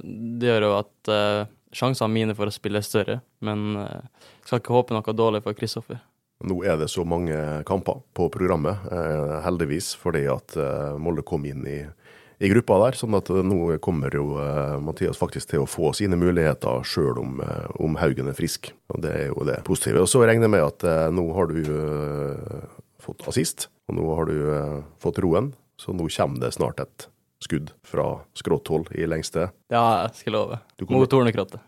det 0.42 0.50
gjør 0.50 0.66
jo 0.66 0.72
at 0.80 1.12
eh, 1.14 1.52
sjansene 1.78 2.10
mine 2.10 2.36
for 2.38 2.50
å 2.50 2.54
spille 2.56 2.82
er 2.82 2.88
større. 2.88 3.20
Men 3.46 3.76
eh, 3.84 4.08
jeg 4.42 4.48
skal 4.50 4.64
ikke 4.64 4.74
håpe 4.74 4.98
noe 4.98 5.14
dårlig 5.14 5.44
for 5.46 5.58
Kristoffer. 5.58 6.02
Nå 6.48 6.62
er 6.66 6.78
det 6.80 6.90
så 6.90 7.04
mange 7.06 7.36
kamper 7.68 8.02
på 8.18 8.28
programmet, 8.34 8.86
eh, 8.92 9.42
heldigvis, 9.46 9.94
fordi 10.00 10.26
at 10.32 10.56
eh, 10.58 10.98
Molde 10.98 11.24
kom 11.28 11.46
inn 11.46 11.66
i, 11.70 11.80
i 12.42 12.50
gruppa 12.50 12.80
der. 12.86 12.98
Sånn 12.98 13.18
at 13.18 13.30
eh, 13.30 13.44
nå 13.46 13.78
kommer 13.84 14.14
jo 14.16 14.34
Mathias 14.84 15.20
faktisk 15.22 15.52
til 15.54 15.66
å 15.66 15.70
få 15.70 15.94
sine 15.98 16.20
muligheter 16.20 16.86
sjøl 16.88 17.22
om, 17.22 17.40
om 17.82 17.98
Haugen 18.02 18.32
er 18.32 18.38
frisk. 18.38 18.72
Og 18.94 19.04
Det 19.06 19.14
er 19.14 19.30
jo 19.30 19.48
det 19.48 19.62
positive. 19.68 20.04
Og 20.06 20.10
så 20.10 20.24
regner 20.26 20.50
jeg 20.50 20.56
med 20.58 20.68
at 20.68 21.14
nå 21.14 21.28
har 21.38 21.52
du 21.54 21.62
fått 23.02 23.26
assist, 23.30 23.70
og 23.90 23.98
nå 23.98 24.12
har 24.18 24.30
du 24.30 24.38
fått 25.02 25.22
roen. 25.22 25.54
Så 25.82 25.94
nå 25.98 26.10
kommer 26.14 26.42
det 26.44 26.56
snart 26.58 26.82
et 26.82 27.08
skudd 27.42 27.72
fra 27.88 28.06
skråtthold 28.38 28.92
i 28.96 29.08
lengste 29.10 29.48
Ja, 29.74 30.04
jeg 30.06 30.16
skal 30.20 30.34
love. 30.38 30.60
Kommer- 30.82 31.00
Mot 31.04 31.10
Tornekrattet. 31.10 31.62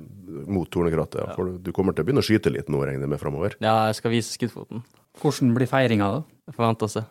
mot 0.48 0.70
Tornekrattet. 0.70 1.24
Ja. 1.28 1.34
For 1.36 1.58
du 1.58 1.72
kommer 1.74 1.94
til 1.96 2.04
å 2.04 2.08
begynne 2.08 2.22
å 2.22 2.28
skyte 2.28 2.52
litt 2.54 2.70
nå, 2.70 2.82
regner 2.86 3.08
jeg 3.08 3.10
med, 3.16 3.20
framover. 3.22 3.56
Ja, 3.64 3.88
jeg 3.90 3.96
skal 4.02 4.12
vise 4.14 4.34
skuddfoten. 4.38 4.84
Hvordan 5.22 5.52
blir 5.54 5.70
feiringa, 5.70 6.08
da? 6.10 6.24
Jeg 6.50 6.56
forventer 6.58 6.88
å 6.88 6.92
se. 6.92 7.04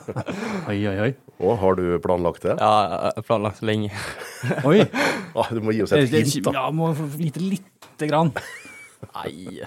Oi, 0.70 0.78
oi, 0.88 0.96
oi. 1.08 1.10
Og 1.42 1.56
har 1.58 1.74
du 1.78 1.82
planlagt 2.04 2.42
det? 2.46 2.54
Ja, 2.58 2.72
jeg 3.10 3.16
har 3.18 3.26
planlagt 3.26 3.62
lenge. 3.66 3.90
Oi. 4.70 4.82
Ah, 5.34 5.50
du 5.50 5.60
må 5.64 5.74
gi 5.74 5.82
oss 5.82 5.92
et 5.96 6.08
hint, 6.12 6.38
da. 6.46 6.52
ja, 6.58 6.68
må 6.74 6.92
vite 7.16 7.42
lite 7.42 8.08
grann. 8.10 8.30
Nei, 9.12 9.60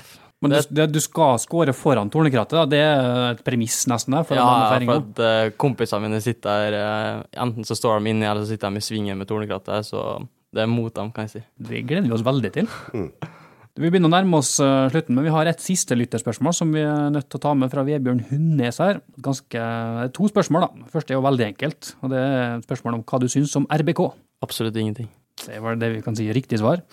Men 0.46 0.56
du, 0.56 0.76
det, 0.78 0.88
du 0.94 1.02
skal 1.04 1.40
skåre 1.42 1.74
foran 1.76 2.12
Tornekrattet, 2.14 2.58
da. 2.58 2.66
det 2.70 2.82
er 2.82 3.32
et 3.34 3.44
premiss 3.46 3.84
nesten 3.92 4.18
der? 4.18 4.26
For 4.28 4.40
ja, 4.40 4.46
for 4.78 4.96
at 5.00 5.24
eh, 5.26 5.54
kompisene 5.62 6.06
mine 6.06 6.22
sitter 6.24 6.70
der 6.70 6.78
eh, 6.80 7.24
Enten 7.46 7.68
så 7.68 7.78
står 7.78 8.00
de 8.00 8.14
inni, 8.14 8.28
eller 8.28 8.46
så 8.46 8.54
sitter 8.54 8.74
de 8.74 8.82
i 8.82 8.86
svingen 8.86 9.20
med 9.20 9.30
tornekrattet. 9.30 9.90
Så 9.90 10.04
det 10.56 10.64
er 10.64 10.72
mot 10.72 10.94
dem, 10.96 11.10
kan 11.16 11.28
jeg 11.28 11.34
si. 11.36 11.44
Det 11.70 11.82
gleder 11.90 12.08
vi 12.08 12.16
oss 12.16 12.26
veldig 12.26 12.54
til. 12.56 12.70
Vi 13.76 13.90
begynner 13.92 14.08
å 14.08 14.14
nærme 14.14 14.40
oss 14.40 14.54
eh, 14.64 14.86
slutten, 14.94 15.18
men 15.18 15.26
vi 15.28 15.34
har 15.36 15.50
et 15.52 15.60
siste 15.60 15.98
lytterspørsmål 16.00 16.54
som 16.56 16.70
vi 16.72 16.86
er 16.86 17.10
nødt 17.12 17.28
til 17.28 17.42
å 17.42 17.44
ta 17.44 17.52
med 17.60 17.74
fra 17.74 17.84
Vebjørn 17.84 18.22
Hundnes 18.30 18.80
her. 18.80 19.02
Ganske, 19.26 19.66
to 20.16 20.30
spørsmål, 20.32 20.64
da. 20.64 20.86
Først 20.86 20.96
første 20.96 21.12
er 21.12 21.20
jo 21.20 21.26
veldig 21.26 21.48
enkelt, 21.50 21.90
og 22.00 22.14
det 22.14 22.22
er 22.22 22.40
et 22.54 22.70
spørsmål 22.70 23.02
om 23.02 23.04
hva 23.04 23.20
du 23.20 23.28
syns 23.34 23.58
om 23.60 23.68
RBK. 23.68 24.06
Absolutt 24.48 24.80
ingenting. 24.80 25.10
Det 25.44 25.60
var 25.60 25.76
det 25.82 25.92
vi 25.98 26.06
kan 26.06 26.16
si 26.16 26.30
riktig 26.32 26.62
svar. 26.62 26.86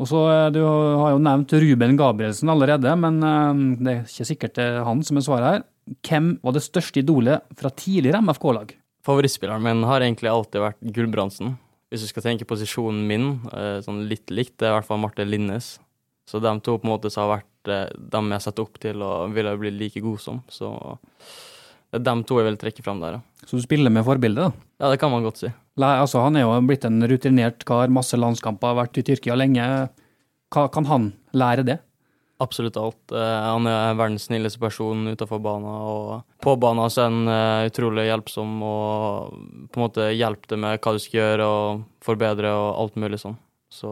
Og 0.00 0.08
så 0.08 0.20
eh, 0.32 0.48
Du 0.54 0.60
har 0.64 1.14
jo 1.14 1.22
nevnt 1.22 1.52
Ruben 1.62 1.98
Gabrielsen 2.00 2.52
allerede, 2.52 2.92
men 3.02 3.20
eh, 3.20 3.64
det 3.80 3.92
er 3.92 4.04
ikke 4.06 4.28
sikkert 4.32 4.56
det 4.58 4.68
er 4.70 4.86
han 4.86 5.02
som 5.06 5.20
er 5.20 5.26
svaret 5.26 5.50
her. 5.50 5.66
Hvem 6.06 6.32
var 6.44 6.54
det 6.56 6.64
største 6.64 7.02
idolet 7.02 7.44
fra 7.58 7.72
tidligere 7.74 8.22
MFK-lag? 8.24 8.72
Favorittspilleren 9.06 9.64
min 9.64 9.84
har 9.88 10.04
egentlig 10.04 10.30
alltid 10.30 10.62
vært 10.62 10.80
Gulbrandsen. 10.96 11.54
Hvis 11.90 12.04
du 12.04 12.10
skal 12.12 12.24
tenke 12.24 12.46
posisjonen 12.48 13.04
min, 13.08 13.30
eh, 13.52 13.78
sånn 13.84 14.04
litt 14.10 14.30
likt, 14.32 14.58
det 14.60 14.68
er 14.68 14.74
i 14.74 14.78
hvert 14.78 14.88
fall 14.88 15.02
Martin 15.02 15.30
Linnes. 15.30 15.78
Så 16.28 16.38
de 16.40 16.52
to 16.62 16.76
på 16.78 16.86
en 16.86 16.92
måte 16.92 17.10
som 17.10 17.26
har 17.26 17.40
vært 17.40 17.46
dem 18.12 18.30
jeg 18.32 18.44
setter 18.44 18.64
opp 18.64 18.78
til 18.80 19.02
og 19.04 19.34
ville 19.34 19.50
bli 19.60 19.72
like 19.74 20.00
god 20.00 20.20
som. 20.22 20.38
Så 20.48 20.70
det 21.90 21.98
er 21.98 22.06
dem 22.06 22.22
to 22.26 22.38
jeg 22.38 22.46
vil 22.46 22.58
trekke 22.60 22.84
fram 22.86 23.00
der, 23.02 23.18
ja. 23.18 23.46
Så 23.48 23.58
du 23.58 23.64
spiller 23.64 23.90
med 23.90 24.04
forbilde, 24.06 24.46
da? 24.46 24.66
Ja, 24.78 24.90
det 24.92 25.00
kan 25.02 25.10
man 25.10 25.24
godt 25.26 25.40
si. 25.42 25.48
Nei, 25.80 25.94
Altså, 25.98 26.20
han 26.22 26.36
er 26.38 26.44
jo 26.44 26.54
blitt 26.68 26.84
en 26.86 27.02
rutinert 27.10 27.64
kar, 27.66 27.90
masse 27.90 28.18
landskamper, 28.18 28.70
har 28.72 28.84
vært 28.84 29.00
i 29.00 29.04
Tyrkia 29.08 29.34
lenge. 29.38 29.64
Hva 30.54 30.66
kan 30.70 30.86
han 30.86 31.08
lære 31.34 31.64
det? 31.66 31.78
Absolutt 32.40 32.78
alt. 32.80 33.12
Eh, 33.12 33.40
han 33.44 33.66
er 33.68 33.98
verdens 33.98 34.28
snilleste 34.30 34.60
person 34.62 35.10
utenfor 35.10 35.42
banen, 35.44 35.66
og 35.68 36.22
på 36.40 36.54
banen 36.60 36.88
så 36.88 37.02
er 37.04 37.10
han 37.10 37.32
eh, 37.34 37.66
utrolig 37.68 38.06
hjelpsom 38.08 38.54
og 38.64 39.34
på 39.68 39.80
en 39.80 39.84
måte 39.84 40.06
hjelper 40.14 40.54
deg 40.54 40.62
med 40.62 40.80
hva 40.80 40.94
du 40.96 41.02
skal 41.02 41.20
gjøre 41.20 41.48
og 41.50 41.82
forbedre 42.06 42.54
og 42.56 42.70
alt 42.84 42.96
mulig 43.02 43.20
sånn. 43.20 43.36
Så 43.70 43.90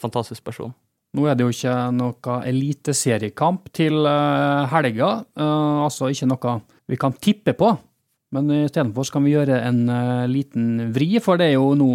fantastisk 0.00 0.44
person. 0.44 0.74
Nå 1.16 1.24
er 1.26 1.34
det 1.38 1.46
jo 1.46 1.54
ikke 1.54 1.78
noe 1.96 2.36
eliteseriekamp 2.52 3.72
til 3.74 4.04
eh, 4.06 4.68
helga, 4.74 5.14
altså 5.40 6.12
ikke 6.12 6.28
noe 6.30 6.58
vi 6.90 6.98
kan 7.00 7.14
tippe 7.14 7.54
på. 7.54 7.70
Men 8.34 8.50
istedenfor 8.54 9.10
kan 9.10 9.26
vi 9.26 9.34
gjøre 9.34 9.58
en 9.66 9.86
eh, 9.90 10.26
liten 10.30 10.90
vri, 10.94 11.12
for 11.22 11.40
det 11.40 11.50
er 11.50 11.56
jo 11.56 11.72
nå 11.78 11.92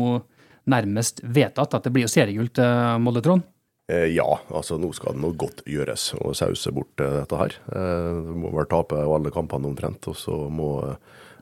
nærmest 0.71 1.21
vedtatt 1.23 1.77
at 1.77 1.85
det 1.85 1.93
blir 1.95 2.09
seriegull 2.11 2.49
til 2.55 3.01
Molde, 3.03 3.23
Trond. 3.23 3.45
Eh, 3.91 4.09
ja, 4.15 4.25
altså 4.49 4.79
nå 4.81 4.89
skal 4.97 5.15
det 5.15 5.23
noe 5.23 5.37
godt 5.37 5.61
gjøres 5.69 6.09
å 6.17 6.33
sause 6.35 6.73
bort 6.75 7.03
eh, 7.03 7.21
dette 7.21 7.39
her. 7.39 7.55
Du 8.25 8.33
må 8.41 8.51
vel 8.55 8.67
tape 8.71 8.99
alle 8.99 9.31
kampene 9.35 9.71
omtrent, 9.71 10.09
og 10.11 10.19
så 10.19 10.37
må 10.51 10.71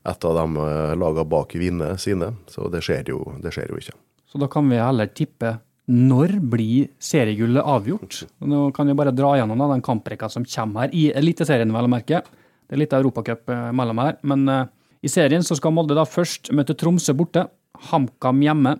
et 0.03 0.25
av 0.27 0.35
de 0.35 0.65
lagene 0.99 1.29
bak 1.31 1.55
vinne 1.57 1.93
sine. 2.01 2.33
Så 2.51 2.67
det 2.69 2.83
skjer 2.85 3.13
jo, 3.13 3.23
det 3.41 3.53
skjer 3.55 3.71
jo 3.71 3.79
ikke. 3.79 3.95
Så 4.29 4.41
da 4.41 4.49
kan 4.51 4.67
vi 4.69 4.81
heller 4.81 5.09
tippe 5.15 5.55
når 5.89 6.37
blir 6.51 6.91
seriegullet 7.01 7.65
avgjort? 7.65 8.21
Nå 8.47 8.69
kan 8.75 8.87
vi 8.87 8.95
bare 8.95 9.11
dra 9.15 9.33
gjennom 9.39 9.59
den 9.73 9.83
kamprekka 9.83 10.29
som 10.31 10.45
kommer 10.47 10.85
her, 10.85 10.93
i 10.95 11.09
Eliteserien, 11.15 11.73
vel 11.75 11.89
å 11.89 11.91
merke. 11.91 12.21
Det 12.67 12.75
er 12.75 12.83
litt 12.83 12.95
Europacup 12.95 13.51
eh, 13.51 13.69
mellom 13.75 14.01
her. 14.03 14.17
Men 14.27 14.47
eh, 14.49 14.65
i 15.03 15.11
serien 15.11 15.43
så 15.45 15.57
skal 15.59 15.73
Molde 15.75 15.97
da 15.97 16.05
først 16.07 16.51
møte 16.55 16.75
Tromsø 16.79 17.15
borte, 17.17 17.47
HamKam 17.89 18.43
hjemme, 18.45 18.77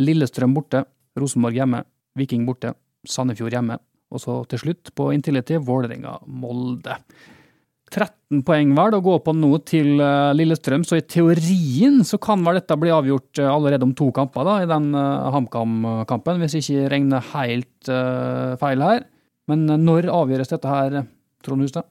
Lillestrøm 0.00 0.54
borte, 0.56 0.84
Rosenborg 1.18 1.58
hjemme, 1.58 1.84
Viking 2.18 2.46
borte, 2.48 2.74
Sandefjord 3.06 3.54
hjemme, 3.54 3.76
og 4.10 4.22
så 4.22 4.40
til 4.50 4.64
slutt 4.64 4.90
på 4.96 5.10
Intility 5.14 5.60
Vålerenga-Molde. 5.62 6.96
13 7.90 8.42
poeng 8.46 8.70
vel 8.76 8.94
å 8.94 9.02
gå 9.02 9.16
på 9.22 9.34
nå 9.34 9.50
til 9.66 10.02
eh, 10.02 10.32
Lillestrøm, 10.38 10.84
så 10.86 10.98
i 10.98 11.06
teorien 11.06 12.02
så 12.06 12.18
kan 12.22 12.42
vel 12.46 12.58
dette 12.60 12.78
bli 12.78 12.92
avgjort 12.94 13.42
allerede 13.44 13.86
om 13.86 13.94
to 13.98 14.10
kamper 14.14 14.46
da, 14.46 14.58
i 14.62 14.70
den 14.70 14.90
HamKam-kampen, 14.94 16.42
hvis 16.42 16.58
jeg 16.58 16.66
ikke 16.66 16.92
regner 16.96 17.30
helt 17.32 17.94
feil 18.62 18.86
her. 18.86 19.08
Men 19.50 19.66
når 19.86 20.10
avgjøres 20.14 20.52
dette 20.52 20.70
her, 20.70 21.02
Trond 21.46 21.66
Hustad? 21.66 21.88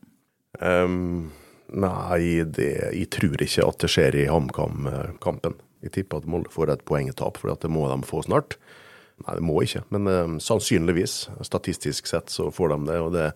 Ehm, 0.58 1.30
nei, 1.70 2.44
det, 2.50 2.70
jeg 2.96 3.10
tror 3.14 3.46
ikke 3.46 3.68
at 3.70 3.82
det 3.84 3.92
skjer 3.94 4.20
i 4.24 4.28
HamKam-kampen. 4.32 5.58
Jeg 5.86 5.96
tipper 5.96 6.20
at 6.20 6.30
Molde 6.30 6.52
får 6.52 6.74
et 6.74 6.86
poengtap, 6.88 7.40
for 7.40 7.54
det 7.54 7.72
må 7.72 7.86
de 7.92 8.00
få 8.08 8.24
snart. 8.26 8.58
Nei, 9.26 9.36
det 9.36 9.44
må 9.46 9.60
ikke, 9.64 9.84
men 9.94 10.08
eh, 10.10 10.38
sannsynligvis. 10.44 11.26
Statistisk 11.46 12.08
sett 12.10 12.32
så 12.34 12.50
får 12.56 12.74
de 12.74 12.80
det. 12.90 13.02
og 13.04 13.14
det 13.16 13.28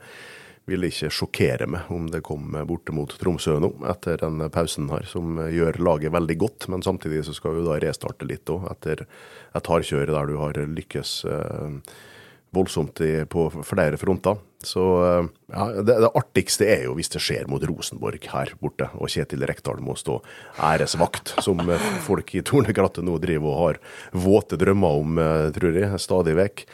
vil 0.69 0.85
ikke 0.87 1.09
sjokkere 1.11 1.65
meg 1.67 1.89
om 1.91 2.05
det 2.11 2.21
kommer 2.23 2.63
borte 2.67 2.93
mot 2.95 3.11
Tromsø 3.19 3.57
nå, 3.59 3.73
etter 3.91 4.21
den 4.21 4.45
pausen 4.53 4.87
her, 4.93 5.03
som 5.09 5.41
gjør 5.51 5.79
laget 5.83 6.13
veldig 6.15 6.37
godt. 6.39 6.69
Men 6.71 6.85
samtidig 6.85 7.25
så 7.27 7.35
skal 7.35 7.57
vi 7.57 7.65
da 7.67 7.79
restarte 7.83 8.27
litt 8.27 8.49
òg, 8.51 8.69
etter 8.71 9.03
et 9.03 9.69
hardkjør 9.69 10.13
der 10.13 10.31
du 10.31 10.37
har 10.39 10.61
lykkes 10.77 11.17
eh, 11.27 11.93
voldsomt 12.55 13.03
i, 13.03 13.11
på 13.27 13.49
flere 13.65 13.99
fronter. 13.99 14.39
Så 14.65 14.83
eh, 15.05 15.25
ja, 15.53 15.67
det, 15.81 15.97
det 16.05 16.11
artigste 16.15 16.67
er 16.69 16.85
jo 16.87 16.95
hvis 16.97 17.11
det 17.13 17.21
skjer 17.23 17.49
mot 17.51 17.63
Rosenborg 17.67 18.23
her 18.33 18.53
borte, 18.61 18.89
og 18.97 19.11
Kjetil 19.11 19.45
Rekdal 19.47 19.83
må 19.83 19.95
stå 19.99 20.19
æresvakt, 20.63 21.35
som 21.43 21.61
eh, 21.67 21.87
folk 22.07 22.33
i 22.35 22.43
Tornegratte 22.45 23.03
nå 23.05 23.19
driver 23.23 23.51
og 23.51 23.61
har 23.61 23.81
våte 24.25 24.59
drømmer 24.59 25.03
om, 25.03 25.21
eh, 25.21 25.47
tror 25.55 25.79
jeg, 25.79 26.01
stadig 26.01 26.37
vekk. 26.39 26.67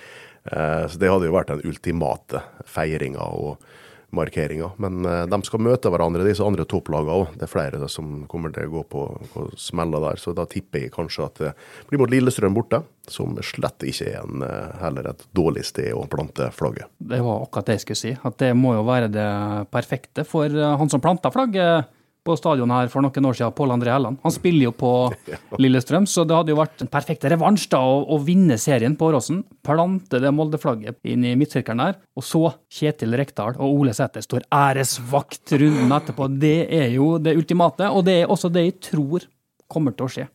Så 0.49 0.97
det 0.97 1.09
hadde 1.11 1.27
jo 1.27 1.33
vært 1.35 1.49
den 1.51 1.59
ultimate 1.67 2.39
feiringa 2.65 3.25
og 3.37 3.59
markeringa. 4.15 4.71
Men 4.77 5.05
eh, 5.05 5.25
de 5.29 5.39
skal 5.45 5.63
møte 5.63 5.91
hverandre, 5.91 6.25
disse 6.27 6.45
andre 6.45 6.65
topplagene 6.69 7.15
òg. 7.15 7.35
Det 7.39 7.45
er 7.47 7.51
flere 7.51 7.89
som 7.91 8.23
kommer 8.31 8.53
til 8.55 8.69
å 8.69 8.73
gå 8.77 8.85
på, 8.91 9.03
på 9.33 9.45
smeller 9.59 10.03
der. 10.07 10.21
Så 10.21 10.33
da 10.37 10.47
tipper 10.49 10.85
jeg 10.85 10.93
kanskje 10.95 11.27
at 11.27 11.43
det 11.43 11.53
blir 11.89 12.01
mot 12.01 12.11
Lillestrøm 12.11 12.57
borte, 12.57 12.81
som 13.09 13.37
slett 13.45 13.85
ikke 13.89 14.09
er 14.11 14.19
en, 14.23 14.43
eh, 14.45 14.81
heller 14.83 15.11
et 15.11 15.23
dårlig 15.35 15.65
sted 15.69 15.93
å 15.95 16.05
plante 16.09 16.49
flagget. 16.55 16.89
Det 16.97 17.21
var 17.25 17.45
akkurat 17.45 17.69
det 17.69 17.79
jeg 17.79 17.85
skulle 17.87 18.03
si. 18.03 18.17
At 18.31 18.41
det 18.41 18.51
må 18.57 18.75
jo 18.77 18.83
være 18.87 19.11
det 19.13 19.29
perfekte 19.73 20.25
for 20.27 20.49
eh, 20.49 20.75
han 20.81 20.91
som 20.91 21.03
planta 21.03 21.31
flagget 21.33 21.95
på 22.29 22.37
stadion 22.37 22.71
her 22.73 22.89
for 22.93 23.05
noen 23.05 23.27
år 23.29 23.37
siden, 23.39 23.55
Pål 23.57 23.73
André 23.73 23.93
Helland. 23.95 24.19
Han 24.23 24.33
spiller 24.35 24.69
jo 24.69 24.73
på 24.77 24.91
Lillestrøm, 25.61 26.07
så 26.09 26.25
det 26.27 26.37
hadde 26.37 26.53
jo 26.53 26.59
vært 26.61 26.85
en 26.85 26.91
perfekt 26.91 27.25
revansj 27.33 27.67
da, 27.73 27.81
å, 27.81 28.03
å 28.13 28.19
vinne 28.23 28.59
serien 28.61 28.97
på 28.99 29.09
Åråsen. 29.09 29.41
Plante 29.65 30.21
det 30.21 30.33
Molde-flagget 30.35 31.01
inn 31.09 31.25
i 31.27 31.35
midtsirkelen 31.39 31.83
der, 31.83 31.99
og 32.13 32.25
så 32.25 32.43
Kjetil 32.79 33.17
Rekdal 33.19 33.57
og 33.57 33.81
Ole 33.81 33.95
Sæter 33.97 34.25
står 34.25 34.45
æresvakt 34.53 35.57
runden 35.57 35.95
etterpå. 35.97 36.29
Det 36.41 36.57
er 36.79 36.91
jo 36.95 37.15
det 37.21 37.37
ultimate, 37.39 37.89
og 37.89 38.05
det 38.07 38.21
er 38.21 38.33
også 38.33 38.51
det 38.53 38.67
jeg 38.67 38.77
tror 38.91 39.25
kommer 39.69 39.95
til 39.95 40.07
å 40.07 40.13
skje. 40.13 40.29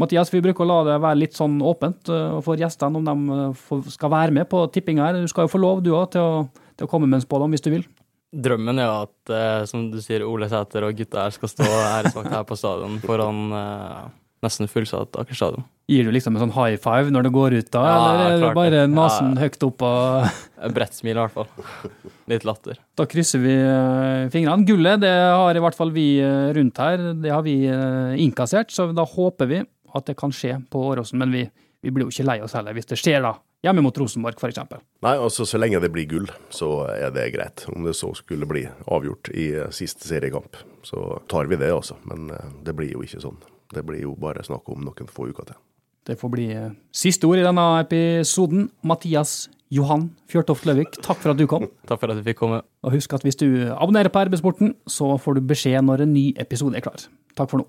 Mathias, 0.00 0.32
vi 0.34 0.42
bruker 0.42 0.64
å 0.64 0.66
la 0.66 0.78
det 0.88 0.94
være 1.04 1.20
litt 1.20 1.36
sånn 1.38 1.60
åpent 1.62 2.08
eh, 2.10 2.38
for 2.42 2.58
gjestene 2.58 2.98
om 2.98 3.04
de 3.06 3.36
eh, 3.36 3.90
skal 3.94 4.10
være 4.10 4.34
med 4.34 4.48
på 4.50 4.64
tippinga 4.74 5.06
her. 5.06 5.20
Du 5.22 5.30
skal 5.30 5.46
jo 5.46 5.52
få 5.52 5.60
lov, 5.62 5.84
du 5.84 5.92
òg, 5.94 6.08
til, 6.16 6.48
til 6.74 6.88
å 6.88 6.90
komme 6.90 7.06
med 7.06 7.20
en 7.20 7.26
spådom 7.26 7.54
hvis 7.54 7.62
du 7.62 7.70
vil. 7.76 7.84
Drømmen 8.34 8.80
er 8.82 8.88
jo 8.88 8.98
at, 9.04 9.32
eh, 9.36 9.62
som 9.70 9.86
du 9.92 10.00
sier, 10.02 10.24
Ole 10.26 10.48
Sæter 10.50 10.86
og 10.88 10.98
gutta 10.98 11.26
her 11.26 11.34
skal 11.36 11.52
stå 11.52 11.68
æresvakt 11.70 12.32
her 12.34 12.44
på 12.48 12.58
stadion 12.58 13.00
foran 13.04 13.44
eh, 13.54 14.04
nesten 14.44 14.68
fullsatt 14.70 15.16
Aker 15.20 15.36
stadion. 15.38 15.64
Gir 15.90 16.06
du 16.06 16.12
liksom 16.14 16.36
en 16.36 16.46
sånn 16.46 16.54
high 16.54 16.78
five 16.80 17.12
når 17.12 17.26
du 17.26 17.30
går 17.34 17.56
ut, 17.58 17.68
da? 17.74 17.82
Ja, 17.84 17.94
eller 18.00 18.24
er 18.24 18.34
det 18.34 18.42
klart 18.42 18.58
bare 18.58 18.72
det. 18.72 18.84
nesen 18.92 19.34
høyt 19.40 19.66
opp? 19.66 19.84
Og 19.84 20.28
Et 20.64 20.74
Bredt 20.76 20.96
smil, 20.96 21.18
i 21.18 21.20
hvert 21.20 21.34
fall. 21.34 21.92
Litt 22.32 22.46
latter. 22.48 22.78
da 22.96 23.04
krysser 23.10 23.42
vi 23.42 23.52
eh, 23.52 24.28
fingrene. 24.32 24.64
Gullet 24.68 25.02
det 25.04 25.12
har 25.12 25.56
i 25.56 25.64
hvert 25.64 25.76
fall 25.76 25.92
vi 25.94 26.06
eh, 26.24 26.52
rundt 26.56 26.80
her, 26.80 27.10
det 27.20 27.32
har 27.32 27.44
vi 27.44 27.58
eh, 27.68 28.14
innkassert, 28.24 28.72
så 28.72 28.88
da 28.96 29.04
håper 29.08 29.50
vi 29.50 29.60
at 29.94 30.08
det 30.08 30.16
kan 30.18 30.32
skje 30.34 30.56
på 30.72 30.86
Åråsen. 30.92 31.20
Men 31.20 31.34
vi, 31.34 31.44
vi 31.84 31.92
blir 31.92 32.08
jo 32.08 32.14
ikke 32.14 32.28
lei 32.30 32.38
oss 32.44 32.56
heller 32.56 32.76
hvis 32.76 32.88
det 32.90 32.98
skjer 33.00 33.20
da, 33.26 33.36
hjemme 33.64 33.84
mot 33.84 33.98
Rosenborg 33.98 34.38
f.eks. 34.40 34.60
Nei, 35.04 35.14
altså 35.14 35.46
så 35.48 35.60
lenge 35.60 35.80
det 35.82 35.90
blir 35.94 36.08
gull, 36.10 36.28
så 36.52 36.70
er 36.92 37.12
det 37.14 37.30
greit. 37.34 37.64
Om 37.72 37.86
det 37.88 37.96
så 37.98 38.12
skulle 38.16 38.48
bli 38.48 38.66
avgjort 38.92 39.32
i 39.34 39.50
eh, 39.56 39.70
siste 39.74 40.06
seriekamp, 40.08 40.58
så 40.86 41.20
tar 41.30 41.48
vi 41.50 41.58
det, 41.60 41.72
altså. 41.72 41.96
Men 42.10 42.28
eh, 42.34 42.50
det 42.66 42.76
blir 42.76 42.92
jo 42.92 43.04
ikke 43.04 43.22
sånn. 43.24 43.40
Det 43.74 43.84
blir 43.86 44.04
jo 44.04 44.14
bare 44.20 44.44
snakk 44.46 44.68
om 44.70 44.84
noen 44.84 45.10
få 45.10 45.30
uker 45.32 45.48
til. 45.50 45.60
Det 46.04 46.18
får 46.20 46.32
bli 46.34 46.48
eh, 46.52 46.72
siste 46.94 47.28
ord 47.28 47.40
i 47.40 47.46
denne 47.46 47.66
episoden. 47.80 48.68
Mathias 48.84 49.46
Johan 49.74 50.10
Fjørtoft 50.30 50.68
Løvik, 50.68 51.00
takk 51.02 51.18
for 51.22 51.32
at 51.32 51.40
du 51.40 51.48
kom. 51.50 51.64
Takk 51.88 52.02
for 52.02 52.12
at 52.12 52.20
jeg 52.20 52.28
fikk 52.28 52.42
komme. 52.44 52.60
Og 52.84 52.94
husk 52.94 53.16
at 53.16 53.24
hvis 53.26 53.40
du 53.40 53.48
abonnerer 53.72 54.12
på 54.12 54.22
RB-sporten, 54.28 54.76
så 54.86 55.14
får 55.18 55.38
du 55.40 55.48
beskjed 55.48 55.80
når 55.88 56.04
en 56.04 56.12
ny 56.14 56.28
episode 56.38 56.76
er 56.78 56.84
klar. 56.84 57.08
Takk 57.34 57.50
for 57.50 57.64
nå. 57.64 57.66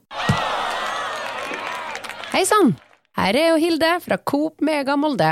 Hei 2.35 2.43
sann! 2.45 2.75
Her 3.15 3.37
er 3.39 3.53
jo 3.53 3.59
Hilde 3.63 3.89
fra 4.03 4.19
Coop 4.19 4.59
Mega 4.65 4.97
Molde. 4.99 5.31